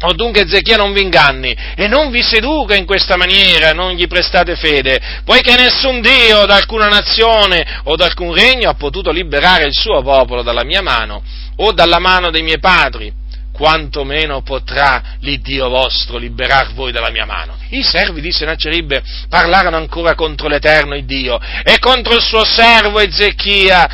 o 0.00 0.12
dunque 0.12 0.42
Ezechia 0.42 0.76
non 0.76 0.92
vi 0.92 1.02
inganni 1.02 1.56
e 1.74 1.88
non 1.88 2.10
vi 2.10 2.22
seduca 2.22 2.76
in 2.76 2.86
questa 2.86 3.16
maniera, 3.16 3.72
non 3.72 3.92
gli 3.92 4.06
prestate 4.06 4.54
fede, 4.54 5.00
poiché 5.24 5.56
nessun 5.56 6.00
Dio 6.00 6.46
d'alcuna 6.46 6.88
nazione 6.88 7.80
o 7.84 7.96
d'alcun 7.96 8.32
regno 8.32 8.70
ha 8.70 8.74
potuto 8.74 9.10
liberare 9.10 9.64
il 9.64 9.74
suo 9.74 10.02
popolo 10.02 10.42
dalla 10.42 10.64
mia 10.64 10.82
mano 10.82 11.22
o 11.56 11.72
dalla 11.72 11.98
mano 11.98 12.30
dei 12.30 12.42
miei 12.42 12.60
padri 12.60 13.12
quantomeno 13.58 14.42
potrà 14.42 15.16
l'Iddio 15.18 15.68
vostro 15.68 16.16
liberar 16.16 16.72
voi 16.74 16.92
dalla 16.92 17.10
mia 17.10 17.26
mano. 17.26 17.56
I 17.70 17.82
servi 17.82 18.20
di 18.20 18.30
Sennaceribbe 18.30 19.02
parlarono 19.28 19.76
ancora 19.76 20.14
contro 20.14 20.46
l'Eterno 20.46 20.96
Dio 21.00 21.40
e 21.64 21.80
contro 21.80 22.14
il 22.14 22.22
suo 22.22 22.44
servo 22.44 23.00
Ezechia, 23.00 23.88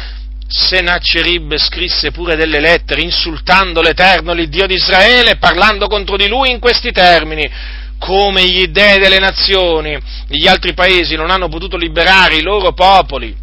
Sennacherib 0.57 1.57
scrisse 1.57 2.13
pure 2.13 2.37
delle 2.37 2.61
lettere 2.61 3.03
insultando 3.03 3.81
l'Eterno, 3.81 4.33
l'Iddio 4.33 4.69
di 4.69 4.75
Israele, 4.75 5.37
parlando 5.37 5.89
contro 5.89 6.17
di 6.17 6.29
lui 6.29 6.53
in 6.53 6.61
questi 6.61 6.93
termini. 6.93 7.51
Come 7.99 8.45
gli 8.45 8.67
dei 8.67 9.01
delle 9.01 9.19
nazioni, 9.19 9.99
gli 10.29 10.47
altri 10.47 10.73
paesi 10.73 11.17
non 11.17 11.31
hanno 11.31 11.49
potuto 11.49 11.77
liberare 11.77 12.37
i 12.37 12.43
loro 12.43 12.73
popoli 12.73 13.43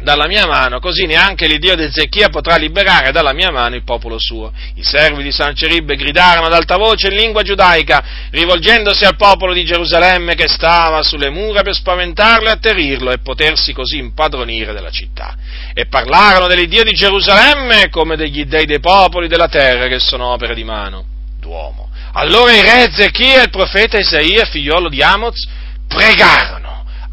dalla 0.00 0.26
mia 0.26 0.46
mano, 0.46 0.78
così 0.78 1.06
neanche 1.06 1.46
l'Iddio 1.46 1.74
di 1.74 1.84
Ezechia 1.84 2.28
potrà 2.28 2.56
liberare 2.56 3.12
dalla 3.12 3.32
mia 3.32 3.50
mano 3.50 3.76
il 3.76 3.82
popolo 3.82 4.18
suo. 4.18 4.52
I 4.74 4.82
servi 4.82 5.22
di 5.22 5.32
Sancerib 5.32 5.94
gridarono 5.94 6.46
ad 6.46 6.52
alta 6.52 6.76
voce 6.76 7.08
in 7.08 7.16
lingua 7.16 7.42
giudaica, 7.42 8.28
rivolgendosi 8.30 9.04
al 9.04 9.16
popolo 9.16 9.52
di 9.52 9.64
Gerusalemme 9.64 10.34
che 10.34 10.48
stava 10.48 11.02
sulle 11.02 11.30
mura 11.30 11.62
per 11.62 11.74
spaventarlo 11.74 12.48
e 12.48 12.52
atterrirlo 12.52 13.10
e 13.10 13.18
potersi 13.18 13.72
così 13.72 13.96
impadronire 13.98 14.72
della 14.72 14.90
città. 14.90 15.34
E 15.72 15.86
parlarono 15.86 16.46
dell'Iddio 16.46 16.84
di 16.84 16.92
Gerusalemme 16.92 17.88
come 17.88 18.16
degli 18.16 18.44
dei 18.44 18.66
dei 18.66 18.80
popoli 18.80 19.28
della 19.28 19.48
terra 19.48 19.86
che 19.88 19.98
sono 19.98 20.26
opere 20.26 20.54
di 20.54 20.64
mano 20.64 21.04
d'uomo. 21.40 21.88
Allora 22.12 22.52
il 22.52 22.62
re 22.62 22.88
Ezechia 22.88 23.40
e 23.40 23.44
il 23.44 23.50
profeta 23.50 23.98
Isaia, 23.98 24.44
figliolo 24.44 24.88
di 24.88 25.02
Amoz, 25.02 25.46
pregarono 25.86 26.65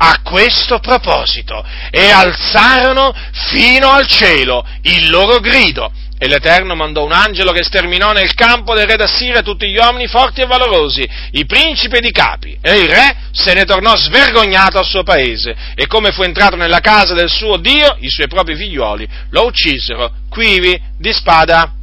a 0.06 0.20
questo 0.22 0.80
proposito 0.80 1.66
e 1.89 2.10
alzarono 2.10 3.16
fino 3.51 3.89
al 3.89 4.06
cielo 4.06 4.68
il 4.82 5.10
loro 5.10 5.39
grido. 5.39 5.91
E 6.18 6.28
l'Eterno 6.28 6.76
mandò 6.76 7.04
un 7.04 7.12
angelo 7.12 7.51
che 7.51 7.64
sterminò 7.64 8.12
nel 8.12 8.34
campo 8.34 8.74
del 8.74 8.86
re 8.86 8.95
d'Assiria 8.95 9.41
tutti 9.41 9.68
gli 9.68 9.78
uomini 9.78 10.08
forti 10.08 10.41
e 10.41 10.45
valorosi, 10.45 11.08
i 11.32 11.45
principi 11.45 11.97
ed 11.97 12.06
i 12.06 12.12
capi. 12.12 12.58
E 12.62 12.80
il 12.80 12.89
re 12.89 13.16
se 13.32 13.54
ne 13.54 13.66
tornò 13.66 13.95
svergognato 13.95 14.78
al 14.78 14.86
suo 14.86 15.04
paese. 15.04 15.56
E 15.76 15.88
come 15.88 16.12
fu 16.12 16.22
entrato 16.22 16.56
nella 16.56 16.80
casa 16.80 17.14
del 17.14 17.30
suo 17.30 17.58
Dio, 17.58 17.97
i 17.99 18.10
suoi 18.10 18.28
propri 18.28 18.56
figlioli 18.56 19.08
lo 19.32 19.45
uccisero, 19.45 20.12
quivi 20.30 20.80
di 20.97 21.12
spada. 21.12 21.74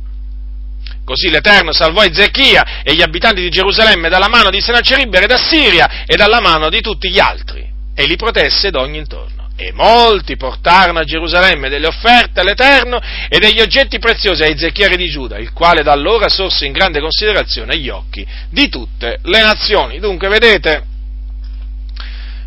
Così 1.05 1.29
l'Eterno 1.29 1.73
salvò 1.73 2.03
Ezechia 2.03 2.83
e 2.83 2.95
gli 2.95 3.03
abitanti 3.03 3.43
di 3.43 3.51
Gerusalemme 3.51 4.09
dalla 4.09 4.29
mano 4.29 4.49
di 4.49 4.61
Sennacherib, 4.61 5.14
re 5.16 5.27
d'Assiria, 5.27 6.05
e 6.07 6.16
dalla 6.16 6.41
mano 6.41 6.68
di 6.71 6.81
tutti 6.81 7.11
gli 7.11 7.18
altri 7.18 7.70
e 8.01 8.07
li 8.07 8.17
protesse 8.17 8.71
d'ogni 8.71 8.99
intorno. 8.99 9.49
E 9.57 9.73
molti 9.73 10.39
portarono 10.39 11.01
a 11.01 11.05
Gerusalemme 11.05 11.69
delle 11.69 11.87
offerte 11.87 12.41
all'Eterno 12.41 12.99
e 13.29 13.39
degli 13.39 13.61
oggetti 13.61 13.99
preziosi 13.99 14.43
a 14.43 14.47
Ezechiele 14.47 14.97
di 14.97 15.11
Giuda, 15.11 15.37
il 15.37 15.53
quale 15.53 15.83
da 15.83 15.93
allora 15.93 16.29
sorse 16.29 16.65
in 16.65 16.73
grande 16.73 16.99
considerazione 16.99 17.75
agli 17.75 17.91
occhi 17.91 18.27
di 18.49 18.71
tutte 18.71 19.19
le 19.23 19.43
nazioni. 19.43 19.99
Dunque, 19.99 20.29
vedete, 20.29 20.83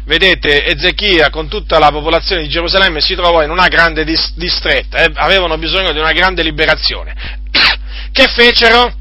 vedete, 0.05 0.65
Ezechia 0.65 1.29
con 1.29 1.47
tutta 1.47 1.77
la 1.77 1.91
popolazione 1.91 2.41
di 2.41 2.49
Gerusalemme 2.49 2.99
si 2.99 3.13
trovò 3.13 3.43
in 3.43 3.51
una 3.51 3.67
grande 3.67 4.03
dis- 4.03 4.33
distretta, 4.35 5.03
eh, 5.03 5.11
avevano 5.13 5.59
bisogno 5.59 5.91
di 5.91 5.99
una 5.99 6.13
grande 6.13 6.41
liberazione. 6.41 7.13
che 8.11 8.25
fecero? 8.27 8.91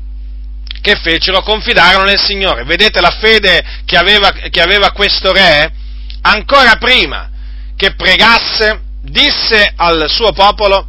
Che 0.83 0.97
fecero? 0.97 1.41
Confidarono 1.41 2.05
nel 2.05 2.21
Signore. 2.21 2.65
Vedete 2.65 3.01
la 3.01 3.17
fede 3.19 3.65
che 3.87 3.97
aveva, 3.97 4.33
che 4.33 4.61
aveva 4.61 4.91
questo 4.91 5.33
re? 5.33 5.81
Ancora 6.23 6.77
prima 6.77 7.31
che 7.77 7.95
pregasse, 7.95 8.81
disse 9.03 9.73
al 9.77 10.09
suo 10.09 10.33
popolo, 10.33 10.87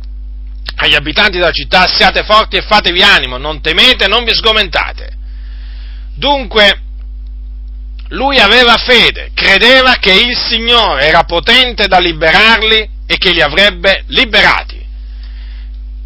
agli 0.75 0.95
abitanti 0.95 1.38
della 1.38 1.51
città, 1.51 1.88
siate 1.88 2.23
forti 2.23 2.57
e 2.57 2.61
fatevi 2.61 3.01
animo, 3.01 3.38
non 3.38 3.61
temete, 3.61 4.07
non 4.07 4.23
vi 4.23 4.34
sgomentate. 4.34 5.11
Dunque, 6.15 6.81
lui 8.09 8.39
aveva 8.39 8.75
fede, 8.77 9.31
credeva 9.34 9.95
che 9.95 10.13
il 10.13 10.38
Signore 10.38 11.07
era 11.07 11.23
potente 11.23 11.88
da 11.88 11.99
liberarli 11.99 12.89
e 13.07 13.17
che 13.17 13.31
li 13.31 13.41
avrebbe 13.41 14.03
liberati. 14.07 14.81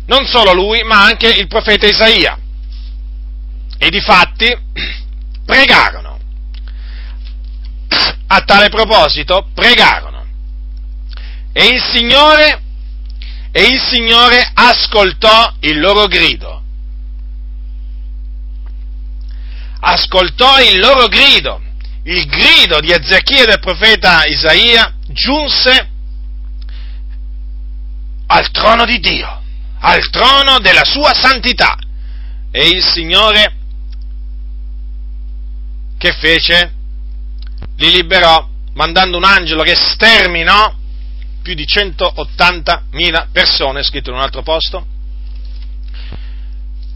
Non 0.06 0.26
solo 0.26 0.54
lui, 0.54 0.84
ma 0.84 1.04
anche 1.04 1.28
il 1.28 1.48
profeta 1.48 1.86
Isaia. 1.86 2.40
E 3.78 3.90
di 3.90 4.00
fatti 4.00 4.56
pregarono 5.46 6.17
a 8.28 8.42
tale 8.42 8.70
proposito 8.70 9.48
pregarono. 9.54 10.26
E 11.54 11.66
il 11.66 11.82
Signore, 11.82 12.62
e 13.52 13.64
il 13.64 13.80
Signore 13.80 14.52
ascoltò 14.54 15.54
il 15.62 15.80
loro 15.80 16.06
grido. 16.08 16.62
Ascoltò 19.80 20.60
il 20.60 20.80
loro 20.80 21.08
grido. 21.08 21.62
Il 22.04 22.26
grido 22.26 22.80
di 22.80 22.92
Ezechia 22.92 23.46
del 23.46 23.60
profeta 23.60 24.24
Isaia 24.26 24.94
giunse 25.08 25.90
al 28.28 28.50
trono 28.52 28.86
di 28.86 29.00
Dio, 29.00 29.42
al 29.80 30.10
trono 30.10 30.60
della 30.60 30.86
sua 30.86 31.14
santità. 31.14 31.76
E 32.52 32.68
il 32.68 32.84
Signore 32.84 33.56
che 35.98 36.14
fece? 36.14 36.77
Li 37.78 37.92
liberò 37.92 38.48
mandando 38.74 39.18
un 39.18 39.24
angelo 39.24 39.64
che 39.64 39.76
sterminò 39.76 40.74
più 41.42 41.54
di 41.54 41.66
180.000 41.66 43.28
persone, 43.32 43.84
scritto 43.84 44.10
in 44.10 44.18
un 44.18 44.22
altro 44.22 44.42
posto. 44.42 44.86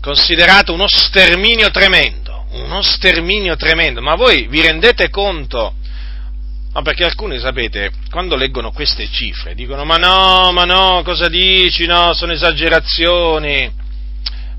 Considerato 0.02 0.74
uno 0.74 0.88
sterminio 0.88 1.70
tremendo, 1.70 2.48
uno 2.52 2.82
sterminio 2.82 3.56
tremendo, 3.56 4.02
ma 4.02 4.16
voi 4.16 4.48
vi 4.48 4.62
rendete 4.62 5.10
conto? 5.10 5.76
No, 6.74 6.82
perché 6.84 7.04
alcuni, 7.04 7.38
sapete, 7.40 7.92
quando 8.10 8.36
leggono 8.36 8.72
queste 8.72 9.10
cifre 9.10 9.54
dicono 9.54 9.84
ma 9.84 9.98
no, 9.98 10.52
ma 10.54 10.64
no, 10.64 11.02
cosa 11.04 11.28
dici? 11.28 11.86
No, 11.86 12.14
sono 12.14 12.32
esagerazioni. 12.32 13.72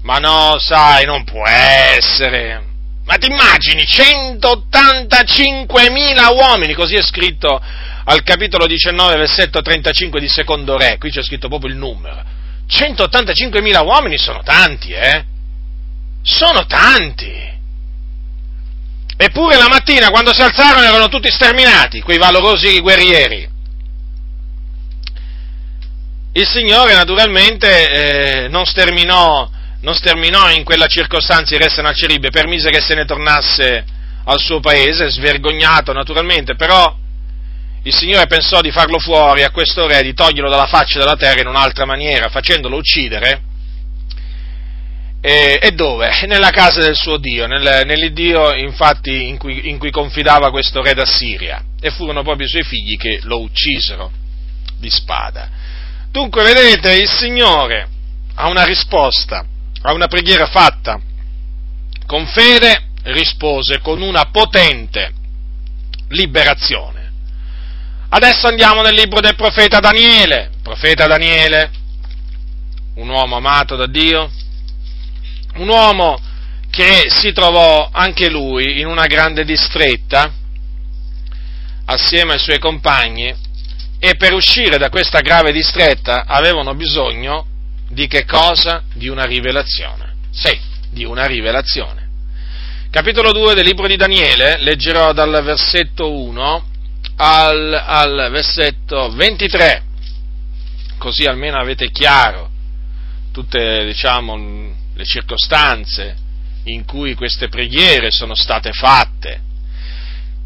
Ma 0.03 0.19
no, 0.19 0.59
sai, 0.59 1.07
non 1.07 1.25
può 1.25 1.47
essere. 1.47 2.72
Ma 3.05 3.17
ti 3.17 3.27
immagini 3.27 3.83
185.000 3.83 6.35
uomini, 6.35 6.75
così 6.75 6.95
è 6.95 7.03
scritto 7.03 7.61
al 8.05 8.23
capitolo 8.23 8.67
19, 8.67 9.17
versetto 9.17 9.61
35 9.61 10.21
di 10.21 10.29
Secondo 10.29 10.77
Re, 10.77 10.99
qui 10.99 11.11
c'è 11.11 11.23
scritto 11.23 11.49
proprio 11.49 11.71
il 11.71 11.77
numero. 11.77 12.23
185.000 12.69 13.85
uomini 13.85 14.19
sono 14.19 14.43
tanti, 14.43 14.93
eh? 14.93 15.25
Sono 16.23 16.65
tanti. 16.67 17.51
Eppure 19.17 19.57
la 19.57 19.69
mattina 19.69 20.11
quando 20.11 20.33
si 20.33 20.43
alzarono 20.43 20.85
erano 20.85 21.09
tutti 21.09 21.31
sterminati, 21.31 22.01
quei 22.01 22.19
valorosi 22.19 22.81
guerrieri. 22.81 23.51
Il 26.35 26.47
Signore 26.47 26.95
naturalmente 26.95 28.45
eh, 28.45 28.49
non 28.49 28.65
sterminò 28.65 29.51
non 29.83 29.95
sterminò 29.95 30.51
in 30.51 30.65
quella 30.65 30.87
circostanza 30.87 31.55
il 31.55 31.61
re 31.61 31.69
Sennacherib, 31.69 32.31
permise 32.31 32.71
che 32.71 32.81
se 32.81 32.95
ne 32.95 33.05
tornasse 33.05 33.85
al 34.25 34.41
suo 34.41 34.61
paese, 34.61 35.11
svergognato 35.11 35.93
naturalmente, 35.93 36.55
però 36.55 36.97
il 37.85 37.95
Signore 37.95 38.27
pensò 38.27 38.61
di 38.61 38.71
farlo 38.71 39.01
fuori 39.01 39.43
a 39.43 39.51
questo 39.51 39.89
re, 39.89 40.03
di 40.03 40.15
toglierlo 40.15 40.49
dalla 40.49 40.67
faccia 40.67 41.01
della 41.01 41.17
terra 41.17 41.41
in 41.41 41.49
un'altra 41.49 41.85
maniera, 41.85 42.29
facendolo 42.29 42.77
uccidere. 42.77 43.43
E, 45.21 45.59
e 45.61 45.71
dove? 45.73 46.11
Nella 46.27 46.51
casa 46.51 46.81
del 46.81 46.97
suo 46.97 47.17
Dio, 47.17 47.47
nel, 47.47 47.83
nell'Iddio 47.85 48.55
infatti 48.55 49.29
in 49.29 49.37
cui, 49.37 49.69
in 49.69 49.79
cui 49.79 49.91
confidava 49.91 50.51
questo 50.51 50.81
re 50.81 50.95
d'Assiria. 50.95 51.63
E 51.81 51.91
furono 51.91 52.23
proprio 52.23 52.47
i 52.47 52.51
suoi 52.51 52.63
figli 52.63 52.97
che 52.97 53.19
lo 53.23 53.41
uccisero 53.41 54.13
di 54.79 54.91
spada. 54.91 55.51
Dunque, 56.13 56.45
vedete, 56.45 56.95
il 56.95 57.09
Signore 57.09 57.89
ha 58.35 58.49
una 58.49 58.65
risposta 58.65 59.45
a 59.83 59.93
una 59.93 60.07
preghiera 60.07 60.47
fatta 60.47 61.01
con 62.07 62.27
fede, 62.27 62.91
rispose 63.05 63.81
con 63.81 64.03
una 64.03 64.27
potente 64.27 65.13
liberazione. 66.09 67.11
Adesso 68.11 68.47
andiamo 68.47 68.83
nel 68.83 68.95
libro 68.95 69.21
del 69.21 69.35
profeta 69.35 69.81
Daniele. 69.81 70.51
Profeta 70.63 71.07
Daniele, 71.07 71.71
un 72.97 73.09
uomo 73.09 73.37
amato 73.37 73.75
da 73.75 73.87
Dio, 73.87 74.31
un 75.55 75.69
uomo 75.69 76.21
che 76.71 77.05
si 77.09 77.33
trovò 77.33 77.89
anche 77.91 78.29
lui 78.29 78.81
in 78.81 78.87
una 78.87 79.07
grande 79.07 79.45
distretta 79.45 80.33
assieme 81.85 82.35
ai 82.35 82.39
suoi 82.39 82.59
compagni 82.59 83.35
e 83.99 84.17
per 84.17 84.33
uscire 84.33 84.79
da 84.79 84.89
questa 84.89 85.21
grave 85.21 85.53
distretta 85.53 86.25
avevano 86.27 86.75
bisogno 86.75 87.47
di 87.93 88.07
che 88.07 88.25
cosa? 88.25 88.83
Di 88.95 89.09
una 89.09 89.25
rivelazione. 89.25 90.15
Sì, 90.31 90.59
di 90.91 91.05
una 91.05 91.27
rivelazione. 91.27 92.09
Capitolo 92.91 93.33
2 93.33 93.55
del 93.55 93.65
libro 93.65 93.87
di 93.87 93.97
Daniele, 93.97 94.59
leggerò 94.59 95.13
dal 95.13 95.43
versetto 95.43 96.11
1 96.11 96.67
al, 97.17 97.73
al 97.73 98.29
versetto 98.31 99.11
23, 99.11 99.83
così 100.99 101.25
almeno 101.25 101.59
avete 101.59 101.91
chiaro 101.91 102.51
tutte 103.31 103.85
diciamo, 103.85 104.37
le 104.95 105.05
circostanze 105.05 106.17
in 106.65 106.85
cui 106.85 107.15
queste 107.15 107.49
preghiere 107.49 108.11
sono 108.11 108.35
state 108.35 108.73
fatte. 108.73 109.41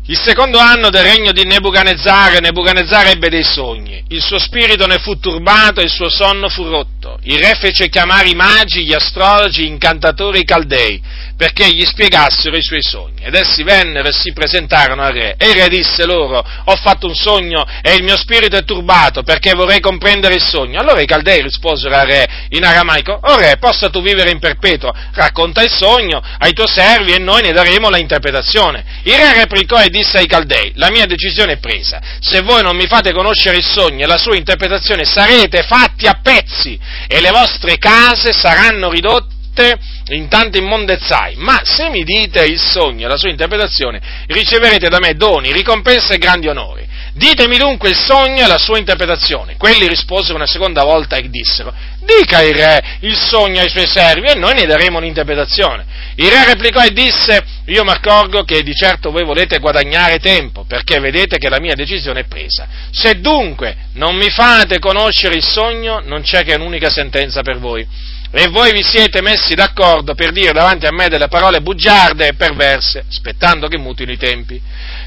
Il 0.09 0.17
secondo 0.17 0.59
anno 0.59 0.89
del 0.89 1.03
regno 1.03 1.33
di 1.33 1.45
Nebuchadnezzar, 1.45 2.41
Nebuchadnezzar 2.41 3.09
ebbe 3.09 3.29
dei 3.29 3.43
sogni, 3.43 4.05
il 4.11 4.23
suo 4.23 4.39
spirito 4.39 4.87
ne 4.87 4.99
fu 4.99 5.19
turbato 5.19 5.81
e 5.81 5.85
il 5.85 5.91
suo 5.91 6.09
sonno 6.09 6.49
fu 6.49 6.63
rotto. 6.63 7.19
Il 7.25 7.41
re 7.41 7.57
fece 7.59 7.89
chiamare 7.89 8.29
i 8.29 8.37
magi, 8.37 8.85
gli 8.85 8.93
astrologi, 8.93 9.63
gli 9.63 9.67
incantatori, 9.67 10.41
i 10.41 10.45
caldei, 10.45 11.03
perché 11.37 11.68
gli 11.70 11.84
spiegassero 11.84 12.57
i 12.57 12.62
suoi 12.62 12.82
sogni. 12.82 13.22
Ed 13.22 13.34
essi 13.34 13.62
vennero 13.62 14.09
e 14.09 14.12
si 14.12 14.32
presentarono 14.32 15.03
al 15.03 15.12
re. 15.12 15.34
E 15.37 15.49
il 15.49 15.55
re 15.55 15.68
disse 15.68 16.07
loro, 16.07 16.39
ho 16.39 16.76
fatto 16.76 17.07
un 17.07 17.14
sogno 17.14 17.64
e 17.82 17.95
il 17.95 18.03
mio 18.03 18.16
spirito 18.16 18.57
è 18.57 18.64
turbato, 18.64 19.22
perché 19.22 19.53
vorrei 19.55 19.80
comprendere 19.80 20.34
il 20.34 20.43
sogno. 20.43 20.80
Allora 20.80 21.01
i 21.01 21.07
caldei 21.07 21.43
risposero 21.43 21.95
al 21.95 22.07
re 22.07 22.26
in 22.51 22.64
aramaico, 22.64 23.18
o 23.22 23.37
re, 23.37 23.59
possa 23.59 23.91
tu 23.91 24.01
vivere 24.01 24.30
in 24.30 24.39
perpetuo, 24.39 24.93
racconta 25.12 25.62
il 25.62 25.70
sogno 25.70 26.22
ai 26.39 26.53
tuoi 26.53 26.68
servi 26.68 27.12
e 27.12 27.18
noi 27.18 27.43
ne 27.43 27.53
daremo 27.53 27.91
la 27.91 27.99
interpretazione. 27.99 28.84
Il 29.03 29.14
re 29.14 29.34
replicò 29.34 29.80
e 29.82 29.91
disse 29.91 30.18
ai 30.18 30.26
Caldei, 30.26 30.72
la 30.76 30.91
mia 30.91 31.07
decisione 31.07 31.53
è 31.53 31.59
presa, 31.59 32.01
se 32.20 32.41
voi 32.41 32.62
non 32.62 32.76
mi 32.76 32.87
fate 32.87 33.12
conoscere 33.12 33.59
il 33.59 33.64
sogno 33.64 34.05
e 34.05 34.07
la 34.07 34.18
sua 34.18 34.37
interpretazione 34.37 35.05
sarete 35.05 35.62
fatti 35.62 36.07
a 36.07 36.18
pezzi 36.22 36.78
e 37.07 37.20
le 37.20 37.30
vostre 37.30 37.76
case 37.78 38.32
saranno 38.32 38.91
ridotte 38.91 39.78
in 40.09 40.29
tanti 40.29 40.59
immondezzai, 40.59 41.35
ma 41.37 41.61
se 41.65 41.89
mi 41.89 42.05
dite 42.05 42.45
il 42.45 42.61
sogno 42.61 43.07
e 43.07 43.09
la 43.09 43.17
sua 43.17 43.31
interpretazione, 43.31 44.01
riceverete 44.27 44.89
da 44.89 44.99
me 45.01 45.15
doni, 45.15 45.53
ricompense 45.53 46.15
e 46.15 46.19
grandi 46.19 46.47
onori. 46.47 46.87
Ditemi 47.13 47.57
dunque 47.57 47.89
il 47.89 47.97
sogno 47.97 48.45
e 48.45 48.47
la 48.47 48.59
sua 48.59 48.79
interpretazione. 48.79 49.57
Quelli 49.57 49.89
risposero 49.89 50.37
una 50.37 50.47
seconda 50.47 50.85
volta 50.85 51.17
e 51.17 51.31
dissero, 51.31 51.73
dica 52.01 52.43
il 52.43 52.55
re 52.55 52.99
il 53.01 53.17
sogno 53.17 53.61
ai 53.61 53.71
suoi 53.71 53.87
servi 53.87 54.29
e 54.29 54.35
noi 54.35 54.55
ne 54.55 54.67
daremo 54.67 54.99
un'interpretazione. 54.99 55.85
Il 56.17 56.31
re 56.31 56.45
replicò 56.45 56.85
e 56.85 56.93
disse, 56.93 57.43
io 57.67 57.85
mi 57.85 57.91
accorgo 57.91 58.45
che 58.45 58.63
di 58.63 58.75
certo 58.75 59.11
voi 59.11 59.25
volete 59.25 59.59
guadagnare 59.59 60.19
tempo, 60.19 60.65
perché 60.65 61.01
vedete 61.01 61.39
che 61.39 61.49
la 61.49 61.59
mia 61.59 61.75
decisione 61.75 62.21
è 62.21 62.27
presa. 62.27 62.69
Se 62.91 63.19
dunque 63.21 63.89
non 63.95 64.15
mi 64.15 64.29
fate 64.29 64.79
conoscere 64.79 65.37
il 65.37 65.45
sogno, 65.45 66.03
non 66.05 66.23
c'è 66.23 66.45
che 66.45 66.55
un'unica 66.55 66.91
sentenza 66.91 67.43
per 67.43 67.59
voi. 67.59 67.87
E 68.31 68.49
voi 68.49 68.72
vi 68.72 68.83
siete 68.83 69.22
messi 69.22 69.55
d'accordo 69.55 70.14
per 70.14 70.33
dire 70.33 70.53
davanti 70.53 70.87
a 70.87 70.93
me 70.93 71.09
delle 71.09 71.29
parole 71.29 71.61
bugiarde 71.61 72.29
e 72.29 72.35
perverse, 72.35 73.05
aspettando 73.09 73.68
che 73.68 73.79
mutino 73.79 74.12
i 74.12 74.16
tempi. 74.16 74.61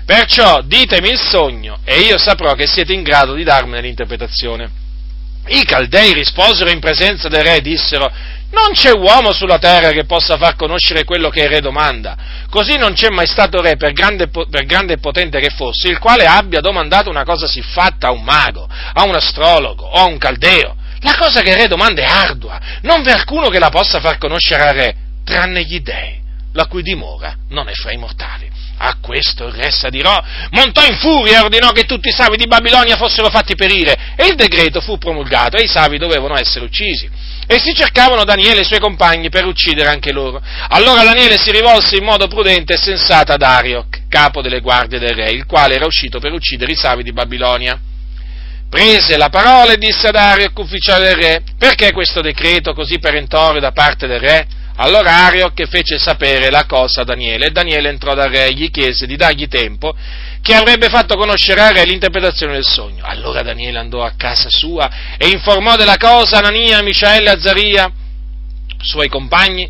Perciò 0.06 0.62
ditemi 0.62 1.10
il 1.10 1.20
sogno 1.20 1.80
e 1.84 2.00
io 2.00 2.18
saprò 2.18 2.54
che 2.54 2.66
siete 2.66 2.94
in 2.94 3.04
grado 3.04 3.34
di 3.34 3.44
darmene 3.44 3.82
l'interpretazione. 3.82 4.72
I 5.48 5.64
Caldei 5.66 6.14
risposero 6.14 6.70
in 6.70 6.80
presenza 6.80 7.28
del 7.28 7.44
re 7.44 7.56
e 7.56 7.62
dissero, 7.62 8.12
non 8.52 8.72
c'è 8.74 8.92
uomo 8.92 9.32
sulla 9.32 9.60
terra 9.60 9.92
che 9.92 10.06
possa 10.06 10.38
far 10.38 10.56
conoscere 10.56 11.04
quello 11.04 11.30
che 11.30 11.42
il 11.42 11.50
re 11.50 11.60
domanda. 11.60 12.18
Così 12.50 12.78
non 12.78 12.94
c'è 12.94 13.10
mai 13.10 13.28
stato 13.28 13.62
re, 13.62 13.76
per 13.76 13.94
grande, 13.94 14.28
per 14.28 14.66
grande, 14.66 14.94
e 14.94 14.98
potente 14.98 15.40
che 15.40 15.52
fosse, 15.56 15.88
il 15.88 16.00
quale 16.00 16.26
abbia 16.26 16.60
domandato 16.60 17.10
una 17.10 17.24
cosa 17.24 17.48
siffatta 17.48 18.08
a 18.08 18.12
un 18.12 18.24
mago, 18.24 18.68
a 18.68 19.04
un 19.04 19.14
astrologo 19.14 19.86
o 19.86 20.00
a 20.00 20.06
un 20.06 20.18
caldeo. 20.18 20.76
La 21.02 21.16
cosa 21.18 21.42
che 21.42 21.52
il 21.52 21.56
re 21.56 21.68
domanda 21.68 22.02
è 22.02 22.06
ardua, 22.06 22.60
non 22.82 23.02
v'è 23.04 23.12
alcuno 23.12 23.50
che 23.50 23.60
la 23.60 23.70
possa 23.70 24.00
far 24.00 24.18
conoscere 24.18 24.64
al 24.64 24.76
re, 24.76 24.96
tranne 25.24 25.64
gli 25.64 25.80
dèi, 25.80 26.20
la 26.54 26.66
cui 26.66 26.82
dimora 26.82 27.36
non 27.50 27.70
è 27.70 27.74
fra 27.74 27.92
i 27.92 27.98
mortali. 27.98 28.50
A 28.82 28.98
questo 29.02 29.46
il 29.48 29.54
re 29.54 29.72
s'adirò, 29.72 30.18
montò 30.52 30.86
in 30.86 30.98
furia 30.98 31.40
e 31.40 31.44
ordinò 31.44 31.72
che 31.72 31.84
tutti 31.84 32.10
i 32.10 32.14
savi 32.14 32.38
di 32.38 32.48
Babilonia 32.48 32.96
fossero 32.96 33.30
fatti 33.30 33.56
perire, 33.56 34.14
e 34.16 34.28
il 34.28 34.36
decreto 34.36 34.82
fu 34.82 34.98
promulgato 34.98 35.58
e 35.58 35.64
i 35.64 35.68
savi 35.68 35.98
dovevano 35.98 36.38
essere 36.38 36.66
uccisi. 36.66 37.10
E 37.46 37.60
si 37.60 37.74
cercavano 37.74 38.24
Daniele 38.24 38.60
e 38.60 38.62
i 38.62 38.66
suoi 38.66 38.80
compagni 38.80 39.30
per 39.30 39.46
uccidere 39.46 39.90
anche 39.90 40.12
loro. 40.12 40.42
Allora 40.70 41.04
Daniele 41.04 41.38
si 41.38 41.52
rivolse 41.52 41.98
in 41.98 42.04
modo 42.04 42.28
prudente 42.28 42.76
e 42.76 42.78
sensato 42.78 43.32
ad 43.32 43.42
Arioc, 43.42 44.08
capo 44.08 44.42
delle 44.42 44.62
guardie 44.62 45.00
del 45.00 45.16
re, 45.16 45.32
il 45.32 45.46
quale 45.46 45.76
era 45.76 45.86
uscito 45.86 46.20
per 46.20 46.32
uccidere 46.32 46.72
i 46.72 46.76
savi 46.76 47.04
di 47.04 47.12
Babilonia 47.12 47.80
prese 48.70 49.18
la 49.18 49.30
parola 49.30 49.74
e 49.74 49.78
disse 49.78 50.08
ad 50.08 50.16
Arioc, 50.16 50.58
ufficiale 50.60 51.06
del 51.06 51.16
re, 51.16 51.44
perché 51.58 51.92
questo 51.92 52.22
decreto 52.22 52.74
così 52.74 53.00
perentorio 53.00 53.60
da 53.60 53.72
parte 53.72 54.08
del 54.08 54.20
re? 54.20 54.48
Allora 54.82 55.26
Arioc 55.26 55.68
fece 55.68 55.98
sapere 55.98 56.50
la 56.50 56.66
cosa 56.66 57.02
a 57.02 57.04
Daniele 57.04 57.48
e 57.48 57.50
Daniele 57.50 57.90
entrò 57.90 58.14
dal 58.14 58.30
re 58.30 58.46
e 58.46 58.54
gli 58.54 58.72
chiese 58.72 59.06
di 59.06 59.18
dargli 59.18 59.50
tempo 59.50 59.94
che 60.42 60.54
avrebbe 60.54 60.88
fatto 60.88 61.18
conoscere 61.18 61.60
al 61.60 61.74
re 61.74 61.84
l'interpretazione 61.84 62.54
del 62.54 62.66
sogno. 62.66 63.04
Allora 63.04 63.42
Daniele 63.42 63.78
andò 63.78 64.06
a 64.06 64.14
casa 64.16 64.48
sua 64.50 64.90
e 65.18 65.28
informò 65.28 65.76
della 65.76 65.98
cosa 65.98 66.38
Anania, 66.38 66.82
Micaele 66.82 67.30
e 67.30 67.34
Azzaria, 67.34 67.92
suoi 68.82 69.10
compagni, 69.10 69.70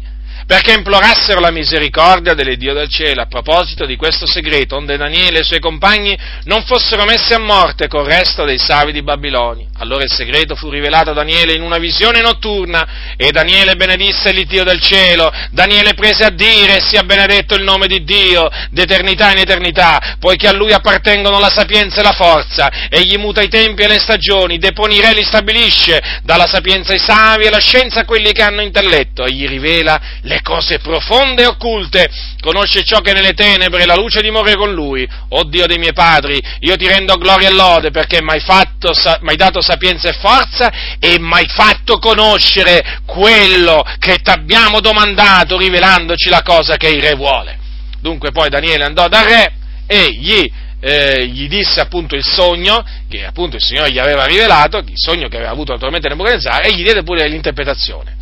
perché 0.50 0.72
implorassero 0.74 1.40
la 1.40 1.52
misericordia 1.52 2.34
dell'Iddio 2.34 2.74
del 2.74 2.90
cielo 2.90 3.22
a 3.22 3.28
proposito 3.28 3.86
di 3.86 3.96
questo 3.96 4.26
segreto, 4.26 4.78
onde 4.78 4.98
Daniele 4.98 5.38
e 5.38 5.42
i 5.42 5.44
suoi 5.44 5.60
compagni 5.60 6.18
non 6.46 6.64
fossero 6.64 7.06
messi 7.06 7.36
a 7.36 7.38
morte 7.38 7.88
col 7.88 8.06
resto 8.06 8.46
dei 8.46 8.58
savi 8.58 8.92
di 8.92 9.04
Babilonia. 9.04 9.68
Allora 9.78 10.04
il 10.04 10.12
segreto 10.12 10.56
fu 10.56 10.72
rivelato 10.72 11.12
a 11.12 11.14
Daniele 11.14 11.54
in 11.54 11.62
una 11.62 11.78
visione 11.78 12.20
notturna 12.22 13.14
e 13.16 13.30
Daniele 13.30 13.76
benedisse 13.76 14.32
l'Iddio 14.32 14.64
del 14.64 14.82
cielo. 14.82 15.32
Daniele 15.52 15.94
prese 15.94 16.26
a 16.26 16.32
dire 16.32 16.82
sia 16.82 17.04
benedetto 17.04 17.54
il 17.54 17.62
nome 17.62 17.86
di 17.86 18.04
Dio 18.04 18.50
d'eternità 18.72 19.32
in 19.32 19.38
eternità, 19.38 20.18
poiché 20.20 20.48
a 20.48 20.54
lui 20.54 20.74
appartengono 20.74 21.38
la 21.38 21.52
sapienza 21.52 22.00
e 22.00 22.04
la 22.04 22.14
forza, 22.14 22.72
egli 22.90 23.18
muta 23.18 23.44
i 23.44 23.50
tempi 23.50 23.84
e 23.84 23.88
le 23.88 24.00
stagioni, 24.00 24.58
depone 24.58 24.96
i 24.96 25.00
re 25.00 25.14
li 25.14 25.24
stabilisce, 25.24 26.02
dà 26.24 26.38
la 26.38 26.48
sapienza 26.48 26.92
ai 26.92 27.00
savi 27.00 27.46
e 27.46 27.52
la 27.52 27.60
scienza 27.60 28.00
a 28.00 28.06
quelli 28.06 28.32
che 28.32 28.42
hanno 28.42 28.62
intelletto, 28.64 29.26
egli 29.26 29.48
rivela 29.48 30.18
le 30.24 30.38
cose 30.42 30.80
profonde 30.80 31.44
e 31.44 31.48
occulte, 31.48 32.10
conosce 32.42 32.84
ciò 32.84 33.00
che 33.00 33.14
nelle 33.14 33.34
tenebre, 33.34 33.86
la 33.86 33.96
luce 33.96 34.22
dimora 34.22 34.56
con 34.56 34.74
lui. 34.74 35.08
O 35.30 35.44
Dio 35.44 35.68
dei 35.68 35.78
miei 35.78 35.94
padri, 35.94 36.42
io 36.60 36.76
ti 36.76 36.88
rendo 36.88 37.16
gloria 37.16 37.50
e 37.50 37.54
lode 37.54 37.92
perché 37.92 38.22
mi 38.22 38.32
hai 38.32 39.36
dato 39.36 39.62
sapienza 39.62 40.10
e 40.10 40.14
forza 40.14 40.72
e 41.00 41.20
mi 41.20 41.34
hai 41.34 41.48
fatto 41.48 41.98
conoscere 42.00 43.02
quello 43.06 43.84
che 44.00 44.18
ti 44.18 44.30
abbiamo 44.30 44.80
domandato, 44.80 45.58
rivelandoci 45.58 46.30
la 46.30 46.42
cosa 46.42 46.78
che 46.78 46.88
il 46.88 47.02
re 47.02 47.16
vuole. 47.16 47.58
Dunque 48.02 48.32
poi 48.32 48.50
Daniele 48.50 48.86
andò 48.86 49.08
dal 49.08 49.26
re 49.26 49.54
e 49.86 50.12
gli 50.14 50.68
eh, 50.82 51.28
gli 51.28 51.48
disse 51.48 51.82
appunto 51.82 52.16
il 52.16 52.24
sogno 52.24 52.86
che 53.10 53.26
appunto 53.26 53.58
il 53.58 53.62
Signore 53.62 53.92
gli 53.92 54.00
aveva 54.00 54.26
rivelato, 54.26 54.78
il 54.78 54.94
sogno 54.94 55.28
che 55.28 55.36
aveva 55.36 55.52
avuto 55.52 55.74
naturalmente 55.74 56.08
Nebuchadnezzar, 56.08 56.66
e 56.66 56.74
gli 56.74 56.84
diede 56.84 57.04
pure 57.04 57.28
l'interpretazione. 57.28 58.16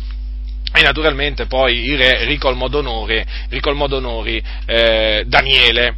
E 0.78 0.82
naturalmente 0.82 1.46
poi 1.46 1.86
il 1.86 1.98
re 1.98 2.24
ricolmò 2.24 2.68
d'onore, 2.68 3.26
ricolmò 3.48 3.88
d'onori 3.88 4.40
eh, 4.64 5.24
Daniele. 5.26 5.96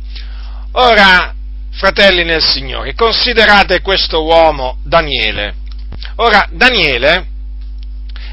Ora, 0.72 1.34
fratelli 1.70 2.24
nel 2.24 2.42
Signore, 2.42 2.94
considerate 2.94 3.82
questo 3.82 4.24
uomo 4.24 4.78
Daniele. 4.82 5.54
Ora, 6.16 6.48
Daniele 6.50 7.26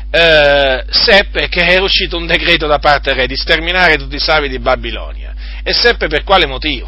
eh, 0.10 0.86
seppe 0.90 1.50
che 1.50 1.66
era 1.66 1.84
uscito 1.84 2.16
un 2.16 2.26
decreto 2.26 2.66
da 2.66 2.80
parte 2.80 3.10
del 3.10 3.20
re 3.20 3.28
di 3.28 3.36
sterminare 3.36 3.98
tutti 3.98 4.16
i 4.16 4.20
savi 4.20 4.48
di 4.48 4.60
Babilonia. 4.60 5.34
E 5.64 5.74
seppe 5.74 6.08
per 6.08 6.24
quale 6.24 6.46
motivo. 6.46 6.88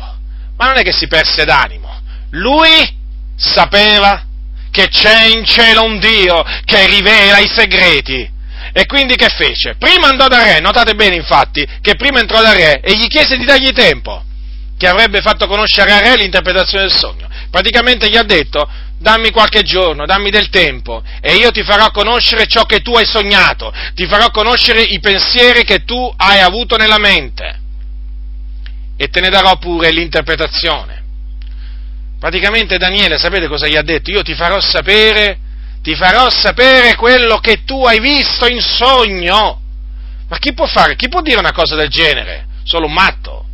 Ma 0.55 0.68
non 0.68 0.78
è 0.78 0.84
che 0.84 0.93
si 0.93 1.07
perse 1.07 1.43
d'animo. 1.43 1.99
Lui 2.30 2.97
sapeva 3.36 4.24
che 4.72 4.88
c'è 4.88 5.26
in 5.26 5.43
cielo 5.43 5.84
un 5.84 5.99
Dio 5.99 6.45
che 6.64 6.88
rivela 6.88 7.39
i 7.39 7.47
segreti 7.49 8.38
e 8.80 8.86
quindi 8.86 9.15
che 9.15 9.27
fece? 9.27 9.75
Prima 9.77 10.07
andò 10.07 10.30
da 10.30 10.41
re, 10.41 10.61
notate 10.61 10.95
bene 10.95 11.15
infatti, 11.15 11.67
che 11.82 11.95
prima 11.95 12.21
entrò 12.21 12.41
da 12.41 12.53
re 12.53 12.80
e 12.80 12.95
gli 12.95 13.07
chiese 13.07 13.36
di 13.36 13.43
dargli 13.43 13.73
tempo, 13.73 14.23
che 14.77 14.88
avrebbe 14.88 15.19
fatto 15.19 15.47
conoscere 15.47 15.91
a 15.91 15.99
re 15.99 16.15
l'interpretazione 16.15 16.86
del 16.86 16.97
sogno. 16.97 17.27
Praticamente 17.51 18.09
gli 18.09 18.15
ha 18.15 18.23
detto, 18.23 18.69
dammi 18.97 19.32
qualche 19.32 19.63
giorno, 19.63 20.05
dammi 20.05 20.30
del 20.30 20.47
tempo 20.47 21.03
e 21.19 21.36
io 21.36 21.51
ti 21.51 21.61
farò 21.61 21.91
conoscere 21.91 22.47
ciò 22.47 22.63
che 22.63 22.80
tu 22.80 22.95
hai 22.95 23.05
sognato, 23.05 23.69
ti 23.95 24.05
farò 24.05 24.30
conoscere 24.30 24.82
i 24.82 25.01
pensieri 25.01 25.65
che 25.65 25.84
tu 25.84 26.13
hai 26.15 26.39
avuto 26.39 26.77
nella 26.77 26.99
mente 26.99 27.59
e 28.95 29.09
te 29.09 29.19
ne 29.19 29.27
darò 29.27 29.57
pure 29.57 29.91
l'interpretazione. 29.91 31.03
Praticamente 32.17 32.77
Daniele, 32.77 33.17
sapete 33.17 33.47
cosa 33.47 33.67
gli 33.67 33.75
ha 33.75 33.84
detto? 33.84 34.09
Io 34.09 34.21
ti 34.21 34.36
farò 34.36 34.61
sapere 34.61 35.47
ti 35.90 35.96
farò 35.96 36.30
sapere 36.30 36.94
quello 36.94 37.40
che 37.40 37.64
tu 37.64 37.84
hai 37.84 38.00
visto 38.00 38.46
in 38.46 38.62
sogno. 38.62 39.60
Ma 40.28 40.38
chi 40.38 40.54
può 40.54 40.68
fare, 40.68 40.96
chi 40.96 41.10
può 41.10 41.22
dire 41.22 41.40
una 41.40 41.52
cosa 41.52 41.76
del 41.76 41.90
genere? 41.90 42.46
Solo 42.64 42.86
un 42.86 42.94
matto? 42.94 43.46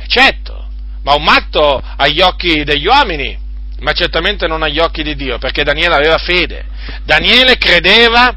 Eh, 0.00 0.08
certo, 0.08 0.66
ma 1.04 1.14
un 1.14 1.22
matto 1.22 1.80
agli 1.96 2.20
occhi 2.20 2.64
degli 2.64 2.86
uomini, 2.86 3.38
ma 3.78 3.92
certamente 3.92 4.48
non 4.48 4.64
agli 4.64 4.80
occhi 4.80 5.04
di 5.04 5.14
Dio, 5.14 5.38
perché 5.38 5.62
Daniele 5.62 5.94
aveva 5.94 6.18
fede. 6.18 6.64
Daniele 7.04 7.56
credeva 7.56 8.34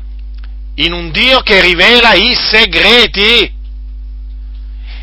in 0.75 0.93
un 0.93 1.09
Dio 1.09 1.39
che 1.39 1.59
rivela 1.59 2.13
i 2.13 2.35
segreti. 2.35 3.51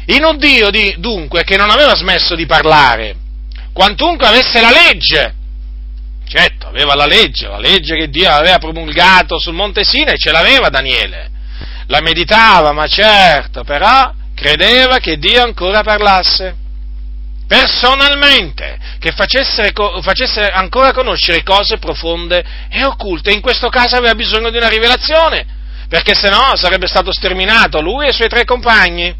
In 0.06 0.22
un 0.22 0.38
Dio, 0.38 0.70
di, 0.70 0.94
dunque, 0.98 1.42
che 1.42 1.56
non 1.56 1.68
aveva 1.68 1.96
smesso 1.96 2.36
di 2.36 2.46
parlare, 2.46 3.16
quantunque 3.72 4.28
avesse 4.28 4.60
la 4.60 4.70
legge 4.70 5.34
Certo, 6.28 6.66
aveva 6.66 6.94
la 6.94 7.06
legge, 7.06 7.48
la 7.48 7.58
legge 7.58 7.96
che 7.96 8.10
Dio 8.10 8.30
aveva 8.30 8.58
promulgato 8.58 9.38
sul 9.38 9.54
Monte 9.54 9.82
Sinai, 9.82 10.18
ce 10.18 10.30
l'aveva 10.30 10.68
Daniele. 10.68 11.30
La 11.86 12.00
meditava, 12.02 12.72
ma 12.72 12.86
certo, 12.86 13.64
però 13.64 14.12
credeva 14.34 14.98
che 14.98 15.16
Dio 15.16 15.42
ancora 15.42 15.82
parlasse. 15.82 16.54
personalmente, 17.48 18.78
che 18.98 19.10
facesse, 19.10 19.72
facesse 20.02 20.50
ancora 20.50 20.92
conoscere 20.92 21.42
cose 21.42 21.78
profonde 21.78 22.44
e 22.70 22.84
occulte. 22.84 23.32
In 23.32 23.40
questo 23.40 23.70
caso 23.70 23.96
aveva 23.96 24.14
bisogno 24.14 24.50
di 24.50 24.58
una 24.58 24.68
rivelazione, 24.68 25.46
perché 25.88 26.14
se 26.14 26.28
no 26.28 26.52
sarebbe 26.56 26.86
stato 26.86 27.10
sterminato 27.10 27.80
lui 27.80 28.04
e 28.04 28.10
i 28.10 28.12
suoi 28.12 28.28
tre 28.28 28.44
compagni. 28.44 29.16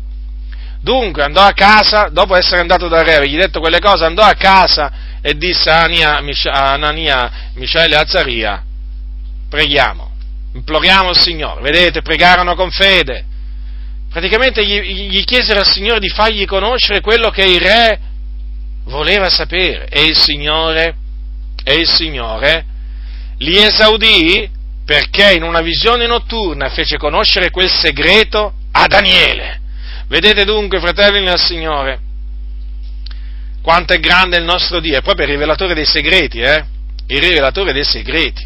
Dunque 0.82 1.24
andò 1.24 1.40
a 1.40 1.52
casa, 1.52 2.11
dopo 2.12 2.36
essere 2.36 2.61
andato 2.61 2.86
dal 2.86 3.04
re, 3.04 3.26
gli 3.26 3.36
detto 3.36 3.61
quelle 3.61 3.80
cose, 3.80 4.04
andò 4.04 4.22
a 4.22 4.34
casa 4.34 5.06
e 5.20 5.36
disse 5.36 5.70
a 5.70 6.72
Anania, 6.72 7.50
Mishaele 7.54 7.94
e 7.94 7.98
Azzaria, 7.98 8.62
preghiamo, 9.48 10.12
imploriamo 10.54 11.10
il 11.10 11.18
Signore. 11.18 11.60
Vedete, 11.60 12.02
pregarono 12.02 12.54
con 12.54 12.70
fede. 12.70 13.24
Praticamente 14.10 14.64
gli, 14.64 15.08
gli 15.08 15.24
chiesero 15.24 15.60
al 15.60 15.66
Signore 15.66 16.00
di 16.00 16.08
fargli 16.08 16.44
conoscere 16.44 17.00
quello 17.00 17.30
che 17.30 17.44
il 17.44 17.60
re 17.60 18.00
voleva 18.84 19.28
sapere 19.28 19.88
e 19.88 20.04
il 20.04 20.16
Signore, 20.16 20.96
e 21.62 21.74
il 21.74 21.86
Signore 21.86 22.64
li 23.38 23.58
esaudì 23.62 24.50
perché 24.84 25.34
in 25.34 25.42
una 25.42 25.60
visione 25.60 26.06
notturna 26.06 26.70
fece 26.70 26.96
conoscere 26.96 27.50
quel 27.50 27.68
segreto 27.68 28.54
a 28.72 28.86
Daniele. 28.86 29.60
Vedete 30.08 30.44
dunque, 30.44 30.80
fratelli 30.80 31.22
nel 31.22 31.38
Signore, 31.38 32.00
quanto 33.68 33.92
è 33.92 34.00
grande 34.00 34.38
il 34.38 34.44
nostro 34.44 34.80
Dio, 34.80 34.96
è 34.96 35.02
proprio 35.02 35.26
il 35.26 35.32
rivelatore 35.32 35.74
dei 35.74 35.84
segreti, 35.84 36.40
eh? 36.40 36.64
Il 37.06 37.20
rivelatore 37.20 37.74
dei 37.74 37.84
segreti. 37.84 38.42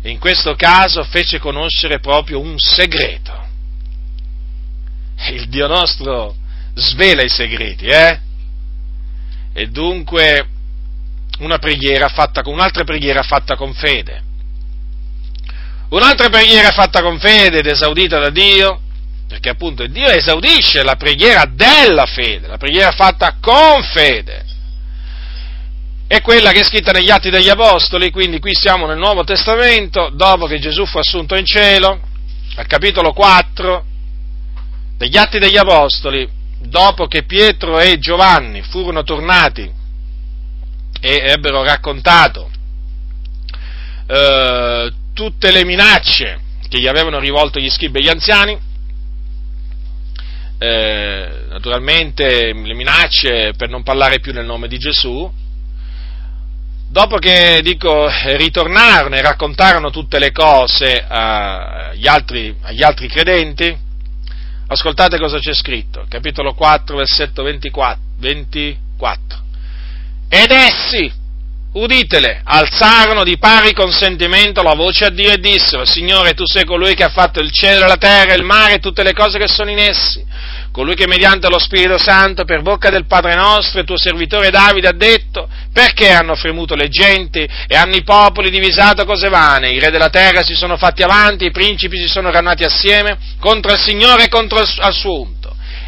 E 0.00 0.08
in 0.08 0.20
questo 0.20 0.54
caso 0.54 1.02
fece 1.02 1.40
conoscere 1.40 1.98
proprio 1.98 2.38
un 2.38 2.56
segreto. 2.56 3.44
Il 5.32 5.48
Dio 5.48 5.66
nostro 5.66 6.36
svela 6.74 7.24
i 7.24 7.28
segreti, 7.28 7.86
eh? 7.86 8.20
e 9.52 9.66
dunque 9.66 10.46
una 11.40 11.58
preghiera 11.58 12.06
fatta 12.06 12.42
con, 12.42 12.52
un'altra 12.52 12.84
preghiera 12.84 13.24
fatta 13.24 13.56
con 13.56 13.74
fede. 13.74 14.22
Un'altra 15.88 16.28
preghiera 16.28 16.70
fatta 16.70 17.02
con 17.02 17.18
fede 17.18 17.58
ed 17.58 17.66
esaudita 17.66 18.20
da 18.20 18.30
Dio, 18.30 18.80
perché 19.28 19.48
appunto 19.48 19.86
Dio 19.86 20.08
esaudisce 20.08 20.82
la 20.82 20.96
preghiera 20.96 21.44
della 21.46 22.06
fede, 22.06 22.46
la 22.46 22.56
preghiera 22.56 22.92
fatta 22.92 23.36
con 23.40 23.82
fede. 23.82 24.44
È 26.06 26.20
quella 26.20 26.52
che 26.52 26.60
è 26.60 26.64
scritta 26.64 26.92
negli 26.92 27.10
Atti 27.10 27.30
degli 27.30 27.48
Apostoli, 27.48 28.10
quindi 28.10 28.38
qui 28.38 28.54
siamo 28.54 28.86
nel 28.86 28.98
Nuovo 28.98 29.24
Testamento, 29.24 30.10
dopo 30.14 30.46
che 30.46 30.58
Gesù 30.58 30.84
fu 30.86 30.98
assunto 30.98 31.34
in 31.34 31.46
cielo, 31.46 32.00
al 32.56 32.66
capitolo 32.66 33.12
4 33.12 33.84
degli 34.96 35.16
Atti 35.16 35.38
degli 35.38 35.56
Apostoli, 35.56 36.28
dopo 36.60 37.06
che 37.06 37.24
Pietro 37.24 37.78
e 37.78 37.98
Giovanni 37.98 38.62
furono 38.62 39.02
tornati 39.02 39.70
e 41.00 41.22
ebbero 41.22 41.62
raccontato 41.62 42.50
eh, 44.06 44.92
tutte 45.12 45.50
le 45.50 45.64
minacce 45.64 46.40
che 46.68 46.78
gli 46.78 46.86
avevano 46.86 47.18
rivolto 47.18 47.58
gli 47.58 47.70
scribi 47.70 47.98
e 47.98 48.02
gli 48.02 48.08
anziani, 48.08 48.58
eh, 50.64 51.28
naturalmente 51.48 52.52
le 52.52 52.74
minacce 52.74 53.52
per 53.56 53.68
non 53.68 53.82
parlare 53.82 54.20
più 54.20 54.32
nel 54.32 54.44
nome 54.44 54.68
di 54.68 54.78
Gesù, 54.78 55.30
dopo 56.88 57.16
che 57.16 57.60
dico, 57.62 58.08
ritornarono 58.36 59.16
e 59.16 59.22
raccontarono 59.22 59.90
tutte 59.90 60.18
le 60.18 60.32
cose 60.32 61.04
agli 61.06 62.06
altri, 62.06 62.54
agli 62.62 62.82
altri 62.82 63.08
credenti, 63.08 63.82
Ascoltate 64.66 65.18
cosa 65.18 65.38
c'è 65.38 65.52
scritto, 65.52 66.06
capitolo 66.08 66.54
4, 66.54 66.96
versetto 66.96 67.42
24. 67.42 68.02
24. 68.18 69.42
Ed 70.28 70.50
essi, 70.50 71.12
uditele, 71.74 72.40
alzarono 72.42 73.24
di 73.24 73.36
pari 73.36 73.74
consentimento 73.74 74.62
la 74.62 74.74
voce 74.74 75.04
a 75.04 75.10
Dio 75.10 75.30
e 75.30 75.38
dissero, 75.38 75.84
Signore, 75.84 76.32
tu 76.32 76.46
sei 76.46 76.64
colui 76.64 76.94
che 76.94 77.04
ha 77.04 77.10
fatto 77.10 77.40
il 77.40 77.52
cielo, 77.52 77.86
la 77.86 77.98
terra, 77.98 78.32
il 78.32 78.42
mare 78.42 78.74
e 78.74 78.78
tutte 78.78 79.02
le 79.02 79.12
cose 79.12 79.38
che 79.38 79.48
sono 79.48 79.70
in 79.70 79.78
essi 79.78 80.24
colui 80.74 80.96
che 80.96 81.06
mediante 81.06 81.48
lo 81.48 81.60
Spirito 81.60 81.98
Santo 81.98 82.44
per 82.44 82.60
bocca 82.60 82.90
del 82.90 83.06
Padre 83.06 83.36
nostro 83.36 83.78
e 83.78 83.84
tuo 83.84 83.96
servitore 83.96 84.50
Davide 84.50 84.88
ha 84.88 84.92
detto, 84.92 85.48
perché 85.72 86.10
hanno 86.10 86.34
fremuto 86.34 86.74
le 86.74 86.88
genti 86.88 87.48
e 87.68 87.76
hanno 87.76 87.94
i 87.94 88.02
popoli 88.02 88.50
divisato 88.50 89.04
cose 89.04 89.28
vane, 89.28 89.68
i 89.68 89.78
re 89.78 89.92
della 89.92 90.10
terra 90.10 90.42
si 90.42 90.56
sono 90.56 90.76
fatti 90.76 91.04
avanti, 91.04 91.44
i 91.44 91.52
principi 91.52 91.96
si 91.98 92.08
sono 92.08 92.32
ranati 92.32 92.64
assieme 92.64 93.16
contro 93.38 93.72
il 93.72 93.78
Signore 93.78 94.24
e 94.24 94.28
contro 94.28 94.58
il 94.58 94.66
suo 94.90 95.20
unto 95.20 95.43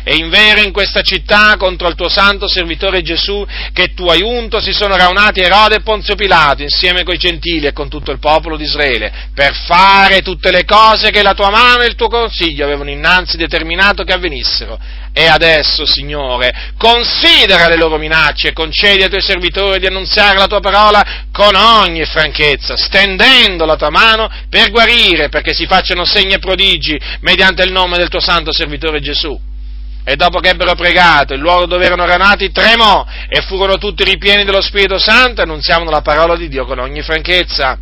e 0.09 0.15
in 0.15 0.29
vero 0.29 0.61
in 0.61 0.71
questa 0.71 1.01
città 1.01 1.57
contro 1.59 1.89
il 1.89 1.97
tuo 1.97 2.09
santo 2.09 2.47
servitore 2.47 3.03
Gesù 3.03 3.45
che 3.73 3.93
tu 3.93 4.07
hai 4.07 4.23
unto 4.23 4.61
si 4.61 4.73
sono 4.73 4.95
raunati 4.95 5.41
Erode 5.41 5.75
e 5.75 5.81
Ponzio 5.81 6.15
Pilato 6.15 6.63
insieme 6.63 7.03
coi 7.03 7.19
gentili 7.19 7.67
e 7.67 7.73
con 7.73 7.89
tutto 7.89 8.13
il 8.13 8.21
popolo 8.21 8.57
di 8.57 8.63
Israele 8.63 9.13
per 9.35 9.53
fare 9.67 10.23
tutte 10.23 10.53
le 10.53 10.65
cose 10.65 11.11
che 11.11 11.25
la 11.25 11.35
tua 11.35 11.51
mano 11.51 11.83
e 11.83 11.89
il 11.89 11.97
tuo 11.97 12.07
consiglio 12.07 12.65
avevano 12.65 12.91
innanzi 12.91 13.37
determinato 13.37 14.05
che 14.05 14.13
avvenissero. 14.13 14.79
E 15.13 15.27
adesso, 15.27 15.85
Signore, 15.85 16.73
considera 16.79 17.67
le 17.67 17.77
loro 17.77 17.97
minacce 17.97 18.49
e 18.49 18.53
concedi 18.53 19.03
ai 19.03 19.09
tuoi 19.09 19.23
servitori 19.23 19.81
di 19.81 19.87
annunziare 19.87 20.39
la 20.39 20.47
tua 20.47 20.61
parola 20.61 21.25
con 21.33 21.57
ogni 21.57 22.05
franchezza, 22.05 22.77
stendendo 22.77 23.65
la 23.65 23.77
tua 23.77 23.91
mano 23.91 24.31
per 24.49 24.71
guarire, 24.71 25.31
perché 25.31 25.53
si 25.53 25.67
facciano 25.67 26.05
segni 26.05 26.35
e 26.35 26.39
prodigi 26.39 26.97
mediante 27.23 27.65
il 27.65 27.73
nome 27.73 27.97
del 27.97 28.09
tuo 28.09 28.21
santo 28.21 28.53
servitore 28.53 29.01
Gesù 29.01 29.55
e 30.09 30.15
dopo 30.15 30.39
che 30.39 30.51
ebbero 30.51 30.77
pregato, 30.77 31.35
il 31.35 31.41
luogo 31.41 31.67
dove 31.67 31.85
erano 31.85 32.07
ranati 32.07 32.53
tremò 32.53 33.05
e 33.29 33.41
furono 33.41 33.77
tutti 33.77 34.05
ripieni 34.05 34.45
dello 34.45 34.61
Spirito 34.61 35.01
Santo 35.01 35.41
e 35.41 35.43
annunziavano 35.43 35.91
la 35.91 36.01
parola 36.01 36.37
di 36.37 36.47
Dio 36.47 36.65
con 36.65 36.79
ogni 36.79 37.03
franchezza. 37.03 37.77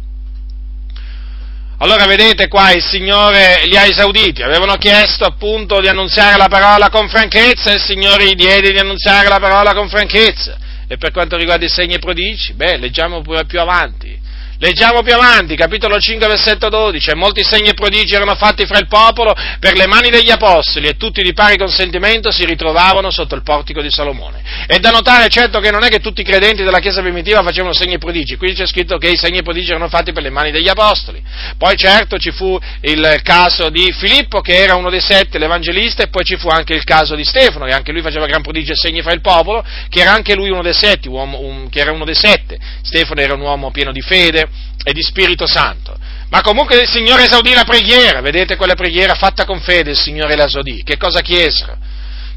Allora 1.76 2.06
vedete 2.06 2.48
qua 2.48 2.72
il 2.72 2.82
Signore 2.82 3.66
li 3.66 3.76
ha 3.76 3.84
esauditi, 3.84 4.42
avevano 4.42 4.76
chiesto 4.76 5.26
appunto 5.26 5.82
di 5.82 5.88
annunziare 5.88 6.38
la 6.38 6.48
parola 6.48 6.88
con 6.88 7.10
franchezza 7.10 7.72
e 7.72 7.74
il 7.74 7.82
Signore 7.82 8.24
gli 8.24 8.34
diede 8.34 8.72
di 8.72 8.78
annunziare 8.78 9.28
la 9.28 9.38
parola 9.38 9.74
con 9.74 9.90
franchezza. 9.90 10.56
E 10.88 10.96
per 10.96 11.10
quanto 11.10 11.36
riguarda 11.36 11.66
i 11.66 11.68
segni 11.68 11.96
e 11.96 11.98
prodigi, 11.98 12.54
beh, 12.54 12.78
leggiamo 12.78 13.20
pure 13.20 13.44
più 13.44 13.60
avanti. 13.60 14.18
Leggiamo 14.64 15.02
più 15.02 15.12
avanti, 15.12 15.56
capitolo 15.56 16.00
5, 16.00 16.26
versetto 16.26 16.70
12, 16.70 17.10
e 17.10 17.14
molti 17.14 17.44
segni 17.44 17.68
e 17.68 17.74
prodigi 17.74 18.14
erano 18.14 18.34
fatti 18.34 18.64
fra 18.64 18.78
il 18.78 18.86
popolo 18.88 19.34
per 19.60 19.76
le 19.76 19.86
mani 19.86 20.08
degli 20.08 20.30
apostoli 20.30 20.86
e 20.86 20.96
tutti 20.96 21.22
di 21.22 21.34
pari 21.34 21.58
consentimento 21.58 22.30
si 22.30 22.46
ritrovavano 22.46 23.10
sotto 23.10 23.34
il 23.34 23.42
portico 23.42 23.82
di 23.82 23.90
Salomone. 23.90 24.42
È 24.66 24.78
da 24.78 24.88
notare 24.88 25.28
certo 25.28 25.60
che 25.60 25.70
non 25.70 25.84
è 25.84 25.88
che 25.88 26.00
tutti 26.00 26.22
i 26.22 26.24
credenti 26.24 26.62
della 26.62 26.78
Chiesa 26.78 27.02
primitiva 27.02 27.42
facevano 27.42 27.74
segni 27.74 27.96
e 27.96 27.98
prodigi, 27.98 28.36
qui 28.36 28.54
c'è 28.54 28.66
scritto 28.66 28.96
che 28.96 29.08
i 29.08 29.18
segni 29.18 29.40
e 29.40 29.42
prodigi 29.42 29.68
erano 29.68 29.90
fatti 29.90 30.12
per 30.12 30.22
le 30.22 30.30
mani 30.30 30.50
degli 30.50 30.68
apostoli. 30.70 31.22
Poi 31.58 31.76
certo 31.76 32.16
ci 32.16 32.30
fu 32.30 32.58
il 32.80 33.20
caso 33.22 33.68
di 33.68 33.92
Filippo 33.92 34.40
che 34.40 34.62
era 34.62 34.76
uno 34.76 34.88
dei 34.88 35.02
sette, 35.02 35.36
l'evangelista, 35.36 36.04
e 36.04 36.08
poi 36.08 36.24
ci 36.24 36.36
fu 36.38 36.48
anche 36.48 36.72
il 36.72 36.84
caso 36.84 37.14
di 37.14 37.24
Stefano, 37.24 37.66
che 37.66 37.72
anche 37.72 37.92
lui 37.92 38.00
faceva 38.00 38.24
gran 38.24 38.40
prodigi 38.40 38.72
e 38.72 38.76
segni 38.76 39.02
fra 39.02 39.12
il 39.12 39.20
popolo, 39.20 39.62
che 39.90 40.00
era 40.00 40.12
anche 40.12 40.34
lui 40.34 40.48
uno 40.48 40.62
dei 40.62 40.72
sette, 40.72 41.10
uomo, 41.10 41.40
un, 41.40 41.68
che 41.68 41.80
era 41.80 41.92
uno 41.92 42.06
dei 42.06 42.16
sette. 42.16 42.56
Stefano 42.80 43.20
era 43.20 43.34
un 43.34 43.42
uomo 43.42 43.70
pieno 43.70 43.92
di 43.92 44.00
fede, 44.00 44.52
e 44.84 44.92
di 44.92 45.02
Spirito 45.02 45.46
Santo. 45.46 45.96
Ma 46.28 46.40
comunque 46.40 46.80
il 46.80 46.88
Signore 46.88 47.24
esaudì 47.24 47.54
la 47.54 47.64
preghiera, 47.64 48.20
vedete 48.20 48.56
quella 48.56 48.74
preghiera 48.74 49.14
fatta 49.14 49.44
con 49.44 49.60
fede, 49.60 49.90
il 49.90 49.96
Signore 49.96 50.36
la 50.36 50.46
esaudì. 50.46 50.82
Che 50.82 50.96
cosa 50.96 51.20
chiesero? 51.20 51.76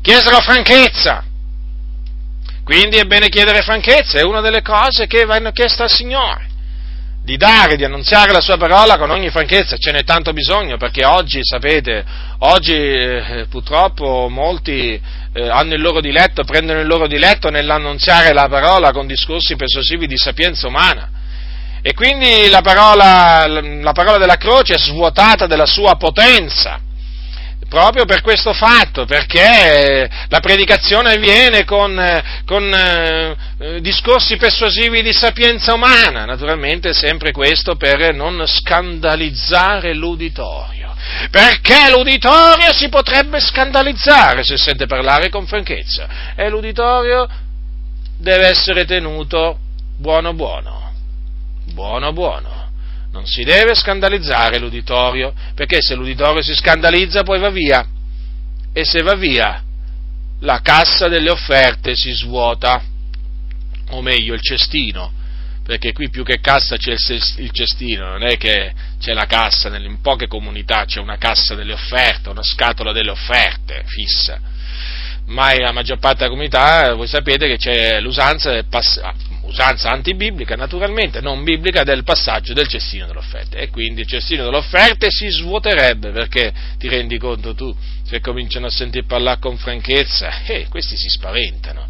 Chiesero 0.01 0.39
franchezza. 0.39 1.23
Quindi 2.63 2.97
è 2.97 3.05
bene 3.05 3.29
chiedere 3.29 3.61
franchezza, 3.61 4.19
è 4.19 4.23
una 4.23 4.41
delle 4.41 4.61
cose 4.61 5.07
che 5.07 5.25
vanno 5.25 5.51
chieste 5.51 5.83
al 5.83 5.89
Signore. 5.89 6.45
Di 7.23 7.37
dare, 7.37 7.75
di 7.75 7.83
annunziare 7.83 8.31
la 8.31 8.39
sua 8.39 8.55
parola 8.57 8.97
con 8.97 9.09
ogni 9.09 9.29
franchezza, 9.29 9.77
ce 9.77 9.91
n'è 9.91 10.03
tanto 10.03 10.31
bisogno 10.31 10.77
perché 10.77 11.03
oggi, 11.03 11.39
sapete, 11.41 12.05
oggi 12.39 12.73
eh, 12.73 13.47
purtroppo 13.49 14.29
molti 14.29 15.01
eh, 15.33 15.49
hanno 15.49 15.73
il 15.73 15.81
loro 15.81 15.99
diletto, 15.99 16.43
prendono 16.43 16.79
il 16.79 16.87
loro 16.87 17.07
diletto 17.07 17.49
nell'annunziare 17.49 18.31
la 18.31 18.47
parola 18.47 18.91
con 18.91 19.07
discorsi 19.07 19.55
persuasivi 19.55 20.07
di 20.07 20.17
sapienza 20.17 20.67
umana 20.67 21.16
e 21.81 21.93
quindi 21.93 22.49
la 22.49 22.61
parola, 22.61 23.45
la 23.47 23.91
parola 23.91 24.17
della 24.17 24.37
croce 24.37 24.75
è 24.75 24.77
svuotata 24.77 25.47
della 25.47 25.65
sua 25.65 25.95
potenza 25.95 26.81
proprio 27.67 28.05
per 28.05 28.21
questo 28.21 28.53
fatto, 28.53 29.05
perché 29.05 30.09
la 30.27 30.39
predicazione 30.39 31.13
avviene 31.13 31.65
con, 31.65 32.23
con 32.45 32.73
eh, 32.73 33.81
discorsi 33.81 34.37
persuasivi 34.37 35.01
di 35.01 35.13
sapienza 35.13 35.73
umana, 35.73 36.25
naturalmente 36.25 36.93
sempre 36.93 37.31
questo 37.31 37.75
per 37.75 38.13
non 38.13 38.43
scandalizzare 38.45 39.93
l'uditorio, 39.93 40.95
perché 41.29 41.89
l'uditorio 41.91 42.73
si 42.73 42.89
potrebbe 42.89 43.39
scandalizzare 43.39 44.43
se 44.43 44.57
sente 44.57 44.85
parlare 44.85 45.29
con 45.29 45.45
franchezza? 45.45 46.33
E 46.35 46.49
l'uditorio 46.49 47.27
deve 48.17 48.47
essere 48.47 48.85
tenuto 48.85 49.59
buono 49.97 50.33
buono 50.33 50.86
buono, 51.77 52.11
buono. 52.11 52.71
Non 53.11 53.27
si 53.27 53.43
deve 53.43 53.75
scandalizzare 53.75 54.57
l'uditorio, 54.57 55.31
perché 55.53 55.77
se 55.79 55.93
l'uditorio 55.93 56.41
si 56.41 56.55
scandalizza 56.55 57.21
poi 57.21 57.39
va 57.39 57.51
via. 57.51 57.85
E 58.73 58.83
se 58.83 59.03
va 59.03 59.13
via, 59.13 59.63
la 60.39 60.59
cassa 60.61 61.07
delle 61.07 61.29
offerte 61.29 61.93
si 61.95 62.11
svuota, 62.13 62.81
o 63.91 64.01
meglio 64.01 64.33
il 64.33 64.41
cestino, 64.41 65.11
perché 65.63 65.93
qui 65.93 66.09
più 66.09 66.23
che 66.23 66.39
cassa 66.39 66.77
c'è 66.77 66.95
il 67.37 67.51
cestino, 67.51 68.07
non 68.07 68.23
è 68.23 68.37
che 68.37 68.73
c'è 68.99 69.13
la 69.13 69.25
cassa, 69.25 69.75
in 69.75 70.01
poche 70.01 70.27
comunità 70.27 70.85
c'è 70.85 70.99
una 70.99 71.17
cassa 71.17 71.53
delle 71.53 71.73
offerte, 71.73 72.29
una 72.29 72.43
scatola 72.43 72.91
delle 72.91 73.11
offerte 73.11 73.83
fissa, 73.85 74.39
ma 75.27 75.49
nella 75.49 75.71
maggior 75.71 75.99
parte 75.99 76.19
della 76.19 76.29
comunità 76.29 76.93
voi 76.93 77.07
sapete 77.07 77.47
che 77.47 77.57
c'è 77.57 77.99
l'usanza, 77.99 78.63
pass- 78.63 79.01
usanza 79.47 79.89
antibiblica 79.91 80.55
naturalmente, 80.55 81.21
non 81.21 81.43
biblica, 81.43 81.83
del 81.83 82.03
passaggio 82.03 82.53
del 82.53 82.67
cestino 82.67 83.07
delle 83.07 83.19
offerte 83.19 83.57
e 83.57 83.69
quindi 83.69 84.01
il 84.01 84.07
cestino 84.07 84.43
delle 84.43 84.57
offerte 84.57 85.07
si 85.09 85.27
svuoterebbe 85.29 86.11
perché 86.11 86.53
ti 86.77 86.87
rendi 86.87 87.17
conto 87.17 87.55
tu, 87.55 87.75
se 88.03 88.19
cominciano 88.19 88.67
a 88.67 88.71
sentir 88.71 89.05
parlare 89.05 89.39
con 89.39 89.57
franchezza, 89.57 90.43
eh, 90.45 90.67
questi 90.69 90.95
si 90.97 91.09
spaventano 91.09 91.87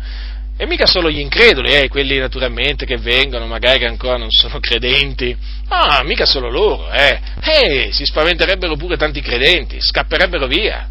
e 0.60 0.66
mica 0.66 0.88
solo 0.88 1.12
gli 1.12 1.20
increduli, 1.20 1.72
eh, 1.72 1.88
quelli 1.88 2.18
naturalmente 2.18 2.88
che 2.88 2.98
vengono, 2.98 3.46
magari 3.46 3.78
che 3.78 3.86
ancora 3.86 4.18
non 4.18 4.32
sono 4.32 4.60
credenti. 4.60 5.36
Ah, 5.68 6.02
mica 6.04 6.26
solo 6.26 6.50
loro, 6.50 6.92
eh. 6.92 7.20
Eh, 7.42 7.90
si 7.92 8.04
spaventerebbero 8.06 8.76
pure 8.76 8.98
tanti 8.98 9.22
credenti, 9.22 9.78
scapperebbero 9.80 10.48
via. 10.48 10.90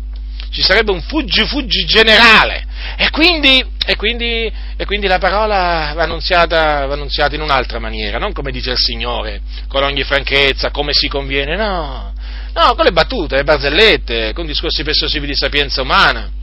Ci 0.50 0.62
sarebbe 0.62 0.90
un 0.90 1.02
fuggi-fuggi 1.02 1.84
generale. 1.84 2.66
E 2.96 3.10
quindi, 3.10 3.64
e 3.84 3.96
quindi, 3.96 4.50
e 4.76 4.84
quindi 4.84 5.06
la 5.06 5.18
parola 5.18 5.92
va 5.94 6.04
annunziata, 6.04 6.86
va 6.86 6.94
annunziata 6.94 7.34
in 7.34 7.40
un'altra 7.40 7.78
maniera, 7.78 8.18
non 8.18 8.32
come 8.32 8.52
dice 8.52 8.70
il 8.70 8.78
Signore, 8.78 9.40
con 9.68 9.82
ogni 9.82 10.04
franchezza, 10.04 10.70
come 10.70 10.92
si 10.92 11.08
conviene, 11.08 11.56
no. 11.56 12.12
No, 12.54 12.74
con 12.74 12.84
le 12.84 12.92
battute, 12.92 13.36
le 13.36 13.44
barzellette, 13.44 14.32
con 14.32 14.46
discorsi 14.46 14.82
persuasivi 14.82 15.26
di 15.26 15.36
sapienza 15.36 15.82
umana 15.82 16.35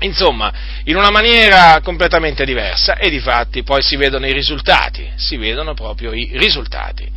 Insomma, 0.00 0.52
in 0.84 0.96
una 0.96 1.10
maniera 1.10 1.80
completamente 1.82 2.44
diversa 2.44 2.96
e 2.96 3.10
di 3.10 3.20
fatti 3.20 3.62
poi 3.62 3.82
si 3.82 3.96
vedono 3.96 4.26
i 4.26 4.32
risultati, 4.32 5.10
si 5.16 5.36
vedono 5.36 5.74
proprio 5.74 6.12
i 6.12 6.30
risultati. 6.34 7.10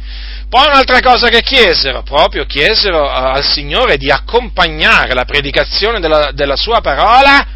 Poi 0.49 0.67
un'altra 0.67 0.99
cosa 0.99 1.29
che 1.29 1.41
chiesero, 1.41 2.03
proprio 2.03 2.45
chiesero 2.45 3.09
al 3.09 3.43
Signore 3.43 3.97
di 3.97 4.11
accompagnare 4.11 5.13
la 5.13 5.23
predicazione 5.23 5.99
della, 5.99 6.31
della 6.31 6.57
sua 6.57 6.81
parola 6.81 7.47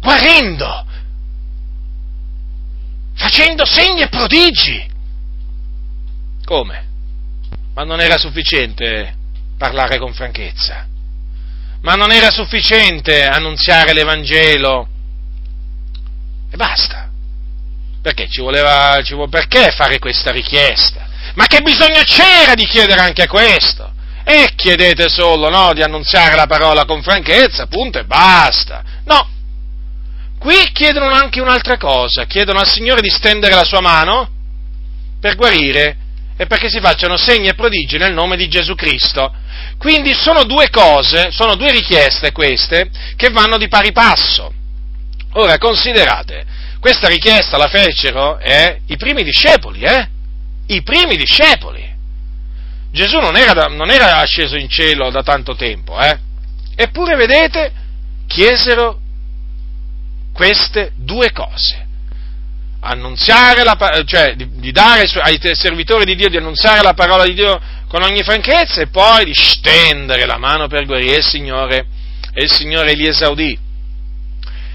guarendo, 0.00 0.86
facendo 3.14 3.64
segni 3.64 4.02
e 4.02 4.08
prodigi. 4.08 4.94
Come? 6.44 6.84
Ma 7.74 7.82
non 7.82 8.00
era 8.00 8.16
sufficiente 8.16 9.14
parlare 9.58 9.98
con 9.98 10.14
franchezza 10.14 10.94
ma 11.82 11.94
non 11.94 12.10
era 12.10 12.30
sufficiente 12.30 13.24
annunziare 13.24 13.92
l'Evangelo 13.92 14.88
e 16.50 16.56
basta. 16.56 17.10
Perché 18.02 18.28
ci 18.28 18.40
voleva, 18.40 19.00
ci 19.02 19.14
voleva, 19.14 19.38
perché 19.38 19.72
fare 19.72 19.98
questa 19.98 20.30
richiesta? 20.30 21.06
Ma 21.34 21.46
che 21.46 21.60
bisogno 21.60 22.02
c'era 22.04 22.54
di 22.54 22.64
chiedere 22.66 23.00
anche 23.00 23.26
questo? 23.26 23.92
E 24.24 24.52
chiedete 24.54 25.08
solo, 25.08 25.48
no, 25.48 25.72
di 25.72 25.82
annunziare 25.82 26.34
la 26.34 26.46
parola 26.46 26.84
con 26.84 27.02
franchezza, 27.02 27.66
punto 27.66 27.98
e 27.98 28.04
basta. 28.04 28.82
No. 29.04 29.28
Qui 30.38 30.70
chiedono 30.72 31.10
anche 31.10 31.40
un'altra 31.40 31.76
cosa, 31.76 32.24
chiedono 32.24 32.60
al 32.60 32.68
Signore 32.68 33.00
di 33.00 33.10
stendere 33.10 33.54
la 33.54 33.64
sua 33.64 33.80
mano 33.80 34.28
per 35.20 35.34
guarire 35.34 35.96
e 36.36 36.46
perché 36.46 36.68
si 36.68 36.80
facciano 36.80 37.16
segni 37.16 37.48
e 37.48 37.54
prodigi 37.54 37.96
nel 37.96 38.12
nome 38.12 38.36
di 38.36 38.48
Gesù 38.48 38.74
Cristo. 38.74 39.34
Quindi 39.78 40.12
sono 40.12 40.44
due 40.44 40.68
cose, 40.70 41.30
sono 41.30 41.54
due 41.54 41.70
richieste 41.70 42.32
queste, 42.32 42.90
che 43.16 43.30
vanno 43.30 43.56
di 43.56 43.68
pari 43.68 43.92
passo. 43.92 44.52
Ora, 45.32 45.58
considerate, 45.58 46.44
questa 46.78 47.08
richiesta 47.08 47.56
la 47.56 47.68
fecero 47.68 48.38
eh, 48.38 48.80
i 48.86 48.96
primi 48.96 49.22
discepoli, 49.22 49.80
eh? 49.80 50.08
I 50.66 50.82
primi 50.82 51.16
discepoli. 51.16 51.94
Gesù 52.90 53.18
non 53.18 53.36
era, 53.36 53.66
non 53.66 53.90
era 53.90 54.18
asceso 54.18 54.56
in 54.56 54.68
cielo 54.68 55.10
da 55.10 55.22
tanto 55.22 55.54
tempo, 55.54 55.98
eh? 55.98 56.18
Eppure, 56.74 57.16
vedete, 57.16 57.72
chiesero 58.26 59.00
queste 60.32 60.92
due 60.96 61.32
cose 61.32 61.85
annunziare 62.86 63.64
la, 63.64 63.76
cioè 64.04 64.34
di, 64.34 64.48
di 64.58 64.72
dare 64.72 65.08
ai 65.22 65.38
servitori 65.54 66.04
di 66.04 66.16
Dio 66.16 66.28
di 66.28 66.36
annunziare 66.36 66.82
la 66.82 66.94
parola 66.94 67.24
di 67.24 67.34
Dio 67.34 67.60
con 67.88 68.02
ogni 68.02 68.22
franchezza 68.22 68.80
e 68.80 68.88
poi 68.88 69.24
di 69.24 69.34
stendere 69.34 70.26
la 70.26 70.38
mano 70.38 70.66
per 70.66 70.86
guarire 70.86 71.16
il 71.16 71.24
Signore 71.24 71.86
e 72.32 72.42
il 72.42 72.52
Signore 72.52 72.92
li 72.92 73.08
esaudì. 73.08 73.58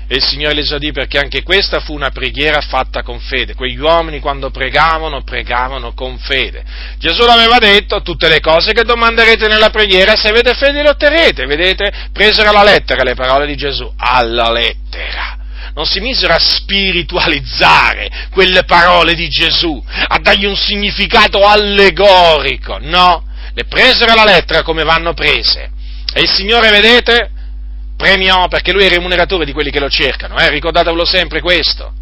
E 0.08 0.16
il 0.16 0.24
Signore 0.24 0.56
li 0.56 0.62
esaudì 0.62 0.92
perché 0.92 1.20
anche 1.20 1.42
questa 1.42 1.80
fu 1.80 1.94
una 1.94 2.10
preghiera 2.10 2.60
fatta 2.60 3.02
con 3.02 3.20
fede. 3.20 3.56
Quegli 3.56 3.78
uomini 3.78 4.20
quando 4.20 4.50
pregavano, 4.50 5.24
pregavano 5.24 5.94
con 5.94 6.18
fede. 6.18 6.64
Gesù 6.98 7.24
l'aveva 7.24 7.60
detto, 7.60 8.02
tutte 8.02 8.28
le 8.28 8.42
cose 8.42 8.74
che 8.74 8.84
domanderete 8.84 9.48
nella 9.48 9.70
preghiera, 9.70 10.16
se 10.16 10.28
avete 10.28 10.54
fede 10.54 10.82
le 10.82 10.90
otterrete. 10.90 11.46
Vedete? 11.46 12.10
Presero 12.12 12.50
alla 12.50 12.64
lettera 12.64 13.04
le 13.04 13.16
parole 13.16 13.46
di 13.46 13.56
Gesù. 13.56 13.90
Alla 13.96 14.52
lettera 14.52 15.40
non 15.74 15.86
si 15.86 16.00
misero 16.00 16.34
a 16.34 16.40
spiritualizzare 16.40 18.28
quelle 18.32 18.64
parole 18.64 19.14
di 19.14 19.28
Gesù, 19.28 19.82
a 19.86 20.18
dargli 20.20 20.46
un 20.46 20.56
significato 20.56 21.46
allegorico, 21.46 22.78
no, 22.80 23.26
le 23.54 23.66
presero 23.66 24.12
alla 24.12 24.26
lettera 24.26 24.64
come 24.64 24.84
vanno 24.84 25.14
prese. 25.14 25.72
E 26.14 26.22
il 26.22 26.30
Signore, 26.30 26.70
vedete, 26.70 27.32
premiò, 27.96 28.48
perché 28.48 28.72
lui 28.72 28.86
è 28.86 28.90
remuneratore 28.90 29.46
di 29.46 29.54
quelli 29.54 29.72
che 29.72 29.80
lo 29.80 29.90
cercano, 29.90 30.38
eh? 30.38 30.50
ricordatevelo 30.50 31.06
sempre 31.06 31.40
questo. 31.40 31.94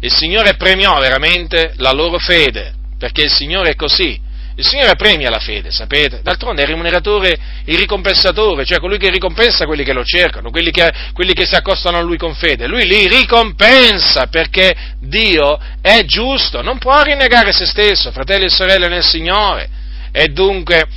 Il 0.00 0.12
Signore 0.12 0.54
premiò 0.54 0.98
veramente 1.00 1.72
la 1.76 1.90
loro 1.90 2.18
fede, 2.18 2.74
perché 2.98 3.22
il 3.22 3.32
Signore 3.32 3.70
è 3.70 3.74
così, 3.74 4.20
il 4.58 4.66
Signore 4.66 4.96
premia 4.96 5.30
la 5.30 5.38
fede, 5.38 5.70
sapete? 5.70 6.20
D'altronde 6.20 6.62
è 6.62 6.64
il 6.64 6.70
rimuneratore, 6.70 7.38
il 7.66 7.78
ricompensatore, 7.78 8.64
cioè 8.64 8.80
colui 8.80 8.98
che 8.98 9.08
ricompensa 9.08 9.66
quelli 9.66 9.84
che 9.84 9.92
lo 9.92 10.02
cercano, 10.02 10.50
quelli 10.50 10.72
che, 10.72 10.92
quelli 11.12 11.32
che 11.32 11.46
si 11.46 11.54
accostano 11.54 11.96
a 11.96 12.00
Lui 12.00 12.16
con 12.16 12.34
fede. 12.34 12.66
Lui 12.66 12.84
li 12.84 13.06
ricompensa 13.06 14.26
perché 14.26 14.74
Dio 14.98 15.60
è 15.80 16.02
giusto, 16.04 16.60
non 16.60 16.78
può 16.78 17.00
rinnegare 17.02 17.52
se 17.52 17.66
stesso, 17.66 18.10
fratelli 18.10 18.46
e 18.46 18.50
sorelle 18.50 18.88
nel 18.88 19.04
Signore. 19.04 19.68
E 20.10 20.26
dunque 20.26 20.88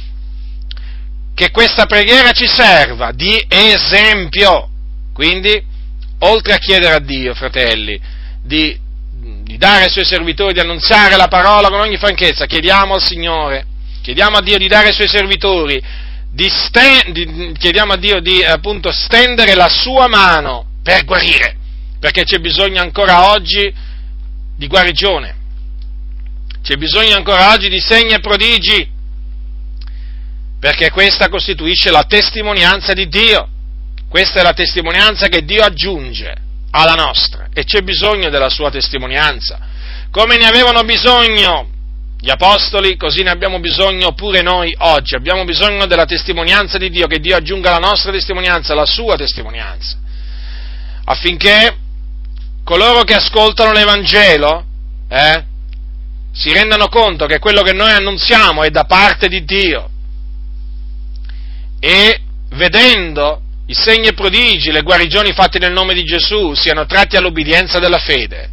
che 1.36 1.52
questa 1.52 1.86
preghiera 1.86 2.32
ci 2.32 2.48
serva 2.48 3.12
di 3.12 3.46
esempio. 3.48 4.70
Quindi, 5.14 5.64
oltre 6.22 6.54
a 6.54 6.58
chiedere 6.58 6.96
a 6.96 7.00
Dio, 7.00 7.36
fratelli, 7.36 8.02
di 8.44 8.76
di 9.22 9.58
dare 9.58 9.84
ai 9.84 9.90
suoi 9.90 10.06
servitori, 10.06 10.54
di 10.54 10.60
annunziare 10.60 11.16
la 11.16 11.28
parola 11.28 11.70
con 11.70 11.80
ogni 11.80 11.98
franchezza, 11.98 12.48
chiediamo 12.48 12.96
al 12.96 13.04
Signore, 13.04 13.66
chiediamo 14.02 14.38
a 14.38 14.42
Dio 14.42 14.58
di 14.58 14.68
dare 14.68 14.88
ai 14.88 14.94
suoi 14.94 15.08
servitori, 15.08 15.80
di 16.32 16.50
sten- 16.50 17.12
di, 17.12 17.54
chiediamo 17.58 17.94
a 17.94 17.98
Dio 17.98 18.20
di 18.20 18.44
appunto 18.44 18.92
stendere 18.92 19.54
la 19.54 19.70
sua 19.70 20.08
mano 20.08 20.66
per 20.82 21.06
guarire, 21.06 21.56
perché 22.00 22.24
c'è 22.24 22.40
bisogno 22.40 22.82
ancora 22.82 23.32
oggi 23.32 23.72
di 24.58 24.68
guarigione, 24.68 25.36
c'è 26.64 26.76
bisogno 26.78 27.16
ancora 27.16 27.52
oggi 27.52 27.70
di 27.70 27.80
segni 27.80 28.14
e 28.14 28.20
prodigi, 28.20 28.90
perché 30.60 30.90
questa 30.90 31.30
costituisce 31.30 31.92
la 31.92 32.06
testimonianza 32.06 32.94
di 32.94 33.08
Dio, 33.08 33.48
questa 34.10 34.40
è 34.40 34.44
la 34.44 34.54
testimonianza 34.54 35.28
che 35.28 35.44
Dio 35.44 35.64
aggiunge 35.64 36.50
alla 36.72 36.94
nostra 36.94 37.50
e 37.54 37.64
c'è 37.64 37.82
bisogno 37.82 38.30
della 38.30 38.50
sua 38.50 38.70
testimonianza. 38.70 39.60
Come 40.10 40.38
ne 40.38 40.46
avevano 40.46 40.84
bisogno 40.84 41.70
gli 42.20 42.30
apostoli, 42.30 42.98
così 42.98 43.24
ne 43.24 43.32
abbiamo 43.32 43.60
bisogno 43.60 44.14
pure 44.14 44.42
noi 44.42 44.76
oggi. 44.78 45.16
Abbiamo 45.16 45.44
bisogno 45.44 45.86
della 45.86 46.06
testimonianza 46.06 46.78
di 46.78 46.90
Dio, 46.90 47.08
che 47.08 47.20
Dio 47.20 47.36
aggiunga 47.36 47.72
la 47.72 47.88
nostra 47.88 48.12
testimonianza, 48.12 48.76
la 48.76 48.86
sua 48.86 49.16
testimonianza, 49.16 49.98
affinché 51.06 51.78
coloro 52.64 53.04
che 53.04 53.16
ascoltano 53.16 53.72
l'Evangelo 53.72 54.66
eh, 55.10 55.46
si 56.32 56.54
rendano 56.54 56.88
conto 56.88 57.26
che 57.26 57.40
quello 57.40 57.62
che 57.64 57.74
noi 57.74 57.92
annunziamo 57.92 58.64
è 58.64 58.70
da 58.70 58.86
parte 58.86 59.28
di 59.28 59.44
Dio 59.44 59.90
e 61.80 62.22
vedendo 62.52 63.42
i 63.72 63.74
segni 63.74 64.08
e 64.10 64.14
prodigi, 64.14 64.70
le 64.70 64.82
guarigioni 64.82 65.32
fatte 65.32 65.58
nel 65.58 65.72
nome 65.72 65.94
di 65.94 66.04
Gesù 66.04 66.54
siano 66.54 66.86
tratti 66.86 67.16
all'obbedienza 67.16 67.80
della 67.80 68.00
fede. 68.00 68.50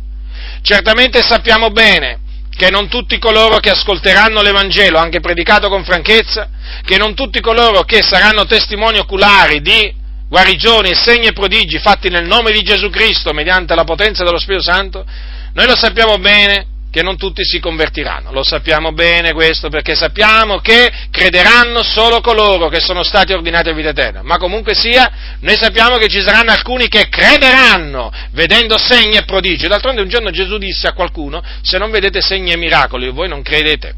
Certamente 0.63 1.23
sappiamo 1.23 1.71
bene 1.71 2.21
che 2.57 2.71
non 2.71 2.89
tutti 2.89 3.19
coloro 3.19 3.59
che 3.59 3.71
ascolteranno 3.71 4.43
l'Evangelo, 4.43 4.97
anche 4.97 5.19
predicato 5.19 5.69
con 5.69 5.83
franchezza, 5.83 6.49
che 6.85 6.99
non 6.99 7.15
tutti 7.15 7.41
coloro 7.41 7.83
che 7.83 8.01
saranno 8.01 8.47
testimoni 8.47 8.99
oculari 8.99 9.61
di 9.61 9.93
guarigioni 10.29 10.95
segni 10.95 11.27
e 11.27 11.33
prodigi 11.33 11.81
fatti 11.81 12.11
nel 12.11 12.27
nome 12.27 12.53
di 12.53 12.63
Gesù 12.63 12.89
Cristo 12.89 13.33
mediante 13.33 13.75
la 13.75 13.85
potenza 13.85 14.23
dello 14.23 14.39
Spirito 14.39 14.63
Santo, 14.63 15.05
noi 15.53 15.67
lo 15.67 15.75
sappiamo 15.77 16.17
bene 16.19 16.67
che 16.91 17.03
non 17.03 17.17
tutti 17.17 17.45
si 17.45 17.61
convertiranno. 17.61 18.33
Lo 18.33 18.43
sappiamo 18.43 18.93
bene 18.93 19.33
questo 19.33 19.69
perché 19.69 19.95
sappiamo 19.95 20.59
che 20.59 20.91
crederanno 21.11 21.83
solo 21.83 22.21
coloro 22.21 22.69
che 22.69 22.81
sono 22.81 23.03
stati 23.03 23.33
ordinati 23.33 23.69
a 23.69 23.75
vita 23.75 23.91
eterna. 23.91 24.23
Ma 24.23 24.39
comunque 24.39 24.75
sia, 24.75 25.37
noi 25.41 25.57
sappiamo 25.57 25.97
che 25.99 26.09
ci 26.09 26.23
saranno 26.23 26.51
alcuni 26.51 26.89
che 26.89 27.09
crederanno 27.09 28.11
vedendo 28.33 28.79
segni 28.79 29.17
e 29.17 29.25
prodigi. 29.25 29.69
D'altronde 29.69 30.01
un 30.01 30.09
giorno 30.09 30.31
Gesù 30.31 30.57
disse 30.57 30.87
a 30.87 30.93
qualcuno, 30.93 31.43
se 31.63 31.79
non 31.79 31.91
vedete 31.91 32.21
segni 32.21 32.53
e 32.53 32.57
miracoli 32.57 33.11
voi 33.11 33.29
non 33.29 33.43
credete. 33.43 33.95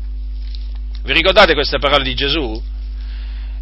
Vi 1.02 1.12
ricordate 1.12 1.54
queste 1.54 1.78
parole 1.78 2.04
di 2.04 2.14
Gesù? 2.14 2.60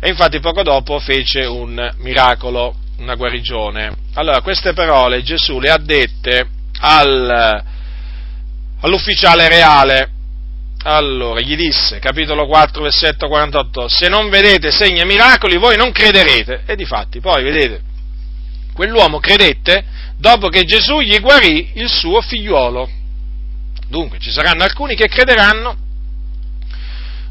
E 0.00 0.08
infatti 0.08 0.40
poco 0.40 0.62
dopo 0.62 0.98
fece 1.00 1.44
un 1.44 1.92
miracolo, 1.98 2.74
una 2.98 3.14
guarigione. 3.14 3.92
Allora, 4.14 4.40
queste 4.40 4.72
parole 4.72 5.22
Gesù 5.22 5.58
le 5.58 5.70
ha 5.70 5.78
dette 5.78 6.46
al, 6.80 7.62
all'ufficiale 8.80 9.48
reale. 9.48 10.10
Allora, 10.84 11.40
gli 11.40 11.56
disse, 11.56 11.98
capitolo 11.98 12.46
4, 12.46 12.82
versetto 12.82 13.28
48, 13.28 13.88
se 13.88 14.08
non 14.08 14.28
vedete 14.28 14.70
segni 14.70 15.00
e 15.00 15.04
miracoli 15.04 15.56
voi 15.56 15.76
non 15.76 15.90
crederete. 15.90 16.62
E 16.66 16.76
difatti, 16.76 17.20
poi 17.20 17.42
vedete, 17.42 17.80
quell'uomo 18.72 19.18
credette 19.18 19.84
dopo 20.16 20.48
che 20.48 20.64
Gesù 20.64 21.00
gli 21.00 21.18
guarì 21.20 21.72
il 21.74 21.88
suo 21.88 22.20
figliuolo. 22.20 22.88
Dunque, 23.88 24.18
ci 24.20 24.30
saranno 24.30 24.62
alcuni 24.62 24.94
che 24.94 25.08
crederanno 25.08 25.86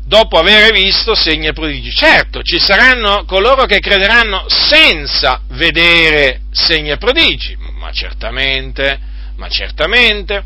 dopo 0.04 0.38
aver 0.38 0.72
visto 0.74 1.16
segni 1.16 1.48
e 1.48 1.54
prodigi. 1.54 1.92
Certo, 1.92 2.42
ci 2.42 2.60
saranno 2.60 3.24
coloro 3.26 3.66
che 3.66 3.80
crederanno 3.80 4.46
senza 4.48 5.42
vedere 5.50 6.42
segni 6.52 6.90
e 6.90 6.98
prodigi, 6.98 7.58
ma 7.80 7.92
certamente, 7.92 9.00
ma 9.36 9.48
certamente 9.50 10.44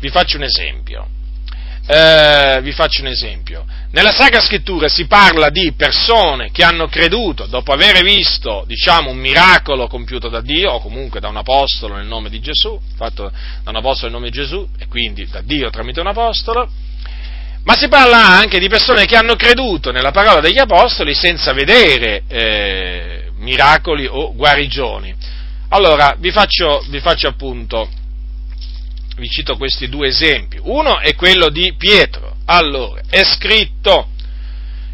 vi 0.00 0.08
faccio 0.08 0.36
un 0.36 0.42
esempio. 0.42 1.06
Eh, 1.86 2.60
vi 2.62 2.72
faccio 2.72 3.00
un 3.00 3.08
esempio. 3.08 3.64
Nella 3.90 4.12
Sacra 4.12 4.40
Scrittura 4.40 4.88
si 4.88 5.06
parla 5.06 5.50
di 5.50 5.72
persone 5.72 6.50
che 6.52 6.62
hanno 6.62 6.86
creduto 6.88 7.46
dopo 7.46 7.72
aver 7.72 8.02
visto, 8.02 8.64
diciamo, 8.66 9.10
un 9.10 9.18
miracolo 9.18 9.88
compiuto 9.88 10.28
da 10.28 10.40
Dio, 10.40 10.70
o 10.72 10.80
comunque 10.80 11.20
da 11.20 11.28
un 11.28 11.36
apostolo 11.36 11.96
nel 11.96 12.06
nome 12.06 12.28
di 12.28 12.40
Gesù, 12.40 12.78
fatto 12.96 13.32
da 13.64 13.70
un 13.70 13.76
apostolo 13.76 14.12
nel 14.12 14.20
nome 14.20 14.30
di 14.30 14.38
Gesù, 14.38 14.68
e 14.78 14.86
quindi 14.86 15.26
da 15.26 15.40
Dio 15.40 15.70
tramite 15.70 16.00
un 16.00 16.06
apostolo, 16.06 16.70
ma 17.64 17.74
si 17.76 17.88
parla 17.88 18.24
anche 18.38 18.58
di 18.58 18.68
persone 18.68 19.04
che 19.06 19.16
hanno 19.16 19.34
creduto 19.34 19.90
nella 19.90 20.12
parola 20.12 20.40
degli 20.40 20.58
apostoli 20.58 21.12
senza 21.14 21.52
vedere 21.52 22.22
eh, 22.28 23.30
miracoli 23.38 24.06
o 24.06 24.32
guarigioni. 24.34 25.12
Allora, 25.70 26.14
vi 26.18 26.30
faccio, 26.30 26.84
vi 26.88 27.00
faccio 27.00 27.28
appunto 27.28 27.88
vi 29.20 29.28
cito 29.28 29.56
questi 29.56 29.88
due 29.88 30.08
esempi. 30.08 30.58
Uno 30.60 30.98
è 30.98 31.14
quello 31.14 31.50
di 31.50 31.74
Pietro. 31.76 32.34
Allora, 32.46 33.02
è 33.08 33.22
scritto, 33.22 34.08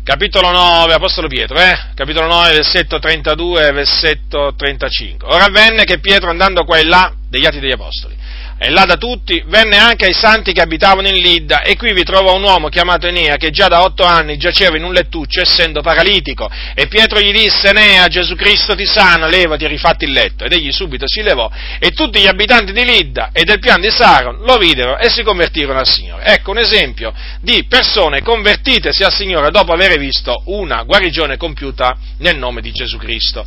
capitolo 0.03 0.51
9, 0.51 0.93
Apostolo 0.93 1.29
Pietro, 1.29 1.59
eh? 1.59 1.75
capitolo 1.95 2.27
9, 2.27 2.51
versetto 2.51 2.99
32 2.99 3.73
versetto 3.73 4.53
35. 4.55 5.29
Ora 5.29 5.45
avvenne 5.45 5.85
che 5.85 6.01
Pietro 6.01 6.29
andando 6.29 6.65
qua 6.65 6.77
e 6.77 6.85
là, 6.85 7.15
degli 7.31 7.47
Atti 7.47 7.61
degli 7.61 7.73
Apostoli, 7.73 8.15
e 8.59 8.71
là 8.71 8.85
da 8.85 8.97
tutti, 8.97 9.43
venne 9.47 9.77
anche 9.77 10.07
ai 10.07 10.15
santi 10.15 10.53
che 10.53 10.63
abitavano 10.63 11.09
in 11.09 11.17
Lidda, 11.17 11.61
e 11.63 11.77
qui 11.77 11.93
vi 11.93 12.05
trovò 12.05 12.35
un 12.35 12.43
uomo 12.43 12.69
chiamato 12.69 13.07
Enea, 13.07 13.37
che 13.37 13.51
già 13.51 13.69
da 13.69 13.83
otto 13.83 14.03
anni 14.03 14.39
giaceva 14.39 14.77
in 14.77 14.85
un 14.85 14.95
lettuccio, 14.95 15.43
essendo 15.43 15.83
paralitico. 15.83 16.51
E 16.75 16.87
Pietro 16.87 17.21
gli 17.21 17.33
disse, 17.33 17.69
Enea, 17.69 18.09
Gesù 18.09 18.35
Cristo 18.35 18.75
ti 18.75 18.87
sana, 18.87 19.27
levati 19.27 19.65
e 19.65 19.69
rifatti 19.69 20.05
il 20.05 20.13
letto. 20.13 20.45
Ed 20.45 20.53
egli 20.53 20.73
subito 20.73 21.07
si 21.07 21.23
levò, 21.23 21.51
e 21.79 21.91
tutti 21.91 22.19
gli 22.19 22.27
abitanti 22.27 22.73
di 22.73 22.85
Lidda 22.85 23.31
e 23.33 23.45
del 23.45 23.59
pian 23.59 23.81
di 23.81 23.91
Saron 23.91 24.39
lo 24.39 24.57
videro 24.57 24.97
e 24.97 25.11
si 25.11 25.23
convertirono 25.23 25.79
al 25.79 25.89
Signore. 25.89 26.25
Ecco 26.25 26.51
un 26.53 26.59
esempio 26.59 27.13
di 27.41 27.65
persone 27.69 28.23
convertitesi 28.23 29.03
al 29.03 29.13
Signore 29.13 29.51
dopo 29.51 29.73
aver 29.73 29.99
visto 29.99 30.43
una 30.47 30.83
guarigione 30.83 31.37
compiuta 31.37 31.97
nel 32.19 32.39
nome 32.39 32.63
di 32.63 32.73
Gesù 32.73 32.97
Cristo. 32.97 33.45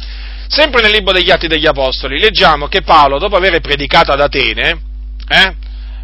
Sempre 0.48 0.82
nel 0.82 0.92
libro 0.92 1.14
degli 1.14 1.30
Atti 1.30 1.48
degli 1.48 1.68
Apostoli 1.68 2.20
leggiamo 2.20 2.68
che 2.68 2.82
Paolo, 2.82 3.20
dopo 3.20 3.36
aver 3.36 3.60
predicato 3.60 4.12
ad 4.12 4.20
Atene, 4.20 4.88
eh, 5.30 5.56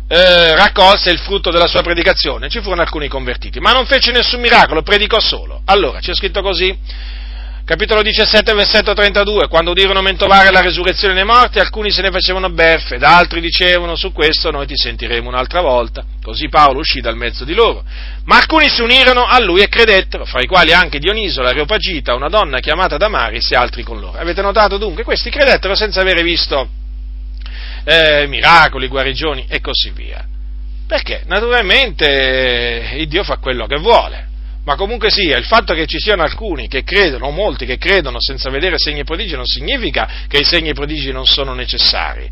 eh, 0.07 0.55
raccolse 0.55 1.09
il 1.09 1.19
frutto 1.19 1.49
della 1.49 1.67
sua 1.67 1.81
predicazione, 1.81 2.47
ci 2.47 2.61
furono 2.61 2.81
alcuni 2.81 3.07
convertiti, 3.07 3.59
ma 3.59 3.71
non 3.71 3.87
fece 3.87 4.11
nessun 4.11 4.39
miracolo, 4.39 4.83
predicò 4.83 5.19
solo. 5.19 5.61
Allora, 5.65 5.99
c'è 5.99 6.13
scritto 6.13 6.43
così, 6.43 6.77
capitolo 7.65 8.03
17, 8.03 8.53
versetto 8.53 8.93
32, 8.93 9.47
quando 9.47 9.71
udirono 9.71 10.03
mentovare 10.03 10.51
la 10.51 10.61
resurrezione 10.61 11.15
dei 11.15 11.25
morti, 11.25 11.57
alcuni 11.57 11.89
se 11.89 12.03
ne 12.03 12.11
facevano 12.11 12.51
beffe, 12.51 12.95
ed 12.95 13.03
altri 13.03 13.41
dicevano, 13.41 13.95
su 13.95 14.11
questo 14.11 14.51
noi 14.51 14.67
ti 14.67 14.75
sentiremo 14.77 15.27
un'altra 15.27 15.61
volta. 15.61 16.05
Così 16.21 16.49
Paolo 16.49 16.79
uscì 16.79 17.01
dal 17.01 17.15
mezzo 17.15 17.43
di 17.43 17.55
loro. 17.55 17.83
Ma 18.25 18.37
alcuni 18.37 18.69
si 18.69 18.83
unirono 18.83 19.25
a 19.25 19.39
lui 19.39 19.61
e 19.61 19.67
credettero, 19.67 20.25
fra 20.25 20.39
i 20.39 20.45
quali 20.45 20.71
anche 20.71 20.99
Dioniso, 20.99 21.41
l'Areopagita, 21.41 22.13
una 22.13 22.29
donna 22.29 22.59
chiamata 22.59 22.97
Damaris 22.97 23.51
e 23.51 23.55
altri 23.55 23.81
con 23.81 23.99
loro. 23.99 24.19
Avete 24.19 24.43
notato 24.43 24.77
dunque? 24.77 25.03
Questi 25.03 25.31
credettero 25.31 25.73
senza 25.73 26.01
avere 26.01 26.21
visto 26.21 26.83
eh, 27.85 28.25
miracoli, 28.27 28.87
guarigioni 28.87 29.45
e 29.47 29.61
così 29.61 29.91
via. 29.91 30.25
Perché 30.87 31.23
naturalmente 31.25 32.91
il 32.95 33.07
Dio 33.07 33.23
fa 33.23 33.37
quello 33.37 33.65
che 33.65 33.77
vuole. 33.77 34.33
Ma 34.65 34.75
comunque 34.75 35.11
sia, 35.11 35.37
il 35.37 35.45
fatto 35.45 35.75
che 35.75 35.85
ci 35.85 35.99
siano 35.99 36.23
alcuni 36.23 36.67
che 36.67 36.83
credono, 36.83 37.27
o 37.27 37.31
molti 37.31 37.67
che 37.67 37.77
credono 37.77 38.17
senza 38.19 38.49
vedere 38.49 38.77
segni 38.79 39.01
e 39.01 39.03
prodigi, 39.03 39.35
non 39.35 39.45
significa 39.45 40.25
che 40.27 40.37
i 40.37 40.43
segni 40.43 40.69
e 40.69 40.73
prodigi 40.73 41.11
non 41.11 41.25
sono 41.25 41.53
necessari, 41.53 42.27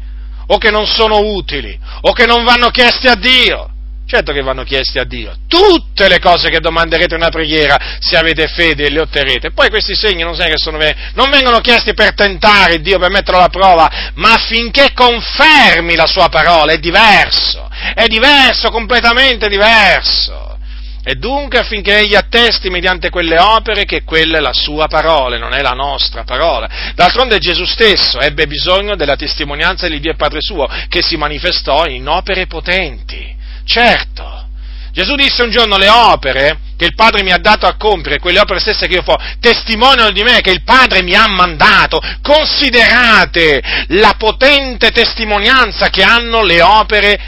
o 0.47 0.57
che 0.57 0.71
non 0.71 0.87
sono 0.87 1.19
utili, 1.19 1.77
o 2.01 2.11
che 2.11 2.25
non 2.25 2.43
vanno 2.43 2.69
chiesti 2.69 3.07
a 3.07 3.15
Dio. 3.15 3.69
Certo 4.13 4.31
che 4.31 4.43
vanno 4.43 4.61
chiesti 4.61 4.99
a 4.99 5.05
Dio. 5.05 5.35
Tutte 5.47 6.07
le 6.07 6.19
cose 6.19 6.51
che 6.51 6.59
domanderete 6.59 7.15
nella 7.15 7.31
preghiera, 7.31 7.97
se 7.97 8.15
avete 8.15 8.45
fede, 8.45 8.91
le 8.91 8.99
otterrete. 8.99 9.49
Poi 9.53 9.69
questi 9.69 9.95
segni 9.95 10.21
non, 10.21 10.35
sono, 10.35 10.77
non 11.15 11.31
vengono 11.31 11.57
chiesti 11.61 11.95
per 11.95 12.13
tentare 12.13 12.79
Dio, 12.79 12.99
per 12.99 13.09
metterlo 13.09 13.39
alla 13.39 13.49
prova, 13.49 14.11
ma 14.13 14.33
affinché 14.33 14.91
confermi 14.93 15.95
la 15.95 16.05
sua 16.05 16.29
parola. 16.29 16.73
È 16.73 16.77
diverso. 16.77 17.67
È 17.95 18.05
diverso, 18.05 18.69
completamente 18.69 19.49
diverso. 19.49 20.59
E 21.03 21.15
dunque 21.15 21.57
affinché 21.57 21.97
egli 21.97 22.13
attesti 22.13 22.69
mediante 22.69 23.09
quelle 23.09 23.39
opere 23.39 23.83
che 23.83 24.03
quella 24.03 24.37
è 24.37 24.41
la 24.41 24.53
sua 24.53 24.85
parola, 24.85 25.39
non 25.39 25.55
è 25.55 25.61
la 25.63 25.73
nostra 25.73 26.23
parola. 26.23 26.69
D'altronde 26.93 27.39
Gesù 27.39 27.65
stesso 27.65 28.19
ebbe 28.19 28.45
bisogno 28.45 28.95
della 28.95 29.15
testimonianza 29.15 29.87
di 29.87 29.99
Dio 29.99 30.11
e 30.11 30.15
Padre 30.15 30.39
suo, 30.39 30.69
che 30.87 31.01
si 31.01 31.17
manifestò 31.17 31.87
in 31.87 32.07
opere 32.07 32.45
potenti 32.45 33.41
Certo, 33.65 34.43
Gesù 34.93 35.15
disse 35.15 35.41
un 35.41 35.49
giorno 35.49 35.77
le 35.77 35.89
opere 35.89 36.59
che 36.77 36.85
il 36.85 36.93
Padre 36.93 37.23
mi 37.23 37.31
ha 37.31 37.39
dato 37.39 37.65
a 37.65 37.75
compiere, 37.77 38.19
quelle 38.19 38.39
opere 38.39 38.59
stesse 38.59 38.85
che 38.87 38.95
io 38.95 39.01
fo, 39.01 39.15
testimoniano 39.39 40.11
di 40.11 40.21
me 40.21 40.41
che 40.41 40.51
il 40.51 40.63
Padre 40.63 41.01
mi 41.01 41.15
ha 41.15 41.27
mandato. 41.27 41.99
Considerate 42.21 43.61
la 43.87 44.13
potente 44.17 44.91
testimonianza 44.91 45.89
che 45.89 46.03
hanno 46.03 46.43
le 46.43 46.61
opere 46.61 47.19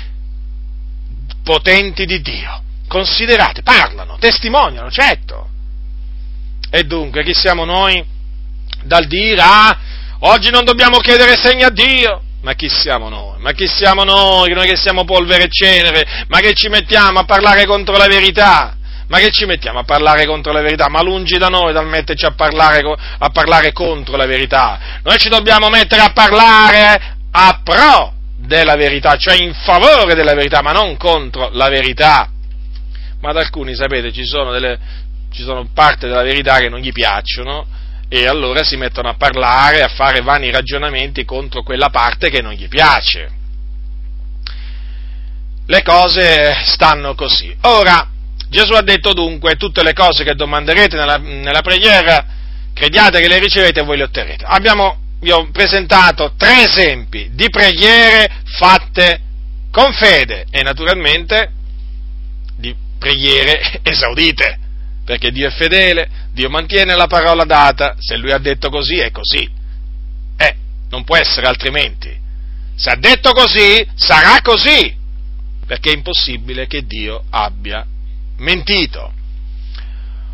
potenti 1.44 2.06
di 2.06 2.22
Dio. 2.22 2.62
Considerate, 2.88 3.64
parlano, 3.64 4.18
testimoniano, 4.20 4.92
certo. 4.92 5.50
E 6.70 6.84
dunque, 6.84 7.24
chi 7.24 7.34
siamo 7.34 7.66
noi 7.66 8.04
dal 8.84 9.08
dire, 9.08 9.42
ah, 9.42 9.78
oggi 10.20 10.52
non 10.52 10.66
dobbiamo 10.66 10.98
chiedere 11.00 11.36
segni 11.36 11.64
a 11.64 11.72
Dio? 11.72 12.25
Ma 12.46 12.54
chi 12.54 12.70
siamo 12.70 13.10
noi? 13.10 13.40
Ma 13.40 13.54
chi 13.54 13.66
siamo 13.66 14.04
noi? 14.04 14.54
Noi 14.54 14.68
che 14.68 14.76
siamo 14.76 15.04
polvere 15.04 15.46
e 15.46 15.50
cenere? 15.50 16.06
Ma 16.28 16.38
che 16.42 16.54
ci 16.54 16.70
mettiamo 16.70 17.18
a 17.18 17.26
parlare 17.26 17.66
contro 17.66 17.98
la 17.98 18.06
verità? 18.06 18.78
Ma 19.08 19.18
che 19.18 19.32
ci 19.32 19.46
mettiamo 19.46 19.80
a 19.80 19.84
parlare 19.84 20.28
contro 20.28 20.52
la 20.52 20.62
verità? 20.62 20.88
Ma 20.88 21.02
lungi 21.02 21.40
da 21.40 21.48
noi 21.48 21.74
dal 21.74 21.88
metterci 21.88 22.24
a 22.24 22.36
parlare, 22.36 22.82
a 23.18 23.30
parlare 23.30 23.72
contro 23.72 24.16
la 24.16 24.28
verità. 24.28 25.00
Noi 25.02 25.18
ci 25.18 25.28
dobbiamo 25.28 25.70
mettere 25.70 26.04
a 26.04 26.12
parlare 26.12 27.18
a 27.32 27.62
pro 27.64 28.14
della 28.38 28.76
verità, 28.76 29.16
cioè 29.16 29.42
in 29.42 29.56
favore 29.56 30.14
della 30.14 30.36
verità, 30.36 30.62
ma 30.62 30.72
non 30.72 30.98
contro 30.98 31.50
la 31.52 31.70
verità. 31.70 32.30
Ma 33.22 33.30
ad 33.32 33.38
alcuni, 33.38 33.74
sapete, 33.74 34.12
ci 34.12 34.24
sono, 34.24 34.52
delle, 34.52 34.78
ci 35.32 35.42
sono 35.42 35.68
parti 35.74 36.06
della 36.06 36.22
verità 36.22 36.60
che 36.60 36.70
non 36.70 36.80
gli 36.80 36.92
piacciono 36.92 37.66
e 38.22 38.28
allora 38.28 38.64
si 38.64 38.78
mettono 38.78 39.10
a 39.10 39.16
parlare, 39.16 39.82
a 39.82 39.90
fare 39.90 40.22
vani 40.22 40.50
ragionamenti 40.50 41.26
contro 41.26 41.64
quella 41.64 41.90
parte 41.90 42.30
che 42.30 42.42
non 42.42 42.54
gli 42.54 42.68
piace. 42.68 43.30
Le 45.66 45.82
cose 45.84 46.64
stanno 46.66 47.16
così. 47.16 47.56
Ora, 47.62 48.10
Gesù 48.48 48.74
ha 48.74 48.82
detto 48.82 49.14
dunque, 49.14 49.56
tutte 49.56 49.84
le 49.84 49.94
cose 49.94 50.24
che 50.24 50.36
domanderete 50.36 50.96
nella, 50.96 51.18
nella 51.18 51.62
preghiera, 51.62 52.26
crediate 52.74 53.20
che 53.20 53.28
le 53.28 53.40
ricevete 53.40 53.82
e 53.82 53.84
voi 53.84 53.98
le 53.98 54.04
otterrete. 54.04 54.46
Abbiamo, 54.46 54.98
vi 55.20 55.32
ho 55.32 55.50
presentato 55.52 56.34
tre 56.38 56.64
esempi 56.64 57.32
di 57.34 57.50
preghiere 57.50 58.30
fatte 58.46 59.20
con 59.72 59.92
fede 59.92 60.46
e 60.52 60.62
naturalmente 60.62 61.52
di 62.56 62.74
preghiere 62.98 63.80
esaudite 63.84 64.60
perché 65.06 65.32
Dio 65.32 65.48
è 65.48 65.52
fedele, 65.52 66.10
Dio 66.32 66.50
mantiene 66.50 66.96
la 66.96 67.06
parola 67.06 67.46
data, 67.46 67.96
se 68.00 68.18
Lui 68.18 68.32
ha 68.32 68.40
detto 68.40 68.70
così 68.70 68.98
è 68.98 69.12
così. 69.12 69.48
Eh, 70.36 70.56
non 70.90 71.04
può 71.04 71.16
essere 71.16 71.46
altrimenti. 71.46 72.24
Se 72.76 72.90
ha 72.90 72.96
detto 72.96 73.32
così, 73.32 73.88
sarà 73.96 74.42
così. 74.42 75.04
perché 75.66 75.92
è 75.92 75.96
impossibile 75.96 76.68
che 76.68 76.86
Dio 76.86 77.24
abbia 77.30 77.86
mentito. 78.38 79.14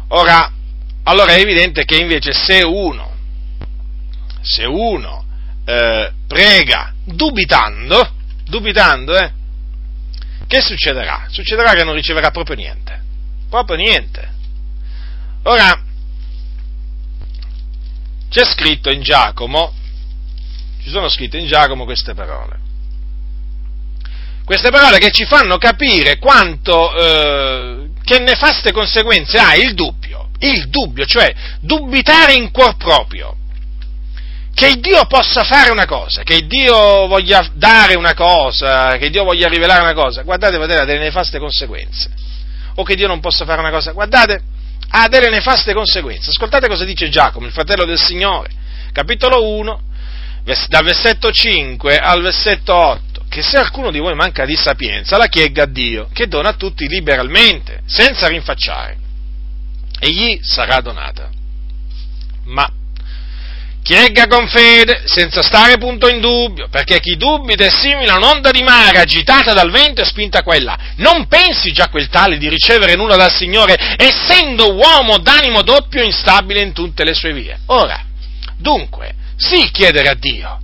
Ora, 0.09 0.51
allora 1.03 1.33
è 1.33 1.39
evidente 1.39 1.85
che 1.85 1.95
invece 1.95 2.33
se 2.33 2.63
uno, 2.63 3.13
se 4.41 4.65
uno 4.65 5.23
eh, 5.63 6.11
prega 6.27 6.93
dubitando, 7.05 8.13
dubitando, 8.45 9.17
eh, 9.17 9.31
che 10.47 10.59
succederà? 10.59 11.27
Succederà 11.29 11.71
che 11.73 11.85
non 11.85 11.93
riceverà 11.93 12.29
proprio 12.31 12.57
niente, 12.57 13.01
proprio 13.49 13.77
niente. 13.77 14.39
Ora, 15.43 15.83
c'è 18.29 18.45
scritto 18.45 18.91
in 18.91 19.01
Giacomo, 19.01 19.73
ci 20.83 20.89
sono 20.89 21.09
scritte 21.09 21.37
in 21.37 21.47
Giacomo 21.47 21.83
queste 21.85 22.13
parole. 22.13 22.59
Queste 24.45 24.69
parole 24.69 24.97
che 24.97 25.11
ci 25.11 25.25
fanno 25.25 25.57
capire 25.57 26.17
quanto, 26.17 26.95
eh, 26.95 27.89
che 28.03 28.19
nefaste 28.19 28.71
conseguenze 28.71 29.37
ha 29.37 29.55
il 29.55 29.73
dubbio, 29.73 30.29
il 30.39 30.69
dubbio, 30.69 31.05
cioè 31.05 31.33
dubitare 31.59 32.33
in 32.33 32.51
cuor 32.51 32.75
proprio. 32.77 33.35
Che 34.53 34.75
Dio 34.79 35.05
possa 35.05 35.43
fare 35.43 35.71
una 35.71 35.85
cosa, 35.85 36.23
che 36.23 36.45
Dio 36.45 37.07
voglia 37.07 37.49
dare 37.53 37.95
una 37.95 38.13
cosa, 38.13 38.97
che 38.97 39.09
Dio 39.09 39.23
voglia 39.23 39.47
rivelare 39.47 39.81
una 39.81 39.93
cosa, 39.93 40.23
guardate, 40.23 40.57
guardate, 40.57 40.81
ha 40.81 40.85
delle 40.85 40.99
nefaste 40.99 41.39
conseguenze. 41.39 42.11
O 42.75 42.83
che 42.83 42.95
Dio 42.95 43.07
non 43.07 43.21
possa 43.21 43.45
fare 43.45 43.59
una 43.59 43.71
cosa, 43.71 43.91
guardate, 43.91 44.43
ha 44.91 45.07
delle 45.07 45.29
nefaste 45.29 45.73
conseguenze. 45.73 46.29
Ascoltate 46.29 46.67
cosa 46.67 46.83
dice 46.83 47.09
Giacomo, 47.09 47.45
il 47.45 47.51
fratello 47.51 47.85
del 47.85 47.99
Signore, 47.99 48.49
capitolo 48.91 49.47
1, 49.47 49.81
dal 50.67 50.83
versetto 50.83 51.31
5 51.31 51.97
al 51.97 52.21
versetto 52.21 52.73
8, 52.73 53.25
che 53.29 53.41
se 53.41 53.57
alcuno 53.57 53.91
di 53.91 53.99
voi 53.99 54.15
manca 54.15 54.45
di 54.45 54.55
sapienza, 54.55 55.17
la 55.17 55.27
chiegga 55.27 55.63
a 55.63 55.67
Dio, 55.67 56.09
che 56.11 56.27
dona 56.27 56.49
a 56.49 56.53
tutti 56.53 56.87
liberalmente, 56.87 57.81
senza 57.85 58.27
rinfacciare, 58.27 58.97
e 59.99 60.09
gli 60.09 60.39
sarà 60.41 60.81
donata. 60.81 61.29
Ma 62.45 62.69
Chiegga 63.83 64.27
con 64.27 64.47
fede, 64.47 65.01
senza 65.05 65.41
stare 65.41 65.77
punto 65.77 66.07
in 66.07 66.21
dubbio, 66.21 66.67
perché 66.69 66.99
chi 66.99 67.17
dubita 67.17 67.65
è 67.65 67.69
simile 67.71 68.11
a 68.11 68.17
un'onda 68.17 68.51
di 68.51 68.61
mare 68.61 68.99
agitata 68.99 69.53
dal 69.53 69.71
vento 69.71 70.01
e 70.01 70.05
spinta 70.05 70.43
qua 70.43 70.53
e 70.53 70.61
là. 70.61 70.77
Non 70.97 71.27
pensi 71.27 71.71
già 71.71 71.89
quel 71.89 72.07
tale 72.07 72.37
di 72.37 72.47
ricevere 72.47 72.95
nulla 72.95 73.15
dal 73.15 73.31
Signore, 73.31 73.95
essendo 73.97 74.73
uomo 74.73 75.17
d'animo 75.17 75.63
doppio 75.63 76.03
instabile 76.03 76.61
in 76.61 76.73
tutte 76.73 77.03
le 77.03 77.15
sue 77.15 77.33
vie. 77.33 77.59
Ora, 77.67 78.03
dunque, 78.55 79.15
sì 79.35 79.69
chiedere 79.71 80.09
a 80.09 80.15
Dio. 80.15 80.59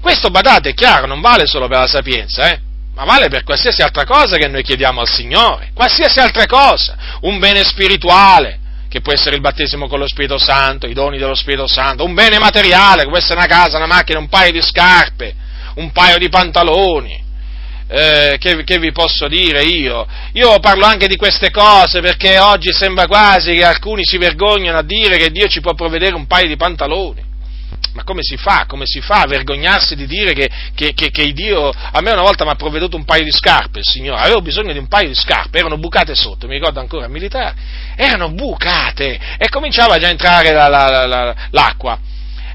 Questo, 0.00 0.30
badate, 0.30 0.70
è 0.70 0.74
chiaro, 0.74 1.06
non 1.06 1.20
vale 1.20 1.46
solo 1.46 1.66
per 1.66 1.78
la 1.78 1.88
sapienza, 1.88 2.48
eh? 2.48 2.60
ma 2.94 3.04
vale 3.04 3.28
per 3.28 3.42
qualsiasi 3.42 3.82
altra 3.82 4.04
cosa 4.04 4.36
che 4.36 4.48
noi 4.48 4.62
chiediamo 4.62 5.00
al 5.00 5.08
Signore, 5.08 5.70
qualsiasi 5.74 6.20
altra 6.20 6.46
cosa, 6.46 6.96
un 7.22 7.38
bene 7.38 7.64
spirituale, 7.64 8.60
che 8.88 9.00
può 9.00 9.12
essere 9.12 9.34
il 9.34 9.40
battesimo 9.40 9.88
con 9.88 9.98
lo 9.98 10.06
Spirito 10.06 10.38
Santo, 10.38 10.86
i 10.86 10.94
doni 10.94 11.18
dello 11.18 11.34
Spirito 11.34 11.66
Santo, 11.66 12.04
un 12.04 12.14
bene 12.14 12.38
materiale, 12.38 13.02
che 13.02 13.08
può 13.08 13.18
essere 13.18 13.38
una 13.38 13.46
casa, 13.46 13.76
una 13.76 13.86
macchina, 13.86 14.18
un 14.18 14.28
paio 14.28 14.52
di 14.52 14.62
scarpe, 14.62 15.34
un 15.76 15.90
paio 15.92 16.18
di 16.18 16.28
pantaloni. 16.28 17.24
Eh, 17.88 18.36
che, 18.40 18.64
che, 18.64 18.78
vi 18.78 18.90
posso 18.90 19.28
dire 19.28 19.62
io? 19.62 20.06
Io 20.32 20.58
parlo 20.58 20.86
anche 20.86 21.06
di 21.06 21.14
queste 21.14 21.50
cose 21.50 22.00
perché 22.00 22.36
oggi 22.38 22.72
sembra 22.72 23.06
quasi 23.06 23.52
che 23.52 23.64
alcuni 23.64 24.02
si 24.04 24.18
vergognano 24.18 24.78
a 24.78 24.82
dire 24.82 25.16
che 25.16 25.30
Dio 25.30 25.46
ci 25.46 25.60
può 25.60 25.72
provvedere 25.74 26.16
un 26.16 26.26
paio 26.26 26.48
di 26.48 26.56
pantaloni. 26.56 27.25
Ma 27.96 28.04
come 28.04 28.22
si 28.22 28.36
fa? 28.36 28.66
Come 28.66 28.84
si 28.84 29.00
fa 29.00 29.22
a 29.22 29.26
vergognarsi 29.26 29.96
di 29.96 30.06
dire 30.06 30.34
che, 30.34 30.50
che, 30.74 30.92
che, 30.92 31.10
che 31.10 31.32
Dio... 31.32 31.70
A 31.70 32.00
me 32.02 32.12
una 32.12 32.20
volta 32.20 32.44
mi 32.44 32.50
ha 32.50 32.54
provveduto 32.54 32.96
un 32.96 33.04
paio 33.04 33.24
di 33.24 33.32
scarpe, 33.32 33.78
il 33.78 33.86
Signore, 33.86 34.20
avevo 34.20 34.42
bisogno 34.42 34.72
di 34.72 34.78
un 34.78 34.86
paio 34.86 35.08
di 35.08 35.14
scarpe, 35.14 35.58
erano 35.58 35.78
bucate 35.78 36.14
sotto, 36.14 36.46
mi 36.46 36.54
ricordo 36.54 36.78
ancora, 36.78 37.08
militare, 37.08 37.54
erano 37.96 38.30
bucate 38.30 39.18
e 39.38 39.48
cominciava 39.48 39.98
già 39.98 40.08
a 40.08 40.10
entrare 40.10 40.52
la, 40.52 40.68
la, 40.68 41.06
la, 41.06 41.34
l'acqua. 41.50 41.98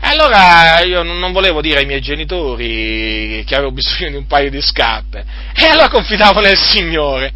Allora 0.02 0.80
io 0.82 1.04
non 1.04 1.32
volevo 1.32 1.62
dire 1.62 1.80
ai 1.80 1.86
miei 1.86 2.02
genitori 2.02 3.44
che 3.46 3.56
avevo 3.56 3.72
bisogno 3.72 4.10
di 4.10 4.16
un 4.16 4.26
paio 4.28 4.50
di 4.50 4.62
scarpe 4.62 5.24
e 5.56 5.66
allora 5.66 5.90
confidavo 5.90 6.40
nel 6.40 6.58
Signore. 6.58 7.34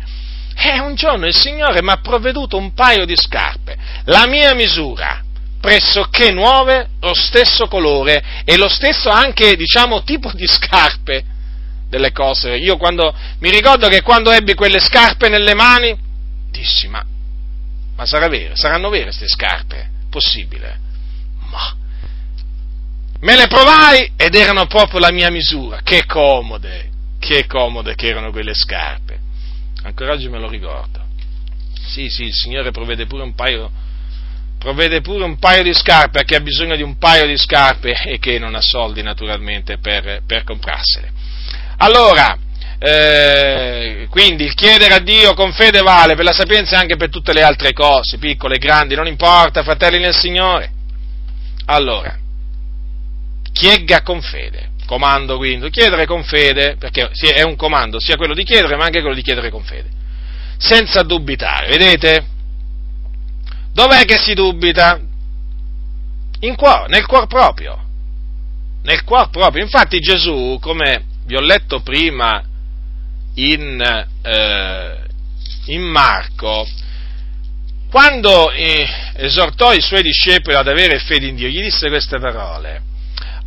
E 0.55 0.79
un 0.79 0.95
giorno 0.95 1.25
il 1.25 1.35
Signore 1.35 1.81
mi 1.81 1.91
ha 1.91 1.97
provveduto 1.97 2.57
un 2.57 2.73
paio 2.73 3.05
di 3.05 3.15
scarpe, 3.15 3.77
la 4.05 4.25
mia 4.25 4.53
misura, 4.53 5.24
pressoché 5.65 6.31
nuove, 6.31 6.89
lo 7.01 7.15
stesso 7.15 7.67
colore 7.67 8.43
e 8.45 8.55
lo 8.55 8.69
stesso 8.69 9.09
anche, 9.09 9.55
diciamo, 9.55 10.03
tipo 10.03 10.31
di 10.31 10.45
scarpe 10.45 11.25
delle 11.89 12.11
cose. 12.11 12.55
Io 12.55 12.77
quando, 12.77 13.11
mi 13.39 13.49
ricordo 13.49 13.87
che 13.87 14.03
quando 14.03 14.29
ebbi 14.29 14.53
quelle 14.53 14.79
scarpe 14.79 15.27
nelle 15.27 15.55
mani, 15.55 15.97
dissi, 16.51 16.87
ma, 16.87 17.03
ma 17.95 18.05
sarà 18.05 18.27
vero, 18.27 18.55
saranno 18.55 18.89
vere 18.89 19.05
queste 19.05 19.27
scarpe? 19.27 19.89
Possibile? 20.07 20.79
Ma, 21.49 21.75
me 23.21 23.35
le 23.35 23.47
provai 23.47 24.11
ed 24.15 24.35
erano 24.35 24.67
proprio 24.67 24.99
la 24.99 25.11
mia 25.11 25.31
misura, 25.31 25.81
che 25.81 26.05
comode, 26.05 26.91
che 27.17 27.47
comode 27.47 27.95
che 27.95 28.07
erano 28.07 28.29
quelle 28.29 28.53
scarpe. 28.53 29.17
Ancora 29.81 30.13
oggi 30.13 30.29
me 30.29 30.37
lo 30.37 30.47
ricordo. 30.47 31.03
Sì, 31.87 32.07
sì, 32.07 32.25
il 32.25 32.33
Signore 32.35 32.69
provvede 32.69 33.07
pure 33.07 33.23
un 33.23 33.33
paio 33.33 33.71
provvede 34.65 35.01
pure 35.01 35.23
un 35.23 35.37
paio 35.37 35.61
di 35.61 35.75
scarpe 35.75 36.21
a 36.21 36.23
chi 36.23 36.33
ha 36.33 36.39
bisogno 36.39 36.75
di 36.75 36.81
un 36.81 36.97
paio 36.97 37.27
di 37.27 37.37
scarpe 37.37 37.93
e 38.03 38.17
che 38.17 38.39
non 38.39 38.55
ha 38.55 38.61
soldi 38.61 39.03
naturalmente 39.03 39.77
per, 39.77 40.23
per 40.25 40.43
comprarsele. 40.43 41.11
Allora, 41.77 42.35
eh, 42.79 44.07
quindi 44.09 44.43
il 44.43 44.55
chiedere 44.55 44.95
a 44.95 44.99
Dio 44.99 45.35
con 45.35 45.53
fede 45.53 45.81
vale 45.81 46.15
per 46.15 46.25
la 46.25 46.33
sapienza 46.33 46.75
e 46.75 46.79
anche 46.79 46.95
per 46.95 47.11
tutte 47.11 47.31
le 47.31 47.43
altre 47.43 47.73
cose, 47.73 48.17
piccole 48.17 48.55
e 48.55 48.57
grandi, 48.57 48.95
non 48.95 49.05
importa, 49.05 49.61
fratelli 49.61 49.99
nel 49.99 50.15
Signore. 50.15 50.71
Allora, 51.65 52.17
chiegga 53.53 54.01
con 54.01 54.19
fede, 54.21 54.71
comando 54.87 55.37
quindi, 55.37 55.69
chiedere 55.69 56.07
con 56.07 56.23
fede, 56.23 56.75
perché 56.79 57.11
è 57.11 57.43
un 57.43 57.55
comando, 57.55 57.99
sia 57.99 58.15
quello 58.15 58.33
di 58.33 58.43
chiedere 58.43 58.75
ma 58.77 58.85
anche 58.85 59.01
quello 59.01 59.15
di 59.15 59.21
chiedere 59.21 59.51
con 59.51 59.63
fede, 59.63 59.89
senza 60.57 61.03
dubitare, 61.03 61.67
vedete? 61.67 62.33
Dov'è 63.75 64.05
che 64.05 64.17
si 64.17 64.33
dubita? 64.33 65.01
Cuore, 66.55 66.87
nel 66.87 67.05
cuore 67.05 67.27
proprio. 67.27 67.77
Nel 68.83 69.03
cuore 69.03 69.27
proprio. 69.29 69.63
Infatti 69.63 69.99
Gesù, 69.99 70.57
come 70.61 71.03
vi 71.25 71.35
ho 71.35 71.41
letto 71.41 71.81
prima 71.81 72.41
in, 73.33 74.07
eh, 74.21 74.97
in 75.65 75.81
Marco, 75.81 76.65
quando 77.91 78.49
eh, 78.51 78.87
esortò 79.15 79.73
i 79.73 79.81
suoi 79.81 80.03
discepoli 80.03 80.55
ad 80.55 80.69
avere 80.69 80.99
fede 80.99 81.27
in 81.27 81.35
Dio, 81.35 81.49
gli 81.49 81.61
disse 81.61 81.89
queste 81.89 82.17
parole 82.17 82.84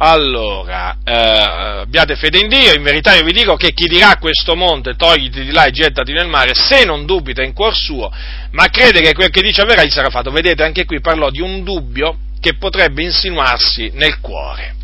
allora, 0.00 0.98
eh, 1.02 1.12
abbiate 1.12 2.14
fede 2.14 2.38
in 2.38 2.48
Dio, 2.48 2.72
in 2.72 2.82
verità 2.82 3.14
io 3.16 3.24
vi 3.24 3.32
dico 3.32 3.56
che 3.56 3.72
chi 3.72 3.86
dirà 3.86 4.16
questo 4.16 4.54
monte 4.54 4.94
togliti 4.94 5.42
di 5.42 5.50
là 5.50 5.64
e 5.64 5.72
gettati 5.72 6.12
nel 6.12 6.28
mare, 6.28 6.54
se 6.54 6.84
non 6.84 7.04
dubita 7.04 7.42
in 7.42 7.52
cuor 7.52 7.74
suo, 7.74 8.08
ma 8.52 8.66
crede 8.68 9.00
che 9.00 9.12
quel 9.12 9.30
che 9.30 9.42
dice 9.42 9.62
avverrà, 9.62 9.82
gli 9.82 9.90
sarà 9.90 10.08
fatto. 10.08 10.30
Vedete, 10.30 10.62
anche 10.62 10.84
qui 10.84 11.00
parlò 11.00 11.30
di 11.30 11.40
un 11.40 11.64
dubbio 11.64 12.16
che 12.40 12.54
potrebbe 12.54 13.02
insinuarsi 13.02 13.90
nel 13.94 14.20
cuore. 14.20 14.76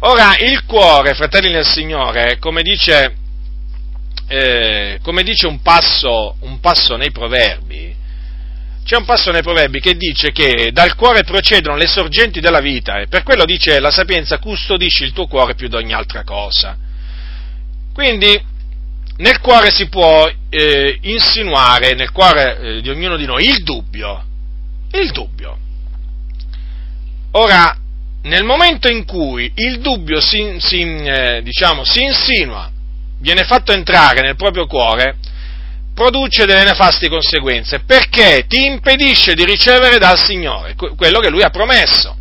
Ora, 0.00 0.34
il 0.38 0.64
cuore, 0.64 1.12
fratelli 1.12 1.50
nel 1.50 1.66
Signore, 1.66 2.38
come 2.38 2.62
dice, 2.62 3.14
eh, 4.28 4.98
come 5.02 5.22
dice 5.22 5.46
un, 5.46 5.60
passo, 5.60 6.36
un 6.40 6.58
passo 6.58 6.96
nei 6.96 7.10
proverbi, 7.10 7.94
c'è 8.84 8.96
un 8.96 9.04
passo 9.04 9.30
nei 9.30 9.42
proverbi 9.42 9.80
che 9.80 9.96
dice 9.96 10.32
che 10.32 10.70
dal 10.72 10.94
cuore 10.94 11.22
procedono 11.22 11.76
le 11.76 11.86
sorgenti 11.86 12.40
della 12.40 12.60
vita 12.60 12.98
e 12.98 13.06
per 13.06 13.22
quello 13.22 13.44
dice 13.44 13.78
la 13.78 13.90
sapienza 13.90 14.38
custodisci 14.38 15.04
il 15.04 15.12
tuo 15.12 15.26
cuore 15.26 15.54
più 15.54 15.68
di 15.68 15.76
ogni 15.76 15.92
altra 15.92 16.24
cosa. 16.24 16.76
Quindi 17.92 18.48
nel 19.18 19.40
cuore 19.40 19.70
si 19.70 19.88
può 19.88 20.30
eh, 20.48 20.98
insinuare, 21.02 21.94
nel 21.94 22.10
cuore 22.10 22.58
eh, 22.58 22.80
di 22.80 22.88
ognuno 22.88 23.16
di 23.16 23.26
noi, 23.26 23.46
il 23.46 23.62
dubbio. 23.62 24.24
Il 24.92 25.10
dubbio. 25.12 25.58
Ora, 27.32 27.76
nel 28.22 28.44
momento 28.44 28.88
in 28.88 29.04
cui 29.04 29.52
il 29.54 29.80
dubbio 29.80 30.20
si, 30.20 30.56
si, 30.58 30.80
eh, 30.80 31.42
diciamo, 31.44 31.84
si 31.84 32.02
insinua, 32.02 32.70
viene 33.18 33.44
fatto 33.44 33.72
entrare 33.72 34.22
nel 34.22 34.36
proprio 34.36 34.66
cuore, 34.66 35.16
produce 36.00 36.46
delle 36.46 36.64
nefaste 36.64 37.10
conseguenze, 37.10 37.80
perché 37.80 38.46
ti 38.48 38.64
impedisce 38.64 39.34
di 39.34 39.44
ricevere 39.44 39.98
dal 39.98 40.18
Signore 40.18 40.74
quello 40.74 41.20
che 41.20 41.28
Lui 41.28 41.42
ha 41.42 41.50
promesso, 41.50 42.16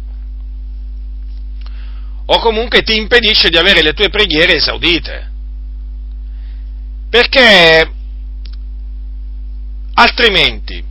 o 2.25 2.39
comunque 2.39 2.81
ti 2.81 2.97
impedisce 2.97 3.47
di 3.47 3.55
avere 3.55 3.81
le 3.81 3.93
tue 3.93 4.09
preghiere 4.09 4.55
esaudite, 4.55 5.31
perché 7.09 7.91
altrimenti, 9.93 10.83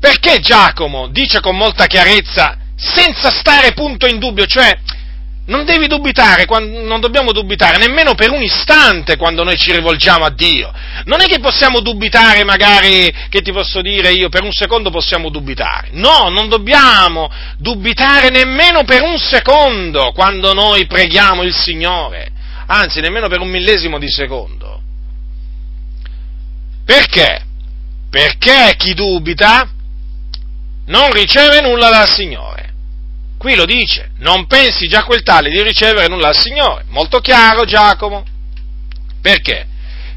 perché 0.00 0.40
Giacomo 0.40 1.08
dice 1.08 1.40
con 1.40 1.54
molta 1.54 1.84
chiarezza, 1.84 2.56
senza 2.76 3.28
stare 3.28 3.74
punto 3.74 4.06
in 4.06 4.18
dubbio, 4.18 4.46
cioè 4.46 4.74
non 5.46 5.64
devi 5.64 5.86
dubitare, 5.86 6.44
non 6.48 7.00
dobbiamo 7.00 7.32
dubitare 7.32 7.76
nemmeno 7.78 8.14
per 8.14 8.30
un 8.30 8.42
istante 8.42 9.16
quando 9.16 9.44
noi 9.44 9.56
ci 9.56 9.72
rivolgiamo 9.72 10.24
a 10.24 10.30
Dio. 10.30 10.72
Non 11.04 11.20
è 11.20 11.26
che 11.26 11.38
possiamo 11.38 11.80
dubitare 11.80 12.42
magari, 12.44 13.12
che 13.28 13.42
ti 13.42 13.52
posso 13.52 13.80
dire 13.80 14.10
io, 14.10 14.28
per 14.28 14.42
un 14.42 14.52
secondo 14.52 14.90
possiamo 14.90 15.30
dubitare. 15.30 15.90
No, 15.92 16.28
non 16.30 16.48
dobbiamo 16.48 17.30
dubitare 17.58 18.30
nemmeno 18.30 18.82
per 18.84 19.02
un 19.02 19.18
secondo 19.18 20.10
quando 20.12 20.52
noi 20.52 20.86
preghiamo 20.86 21.42
il 21.42 21.54
Signore. 21.54 22.30
Anzi, 22.66 23.00
nemmeno 23.00 23.28
per 23.28 23.40
un 23.40 23.48
millesimo 23.48 23.98
di 23.98 24.10
secondo. 24.10 24.80
Perché? 26.84 27.44
Perché 28.10 28.74
chi 28.76 28.94
dubita 28.94 29.68
non 30.86 31.12
riceve 31.12 31.60
nulla 31.60 31.90
dal 31.90 32.08
Signore. 32.08 32.74
Qui 33.46 33.54
lo 33.54 33.64
dice, 33.64 34.10
non 34.16 34.48
pensi 34.48 34.88
già 34.88 35.04
quel 35.04 35.22
tale 35.22 35.50
di 35.50 35.62
ricevere 35.62 36.08
nulla 36.08 36.32
dal 36.32 36.36
Signore. 36.36 36.84
Molto 36.88 37.20
chiaro 37.20 37.64
Giacomo. 37.64 38.24
Perché? 39.22 39.68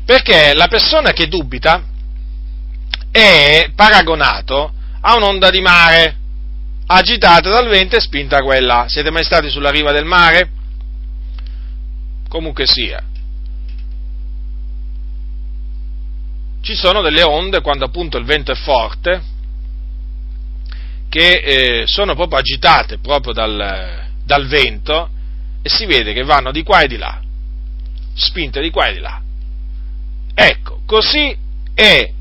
Perché 0.03 0.55
la 0.55 0.65
persona 0.65 1.11
che 1.11 1.27
dubita 1.27 1.83
è 3.11 3.69
paragonato 3.75 4.73
a 5.01 5.15
un'onda 5.15 5.51
di 5.51 5.61
mare 5.61 6.17
agitata 6.87 7.49
dal 7.51 7.67
vento 7.67 7.97
e 7.97 7.99
spinta 7.99 8.37
a 8.37 8.41
quella. 8.41 8.85
Siete 8.87 9.11
mai 9.11 9.23
stati 9.23 9.51
sulla 9.51 9.69
riva 9.69 9.91
del 9.91 10.05
mare? 10.05 10.49
Comunque 12.29 12.65
sia. 12.65 12.99
Ci 16.63 16.73
sono 16.73 17.03
delle 17.03 17.21
onde 17.21 17.61
quando 17.61 17.85
appunto 17.85 18.17
il 18.17 18.25
vento 18.25 18.51
è 18.51 18.55
forte 18.55 19.21
che 21.09 21.81
eh, 21.81 21.87
sono 21.87 22.13
proprio 22.15 22.39
agitate 22.39 22.99
proprio 22.99 23.33
dal, 23.33 24.05
dal 24.23 24.47
vento 24.47 25.09
e 25.61 25.69
si 25.69 25.85
vede 25.85 26.13
che 26.13 26.23
vanno 26.23 26.51
di 26.51 26.63
qua 26.63 26.81
e 26.81 26.87
di 26.87 26.97
là, 26.97 27.19
spinte 28.13 28.61
di 28.61 28.69
qua 28.69 28.87
e 28.87 28.93
di 28.93 28.99
là. 28.99 29.21
Ecco, 30.33 30.81
così 30.85 31.35
è, 31.73 32.11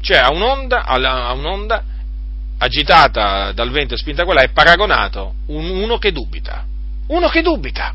cioè 0.00 0.18
a 0.18 0.30
un'onda, 0.30 0.84
a 0.84 1.32
un'onda 1.32 1.84
agitata 2.58 3.50
dal 3.52 3.70
vento 3.70 3.94
e 3.94 3.96
spinta 3.96 4.24
quella 4.24 4.42
è 4.42 4.50
paragonato 4.50 5.34
un, 5.46 5.68
uno 5.70 5.98
che 5.98 6.12
dubita, 6.12 6.64
uno 7.08 7.28
che 7.28 7.42
dubita. 7.42 7.94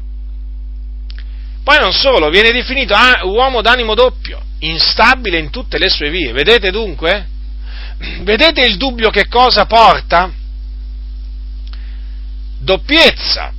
Poi 1.64 1.80
non 1.80 1.92
solo, 1.94 2.30
viene 2.30 2.52
definito 2.52 2.94
ah, 2.94 3.26
uomo 3.26 3.62
d'animo 3.62 3.94
doppio, 3.94 4.42
instabile 4.60 5.38
in 5.38 5.50
tutte 5.50 5.78
le 5.78 5.90
sue 5.90 6.10
vie. 6.10 6.32
Vedete 6.32 6.72
dunque? 6.72 7.28
Vedete 8.22 8.62
il 8.62 8.78
dubbio 8.78 9.10
che 9.10 9.28
cosa 9.28 9.66
porta? 9.66 10.32
Doppiezza 12.60 13.54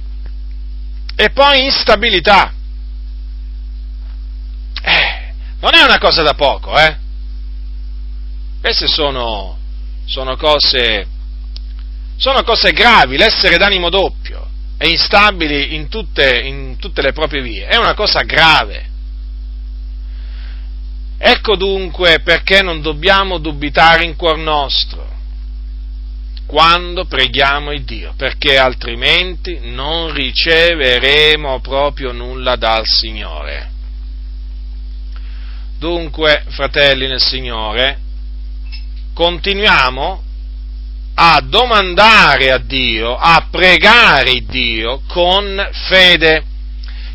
e 1.16 1.30
poi 1.30 1.64
instabilità. 1.64 2.52
Eh, 4.80 5.34
non 5.60 5.74
è 5.74 5.82
una 5.82 5.98
cosa 5.98 6.22
da 6.22 6.34
poco, 6.34 6.78
eh? 6.78 6.96
Queste 8.60 8.86
sono, 8.86 9.58
sono, 10.04 10.36
cose, 10.36 11.06
sono 12.16 12.42
cose 12.44 12.72
gravi, 12.72 13.16
l'essere 13.16 13.56
d'animo 13.56 13.90
doppio 13.90 14.48
e 14.78 14.88
instabili 14.88 15.74
in 15.74 15.88
tutte, 15.88 16.40
in 16.40 16.76
tutte 16.78 17.02
le 17.02 17.12
proprie 17.12 17.42
vie, 17.42 17.66
è 17.66 17.76
una 17.76 17.94
cosa 17.94 18.20
grave. 18.22 18.87
Ecco 21.18 21.56
dunque 21.56 22.20
perché 22.20 22.62
non 22.62 22.80
dobbiamo 22.80 23.38
dubitare 23.38 24.04
in 24.04 24.14
cuor 24.14 24.38
nostro 24.38 25.16
quando 26.48 27.04
preghiamo 27.04 27.72
il 27.72 27.84
Dio, 27.84 28.14
perché 28.16 28.56
altrimenti 28.56 29.58
non 29.64 30.10
riceveremo 30.14 31.60
proprio 31.60 32.12
nulla 32.12 32.56
dal 32.56 32.84
Signore. 32.86 33.70
Dunque, 35.78 36.44
fratelli 36.48 37.06
nel 37.06 37.20
Signore, 37.20 37.98
continuiamo 39.12 40.22
a 41.16 41.40
domandare 41.44 42.50
a 42.50 42.58
Dio, 42.58 43.14
a 43.14 43.48
pregare 43.50 44.42
Dio 44.46 45.02
con 45.06 45.68
fede, 45.86 46.44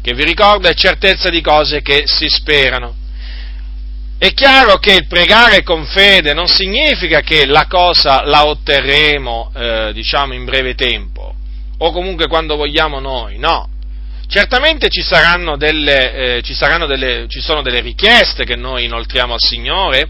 che 0.03 0.13
vi 0.13 0.25
ricordo 0.25 0.67
è 0.67 0.75
certezza 0.75 1.29
di 1.29 1.41
cose 1.41 1.81
che 1.81 2.03
si 2.05 2.27
sperano. 2.29 3.01
È 4.23 4.33
chiaro 4.33 4.77
che 4.77 4.93
il 4.93 5.05
pregare 5.05 5.63
con 5.63 5.83
fede 5.83 6.33
non 6.33 6.47
significa 6.47 7.19
che 7.19 7.45
la 7.45 7.67
cosa 7.67 8.23
la 8.23 8.45
otterremo, 8.45 9.51
eh, 9.53 9.91
diciamo, 9.91 10.33
in 10.33 10.45
breve 10.45 10.75
tempo, 10.75 11.35
o 11.79 11.91
comunque 11.91 12.27
quando 12.27 12.55
vogliamo 12.55 13.01
noi, 13.01 13.37
no. 13.37 13.67
Certamente 14.29 14.87
ci 14.87 15.01
saranno 15.01 15.57
delle, 15.57 16.37
eh, 16.37 16.41
ci 16.41 16.53
saranno 16.53 16.85
delle, 16.85 17.25
ci 17.27 17.41
sono 17.41 17.61
delle 17.61 17.81
richieste 17.81 18.45
che 18.45 18.55
noi 18.55 18.85
inoltriamo 18.85 19.33
al 19.33 19.41
Signore, 19.41 20.07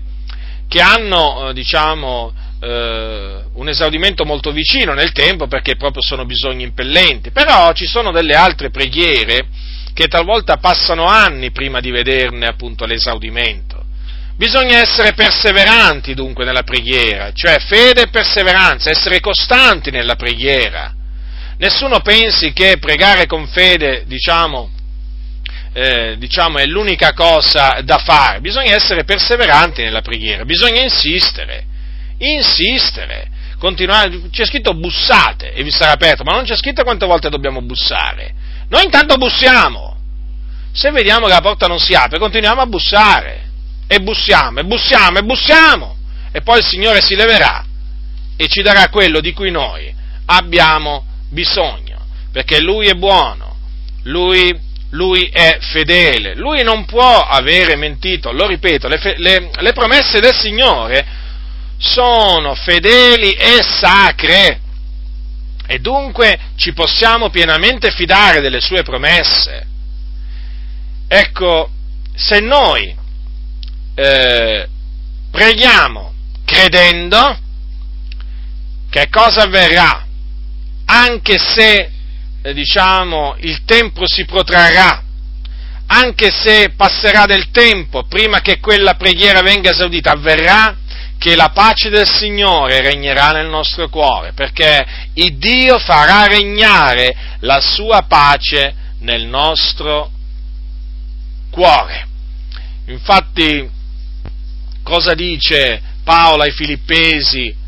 che 0.68 0.80
hanno, 0.80 1.50
eh, 1.50 1.54
diciamo, 1.54 2.32
eh, 2.62 3.38
un 3.52 3.68
esaudimento 3.68 4.26
molto 4.26 4.52
vicino 4.52 4.94
nel 4.94 5.12
tempo 5.12 5.48
perché 5.48 5.76
proprio 5.76 6.04
sono 6.04 6.24
bisogni 6.24 6.62
impellenti, 6.62 7.32
però 7.32 7.74
ci 7.74 7.88
sono 7.88 8.12
delle 8.12 8.36
altre 8.36 8.70
preghiere 8.70 9.48
che 9.92 10.08
talvolta 10.08 10.58
passano 10.58 11.06
anni 11.06 11.50
prima 11.50 11.80
di 11.80 11.90
vederne 11.90 12.46
appunto 12.46 12.86
l'esaudimento. 12.86 13.73
Bisogna 14.36 14.80
essere 14.80 15.14
perseveranti 15.14 16.16
dunque 16.16 16.44
nella 16.44 16.64
preghiera, 16.64 17.32
cioè 17.34 17.60
fede 17.60 18.04
e 18.04 18.10
perseveranza, 18.10 18.90
essere 18.90 19.20
costanti 19.20 19.92
nella 19.92 20.16
preghiera. 20.16 20.92
Nessuno 21.58 22.00
pensi 22.00 22.52
che 22.52 22.78
pregare 22.80 23.28
con 23.28 23.48
fede, 23.48 24.06
diciamo, 24.08 24.72
eh, 25.74 26.16
diciamo, 26.18 26.58
è 26.58 26.66
l'unica 26.66 27.14
cosa 27.14 27.80
da 27.84 28.00
fare, 28.00 28.42
bisogna 28.42 28.74
essere 28.74 29.04
perseveranti 29.04 29.84
nella 29.84 30.02
preghiera, 30.02 30.46
bisogna 30.46 30.82
insistere, 30.82 31.66
insistere, 32.18 33.30
continuare, 33.60 34.30
c'è 34.32 34.46
scritto 34.46 34.74
bussate 34.74 35.54
e 35.54 35.64
vi 35.64 35.72
sarà 35.72 35.92
aperto, 35.92 36.24
ma 36.24 36.34
non 36.34 36.44
c'è 36.44 36.56
scritto 36.56 36.84
quante 36.84 37.06
volte 37.06 37.30
dobbiamo 37.30 37.62
bussare. 37.62 38.34
Noi 38.70 38.84
intanto 38.84 39.16
bussiamo, 39.16 39.96
se 40.72 40.90
vediamo 40.90 41.28
che 41.28 41.34
la 41.34 41.42
porta 41.42 41.68
non 41.68 41.78
si 41.78 41.94
apre, 41.94 42.18
continuiamo 42.18 42.62
a 42.62 42.66
bussare 42.66 43.43
e 43.88 44.00
bussiamo, 44.00 44.60
e 44.60 44.64
bussiamo, 44.64 45.20
e 45.20 45.24
bussiamo, 45.24 45.98
e 46.32 46.42
poi 46.42 46.60
il 46.60 46.66
Signore 46.66 47.02
si 47.02 47.16
leverà 47.16 47.66
e 48.36 48.48
ci 48.48 48.62
darà 48.62 48.90
quello 48.90 49.20
di 49.20 49.34
cui 49.34 49.52
noi 49.52 49.94
abbiamo 50.26 51.06
bisogno, 51.30 52.06
perché 52.32 52.60
Lui 52.60 52.88
è 52.88 52.94
buono, 52.94 53.58
Lui, 54.04 54.58
lui 54.92 55.30
è 55.32 55.58
fedele, 55.60 56.36
Lui 56.36 56.64
non 56.64 56.86
può 56.86 57.20
avere 57.22 57.76
mentito, 57.76 58.32
lo 58.32 58.48
ripeto, 58.48 58.88
le, 58.88 59.00
le, 59.18 59.50
le 59.54 59.74
promesse 59.74 60.20
del 60.20 60.36
Signore 60.36 61.06
sono 61.78 62.56
fedeli 62.56 63.34
e 63.34 63.60
sacre. 63.62 64.60
E 65.66 65.80
dunque 65.80 66.38
ci 66.56 66.74
possiamo 66.74 67.30
pienamente 67.30 67.92
fidare 67.92 68.42
delle 68.42 68.60
sue 68.60 68.84
promesse. 68.84 69.66
Ecco, 71.08 71.70
se 72.16 72.40
noi 72.40 72.94
eh, 73.96 74.68
preghiamo 75.32 76.14
credendo, 76.46 77.38
che 78.90 79.08
cosa 79.10 79.44
avverrà? 79.44 80.06
Anche 80.86 81.38
se, 81.38 81.90
eh, 82.42 82.54
diciamo, 82.54 83.36
il 83.40 83.64
tempo 83.66 84.08
si 84.08 84.26
protrarrà, 84.26 85.02
anche 85.88 86.32
se 86.32 86.74
passerà 86.76 87.26
del 87.26 87.52
tempo 87.52 88.04
prima 88.04 88.42
che 88.42 88.60
quella 88.60 88.96
preghiera 88.96 89.42
venga 89.42 89.72
esaudita, 89.72 90.12
avverrà 90.12 90.78
che 91.18 91.36
la 91.36 91.50
pace 91.50 91.90
del 91.90 92.08
Signore 92.08 92.82
regnerà 92.82 93.30
nel 93.30 93.48
nostro 93.48 93.88
cuore, 93.90 94.34
perché 94.34 94.86
il 95.14 95.38
Dio 95.38 95.80
farà 95.80 96.28
regnare 96.28 97.16
la 97.40 97.62
sua 97.62 98.02
pace 98.08 98.76
nel 99.00 99.26
nostro 99.26 100.12
cuore. 101.50 102.08
Infatti, 102.88 103.70
cosa 104.84 105.14
dice 105.14 105.82
Paolo 106.04 106.44
ai 106.44 106.52
Filippesi 106.52 107.62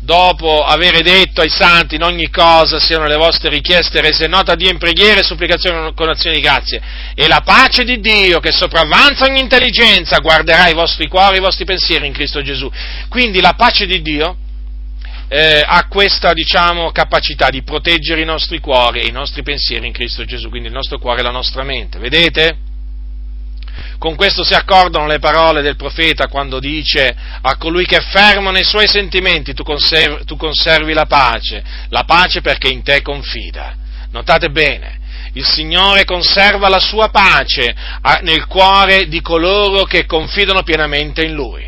dopo 0.00 0.64
aver 0.64 1.02
detto 1.02 1.40
ai 1.40 1.50
santi 1.50 1.96
in 1.96 2.02
ogni 2.02 2.30
cosa 2.30 2.78
siano 2.78 3.06
le 3.06 3.16
vostre 3.16 3.50
richieste 3.50 4.00
rese 4.00 4.26
note 4.26 4.52
a 4.52 4.54
Dio 4.54 4.70
in 4.70 4.78
preghiera 4.78 5.20
e 5.20 5.24
supplicazione 5.24 5.92
con 5.94 6.08
azioni 6.08 6.36
di 6.36 6.42
grazie 6.42 6.80
e 7.14 7.26
la 7.26 7.42
pace 7.44 7.84
di 7.84 8.00
Dio 8.00 8.40
che 8.40 8.52
sopravvanza 8.52 9.24
ogni 9.24 9.40
intelligenza 9.40 10.18
guarderà 10.18 10.68
i 10.68 10.74
vostri 10.74 11.08
cuori 11.08 11.36
e 11.36 11.38
i 11.38 11.42
vostri 11.42 11.64
pensieri 11.64 12.06
in 12.06 12.12
Cristo 12.12 12.42
Gesù. 12.42 12.70
Quindi 13.08 13.40
la 13.40 13.54
pace 13.54 13.86
di 13.86 14.00
Dio 14.00 14.36
eh, 15.28 15.62
ha 15.64 15.86
questa 15.88 16.32
diciamo, 16.32 16.90
capacità 16.90 17.50
di 17.50 17.62
proteggere 17.62 18.22
i 18.22 18.24
nostri 18.24 18.60
cuori 18.60 19.00
e 19.00 19.06
i 19.08 19.12
nostri 19.12 19.42
pensieri 19.42 19.86
in 19.86 19.92
Cristo 19.92 20.24
Gesù, 20.24 20.48
quindi 20.48 20.68
il 20.68 20.74
nostro 20.74 20.98
cuore 20.98 21.20
e 21.20 21.22
la 21.22 21.30
nostra 21.30 21.62
mente. 21.62 21.98
Vedete? 21.98 22.67
Con 23.98 24.14
questo 24.14 24.44
si 24.44 24.54
accordano 24.54 25.06
le 25.06 25.18
parole 25.18 25.60
del 25.60 25.76
profeta 25.76 26.28
quando 26.28 26.60
dice 26.60 27.14
a 27.40 27.56
colui 27.56 27.84
che 27.84 27.96
è 27.96 28.00
fermo 28.00 28.50
nei 28.50 28.62
suoi 28.62 28.86
sentimenti 28.86 29.54
tu 29.54 29.64
conservi, 29.64 30.24
tu 30.24 30.36
conservi 30.36 30.92
la 30.92 31.06
pace, 31.06 31.62
la 31.88 32.04
pace 32.04 32.40
perché 32.40 32.68
in 32.68 32.82
te 32.84 33.02
confida. 33.02 33.74
Notate 34.12 34.50
bene, 34.50 34.98
il 35.32 35.44
Signore 35.44 36.04
conserva 36.04 36.68
la 36.68 36.78
sua 36.78 37.08
pace 37.08 37.74
nel 38.22 38.46
cuore 38.46 39.08
di 39.08 39.20
coloro 39.20 39.82
che 39.84 40.06
confidano 40.06 40.62
pienamente 40.62 41.24
in 41.24 41.34
Lui, 41.34 41.64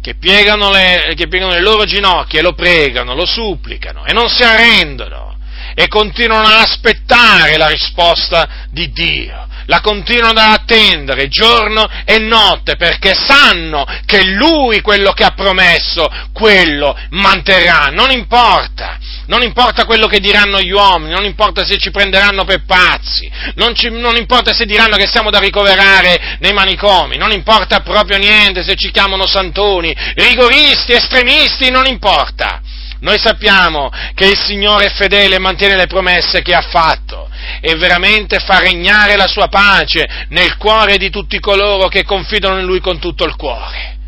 che 0.00 0.14
piegano, 0.14 0.70
le, 0.70 1.12
che 1.16 1.26
piegano 1.26 1.52
le 1.52 1.60
loro 1.60 1.84
ginocchia 1.84 2.38
e 2.38 2.42
lo 2.42 2.54
pregano, 2.54 3.14
lo 3.14 3.26
supplicano 3.26 4.04
e 4.04 4.12
non 4.12 4.28
si 4.28 4.42
arrendono 4.42 5.38
e 5.74 5.88
continuano 5.88 6.46
ad 6.46 6.60
aspettare 6.60 7.56
la 7.56 7.66
risposta 7.66 8.48
di 8.70 8.92
Dio 8.92 9.48
la 9.66 9.80
continuano 9.80 10.40
ad 10.40 10.52
attendere 10.52 11.28
giorno 11.28 11.88
e 12.04 12.18
notte 12.18 12.76
perché 12.76 13.14
sanno 13.14 13.86
che 14.04 14.24
Lui 14.24 14.80
quello 14.80 15.12
che 15.12 15.24
ha 15.24 15.32
promesso, 15.32 16.08
quello 16.32 16.96
manterrà, 17.10 17.90
non 17.92 18.10
importa, 18.10 18.98
non 19.26 19.42
importa 19.42 19.84
quello 19.84 20.06
che 20.06 20.20
diranno 20.20 20.60
gli 20.60 20.70
uomini, 20.70 21.12
non 21.12 21.24
importa 21.24 21.64
se 21.64 21.78
ci 21.78 21.90
prenderanno 21.90 22.44
per 22.44 22.64
pazzi, 22.64 23.30
non, 23.54 23.74
ci, 23.74 23.88
non 23.90 24.16
importa 24.16 24.52
se 24.52 24.66
diranno 24.66 24.96
che 24.96 25.06
siamo 25.06 25.30
da 25.30 25.38
ricoverare 25.38 26.36
nei 26.40 26.52
manicomi, 26.52 27.16
non 27.16 27.32
importa 27.32 27.80
proprio 27.80 28.18
niente 28.18 28.62
se 28.62 28.74
ci 28.76 28.90
chiamano 28.90 29.26
santoni, 29.26 29.94
rigoristi, 30.14 30.92
estremisti, 30.92 31.70
non 31.70 31.86
importa. 31.86 32.60
Noi 33.04 33.18
sappiamo 33.18 33.90
che 34.14 34.24
il 34.24 34.38
Signore 34.38 34.86
è 34.86 34.90
fedele 34.90 35.36
e 35.36 35.38
mantiene 35.38 35.76
le 35.76 35.86
promesse 35.86 36.40
che 36.40 36.54
ha 36.54 36.62
fatto 36.62 37.28
e 37.60 37.74
veramente 37.74 38.38
fa 38.38 38.60
regnare 38.60 39.14
la 39.16 39.26
sua 39.26 39.48
pace 39.48 40.26
nel 40.30 40.56
cuore 40.56 40.96
di 40.96 41.10
tutti 41.10 41.38
coloro 41.38 41.88
che 41.88 42.02
confidano 42.02 42.58
in 42.60 42.64
Lui 42.64 42.80
con 42.80 42.98
tutto 42.98 43.24
il 43.24 43.36
cuore. 43.36 43.98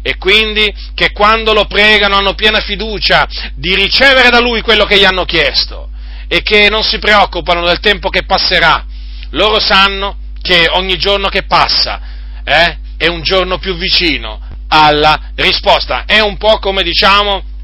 E 0.00 0.16
quindi 0.16 0.74
che 0.94 1.12
quando 1.12 1.52
lo 1.52 1.66
pregano 1.66 2.16
hanno 2.16 2.32
piena 2.32 2.60
fiducia 2.60 3.28
di 3.54 3.74
ricevere 3.74 4.30
da 4.30 4.40
Lui 4.40 4.62
quello 4.62 4.86
che 4.86 4.98
gli 4.98 5.04
hanno 5.04 5.26
chiesto 5.26 5.90
e 6.26 6.40
che 6.40 6.70
non 6.70 6.82
si 6.82 6.98
preoccupano 6.98 7.62
del 7.62 7.80
tempo 7.80 8.08
che 8.08 8.24
passerà. 8.24 8.86
Loro 9.32 9.60
sanno 9.60 10.16
che 10.40 10.66
ogni 10.70 10.96
giorno 10.96 11.28
che 11.28 11.42
passa 11.42 12.00
eh, 12.42 12.78
è 12.96 13.06
un 13.06 13.20
giorno 13.20 13.58
più 13.58 13.76
vicino 13.76 14.40
alla 14.68 15.32
risposta. 15.34 16.04
È 16.06 16.20
un 16.20 16.38
po' 16.38 16.58
come 16.58 16.82
diciamo 16.82 17.54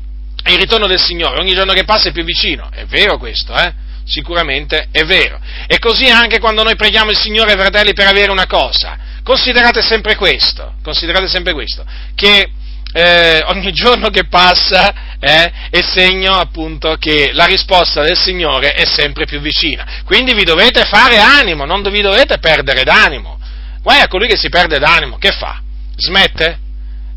il 0.50 0.58
ritorno 0.58 0.86
del 0.86 1.00
Signore, 1.00 1.40
ogni 1.40 1.54
giorno 1.54 1.72
che 1.72 1.84
passa 1.84 2.08
è 2.08 2.12
più 2.12 2.24
vicino. 2.24 2.68
È 2.72 2.84
vero 2.84 3.18
questo, 3.18 3.54
eh? 3.54 3.72
Sicuramente 4.04 4.88
è 4.90 5.04
vero. 5.04 5.40
E 5.66 5.78
così 5.78 6.08
anche 6.08 6.40
quando 6.40 6.62
noi 6.62 6.74
preghiamo 6.74 7.10
il 7.10 7.18
Signore, 7.18 7.52
fratelli, 7.52 7.92
per 7.92 8.08
avere 8.08 8.30
una 8.30 8.46
cosa. 8.46 8.98
Considerate 9.22 9.80
sempre 9.82 10.16
questo, 10.16 10.74
considerate 10.82 11.28
sempre 11.28 11.52
questo, 11.52 11.84
che 12.16 12.50
eh, 12.92 13.42
ogni 13.46 13.72
giorno 13.72 14.10
che 14.10 14.26
passa 14.26 15.16
eh, 15.18 15.52
è 15.70 15.80
segno 15.82 16.34
appunto 16.34 16.96
che 16.98 17.30
la 17.32 17.44
risposta 17.44 18.02
del 18.02 18.18
Signore 18.18 18.72
è 18.72 18.84
sempre 18.84 19.24
più 19.24 19.40
vicina. 19.40 20.02
Quindi 20.04 20.34
vi 20.34 20.44
dovete 20.44 20.84
fare 20.84 21.18
animo, 21.18 21.64
non 21.64 21.82
vi 21.82 22.02
dovete 22.02 22.38
perdere 22.38 22.82
d'animo. 22.82 23.38
Guai 23.80 24.00
a 24.00 24.08
colui 24.08 24.26
che 24.26 24.36
si 24.36 24.48
perde 24.48 24.78
d'animo, 24.78 25.18
che 25.18 25.30
fa? 25.30 25.60
Smette? 25.96 26.58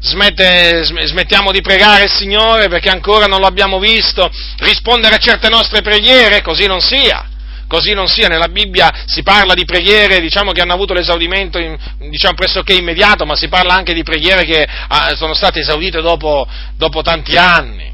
Smette, 0.05 0.83
smettiamo 0.83 1.51
di 1.51 1.61
pregare 1.61 2.05
il 2.05 2.11
Signore 2.11 2.67
perché 2.67 2.89
ancora 2.89 3.25
non 3.25 3.39
lo 3.39 3.47
abbiamo 3.47 3.79
visto 3.79 4.29
rispondere 4.59 5.15
a 5.15 5.19
certe 5.19 5.49
nostre 5.49 5.81
preghiere, 5.81 6.41
così 6.41 6.65
non 6.67 6.79
sia. 6.79 7.29
Così 7.67 7.93
non 7.93 8.07
sia, 8.07 8.27
nella 8.27 8.47
Bibbia 8.47 8.91
si 9.07 9.23
parla 9.23 9.55
di 9.55 9.65
preghiere 9.65 10.19
diciamo, 10.19 10.51
che 10.51 10.61
hanno 10.61 10.73
avuto 10.73 10.93
l'esaudimento 10.93 11.57
in, 11.57 11.75
diciamo, 12.09 12.35
pressoché 12.35 12.73
immediato, 12.73 13.25
ma 13.25 13.35
si 13.35 13.47
parla 13.47 13.73
anche 13.73 13.95
di 13.95 14.03
preghiere 14.03 14.45
che 14.45 14.63
ah, 14.87 15.15
sono 15.15 15.33
state 15.33 15.61
esaudite 15.61 15.99
dopo, 15.99 16.47
dopo 16.77 17.01
tanti 17.01 17.35
anni. 17.35 17.91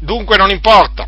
Dunque 0.00 0.36
non 0.36 0.50
importa, 0.50 1.06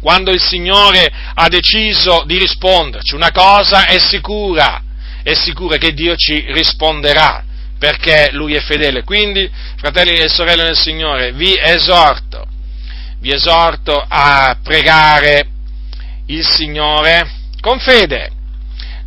quando 0.00 0.30
il 0.30 0.40
Signore 0.40 1.10
ha 1.34 1.48
deciso 1.48 2.22
di 2.24 2.38
risponderci, 2.38 3.16
una 3.16 3.32
cosa 3.32 3.86
è 3.86 3.98
sicura, 3.98 4.80
è 5.24 5.34
sicura 5.34 5.76
che 5.76 5.92
Dio 5.92 6.14
ci 6.14 6.44
risponderà 6.52 7.46
perché 7.78 8.30
Lui 8.32 8.54
è 8.54 8.60
fedele. 8.60 9.04
Quindi, 9.04 9.48
fratelli 9.76 10.16
e 10.16 10.28
sorelle 10.28 10.64
del 10.64 10.76
Signore, 10.76 11.32
vi 11.32 11.56
esorto, 11.58 12.46
vi 13.20 13.32
esorto 13.32 14.04
a 14.06 14.58
pregare 14.62 15.46
il 16.26 16.44
Signore 16.44 17.30
con 17.60 17.78
fede. 17.78 18.32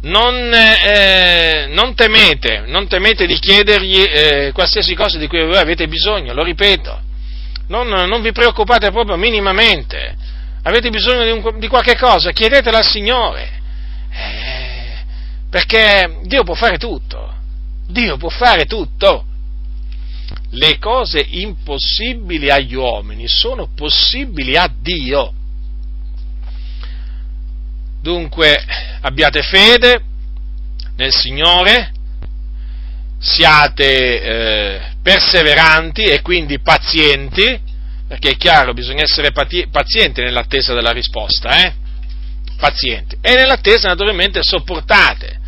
Non, 0.03 0.51
eh, 0.51 1.67
non, 1.69 1.93
temete, 1.93 2.63
non 2.65 2.87
temete 2.87 3.27
di 3.27 3.37
chiedergli 3.37 4.01
eh, 4.01 4.51
qualsiasi 4.51 4.95
cosa 4.95 5.19
di 5.19 5.27
cui 5.27 5.45
voi 5.45 5.57
avete 5.57 5.87
bisogno, 5.87 6.33
lo 6.33 6.43
ripeto. 6.43 7.09
Non, 7.67 7.87
non 7.87 8.21
vi 8.21 8.31
preoccupate 8.31 8.89
proprio 8.89 9.15
minimamente. 9.15 10.15
Avete 10.63 10.89
bisogno 10.89 11.23
di, 11.23 11.31
un, 11.31 11.59
di 11.59 11.67
qualche 11.67 11.97
cosa, 11.97 12.31
chiedetela 12.31 12.79
al 12.79 12.85
Signore. 12.85 13.49
Eh, 14.11 15.03
perché 15.49 16.19
Dio 16.23 16.43
può 16.43 16.55
fare 16.55 16.77
tutto 16.77 17.40
Dio 17.91 18.17
può 18.17 18.29
fare 18.29 18.65
tutto. 18.65 19.25
Le 20.51 20.77
cose 20.79 21.25
impossibili 21.27 22.49
agli 22.49 22.75
uomini 22.75 23.27
sono 23.27 23.69
possibili 23.73 24.57
a 24.57 24.71
Dio. 24.73 25.33
Dunque 28.01 28.65
abbiate 29.01 29.41
fede 29.43 30.03
nel 30.95 31.13
Signore, 31.13 31.91
siate 33.19 34.21
eh, 34.21 34.81
perseveranti 35.01 36.03
e 36.03 36.21
quindi 36.21 36.59
pazienti, 36.59 37.59
perché 38.07 38.31
è 38.31 38.37
chiaro, 38.37 38.73
bisogna 38.73 39.03
essere 39.03 39.31
pazienti 39.31 40.21
nell'attesa 40.21 40.73
della 40.73 40.91
risposta, 40.91 41.63
eh? 41.65 41.73
pazienti, 42.57 43.17
e 43.21 43.35
nell'attesa 43.35 43.87
naturalmente 43.87 44.43
sopportate 44.43 45.39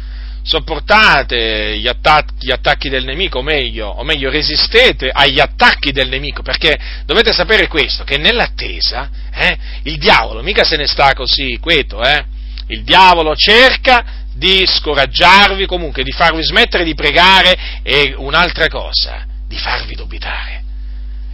sopportate 0.43 1.77
gli 1.77 1.87
attacchi, 1.87 2.33
gli 2.39 2.51
attacchi, 2.51 2.89
del 2.89 3.05
nemico, 3.05 3.39
o 3.39 3.41
meglio, 3.41 3.87
o 3.87 4.03
meglio, 4.03 4.29
resistete 4.29 5.09
agli 5.09 5.39
attacchi 5.39 5.91
del 5.91 6.09
nemico, 6.09 6.41
perché 6.41 6.77
dovete 7.05 7.31
sapere 7.31 7.67
questo, 7.67 8.03
che 8.03 8.17
nell'attesa 8.17 9.09
eh, 9.33 9.57
il 9.83 9.97
diavolo 9.97 10.43
mica 10.43 10.63
se 10.63 10.75
ne 10.77 10.85
sta 10.85 11.13
così 11.13 11.57
quieto, 11.59 12.03
eh? 12.03 12.25
il 12.67 12.83
diavolo 12.83 13.35
cerca 13.35 14.21
di 14.33 14.65
scoraggiarvi, 14.65 15.65
comunque 15.65 16.03
di 16.03 16.11
farvi 16.11 16.43
smettere 16.43 16.83
di 16.83 16.95
pregare 16.95 17.81
e 17.83 18.13
un'altra 18.17 18.67
cosa, 18.67 19.25
di 19.47 19.57
farvi 19.57 19.95
dubitare. 19.95 20.52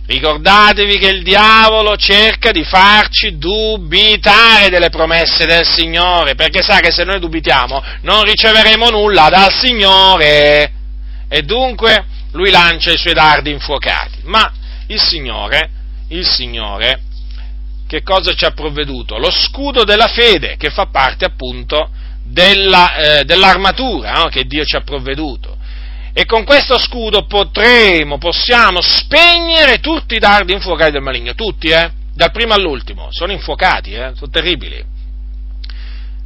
Ricordatevi 0.10 0.98
che 0.98 1.10
il 1.10 1.22
diavolo 1.22 1.96
cerca 1.96 2.50
di 2.52 2.64
farci 2.64 3.38
dubitare 3.38 4.70
delle 4.70 4.90
promesse 4.90 5.46
del 5.46 5.64
Signore, 5.64 6.34
perché 6.34 6.64
sa 6.64 6.80
che 6.80 6.90
se 6.90 7.04
noi 7.04 7.20
dubitiamo 7.20 7.80
non 8.02 8.24
riceveremo 8.24 8.90
nulla 8.90 9.30
dal 9.30 9.54
Signore. 9.54 10.72
E 11.30 11.44
dunque 11.44 12.06
lui 12.32 12.50
lancia 12.50 12.92
i 12.92 12.98
suoi 12.98 13.14
dardi 13.14 13.52
infuocati. 13.52 14.22
Ma 14.24 14.52
il 14.88 15.00
Signore, 15.00 15.70
il 16.08 16.26
Signore, 16.26 17.02
che 17.88 18.02
cosa 18.02 18.34
ci 18.34 18.46
ha 18.46 18.52
provveduto? 18.52 19.20
Lo 19.20 19.30
scudo 19.30 19.84
della 19.84 20.08
fede, 20.08 20.58
che 20.58 20.72
fa 20.72 20.88
parte 20.88 21.26
appunto 21.26 21.92
della, 22.24 22.96
eh, 22.96 23.26
dell'armatura 23.26 24.14
no? 24.14 24.30
che 24.30 24.46
Dio 24.46 24.66
ci 24.66 24.76
ha 24.76 24.82
provveduto 24.82 25.49
e 26.14 26.26
con 26.26 26.44
questo 26.44 26.78
scudo 26.78 27.26
potremo, 27.26 28.18
possiamo 28.18 28.82
spegnere 28.82 29.80
tutti 29.80 30.16
i 30.16 30.20
dardi 30.20 30.54
infuocati 30.54 30.92
del 30.92 31.02
maligno, 31.02 31.36
tutti, 31.36 31.68
eh? 31.68 31.92
Dal 32.14 32.32
primo 32.32 32.54
all'ultimo, 32.54 33.08
sono 33.12 33.32
infuocati, 33.32 33.94
eh? 33.94 34.12
Sono 34.16 34.30
terribili. 34.32 34.84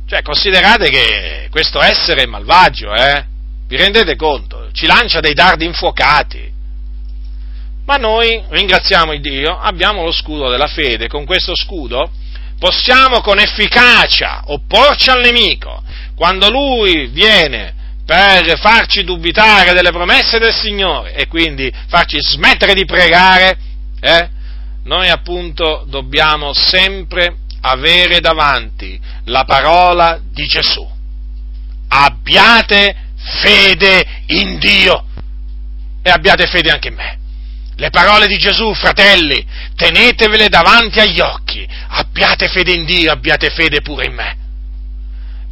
Cioè, 0.07 0.21
considerate 0.21 0.89
che 0.89 1.47
questo 1.49 1.81
essere 1.81 2.25
malvagio, 2.25 2.93
eh? 2.93 3.25
Vi 3.67 3.75
rendete 3.75 4.15
conto? 4.15 4.69
Ci 4.71 4.85
lancia 4.85 5.19
dei 5.19 5.33
dardi 5.33 5.65
infuocati. 5.65 6.51
Ma 7.85 7.95
noi, 7.97 8.41
ringraziamo 8.47 9.13
il 9.13 9.21
Dio, 9.21 9.57
abbiamo 9.57 10.03
lo 10.03 10.11
scudo 10.11 10.49
della 10.49 10.67
fede, 10.67 11.07
con 11.07 11.25
questo 11.25 11.55
scudo 11.55 12.09
possiamo 12.57 13.19
con 13.19 13.39
efficacia 13.39 14.43
opporci 14.45 15.09
al 15.09 15.19
nemico. 15.19 15.83
Quando 16.15 16.49
lui 16.49 17.07
viene 17.07 17.73
per 18.05 18.59
farci 18.59 19.03
dubitare 19.03 19.73
delle 19.73 19.91
promesse 19.91 20.37
del 20.37 20.53
Signore 20.53 21.13
e 21.13 21.27
quindi 21.27 21.71
farci 21.87 22.17
smettere 22.21 22.73
di 22.73 22.85
pregare, 22.85 23.57
eh, 24.01 24.29
noi 24.83 25.09
appunto 25.09 25.85
dobbiamo 25.87 26.53
sempre 26.53 27.37
avere 27.61 28.19
davanti 28.19 28.99
la 29.25 29.45
parola 29.45 30.19
di 30.21 30.45
Gesù. 30.45 30.85
Abbiate 31.87 32.95
fede 33.41 34.03
in 34.27 34.59
Dio 34.59 35.05
e 36.01 36.09
abbiate 36.09 36.45
fede 36.47 36.69
anche 36.69 36.89
in 36.89 36.95
me. 36.95 37.17
Le 37.75 37.89
parole 37.89 38.27
di 38.27 38.37
Gesù, 38.37 38.73
fratelli, 38.73 39.43
tenetevele 39.75 40.49
davanti 40.49 40.99
agli 40.99 41.19
occhi. 41.19 41.67
Abbiate 41.87 42.47
fede 42.49 42.73
in 42.73 42.85
Dio, 42.85 43.11
abbiate 43.11 43.49
fede 43.49 43.81
pure 43.81 44.05
in 44.05 44.13
me. 44.13 44.37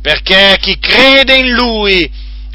Perché 0.01 0.57
chi 0.59 0.77
crede 0.77 1.37
in 1.37 1.51
Lui 1.51 2.11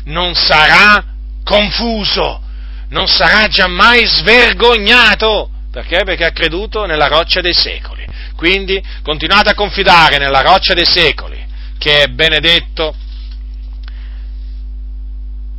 non 0.06 0.34
sarà 0.34 1.04
confuso, 1.44 2.42
non 2.88 3.06
sarà 3.06 3.46
giammai 3.48 4.04
svergognato. 4.06 5.50
Perché? 5.70 6.02
Perché 6.04 6.24
ha 6.24 6.32
creduto 6.32 6.84
nella 6.86 7.06
roccia 7.06 7.40
dei 7.40 7.52
secoli. 7.52 8.04
Quindi 8.34 8.82
continuate 9.02 9.50
a 9.50 9.54
confidare 9.54 10.18
nella 10.18 10.42
roccia 10.42 10.74
dei 10.74 10.84
secoli, 10.84 11.44
che 11.78 12.02
è 12.02 12.06
benedetto, 12.08 12.94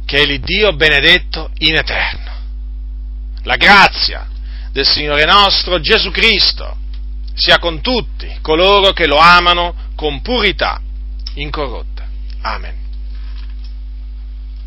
che 0.05 0.21
è 0.21 0.25
l'Iddio 0.25 0.73
benedetto 0.73 1.51
in 1.59 1.75
eterno. 1.75 2.35
La 3.43 3.55
grazia 3.55 4.27
del 4.71 4.85
Signore 4.85 5.25
nostro 5.25 5.79
Gesù 5.79 6.11
Cristo 6.11 6.77
sia 7.33 7.59
con 7.59 7.81
tutti 7.81 8.37
coloro 8.41 8.91
che 8.91 9.07
lo 9.07 9.17
amano 9.17 9.75
con 9.95 10.21
purità 10.21 10.81
incorrotta. 11.35 12.07
Amen. 12.41 12.76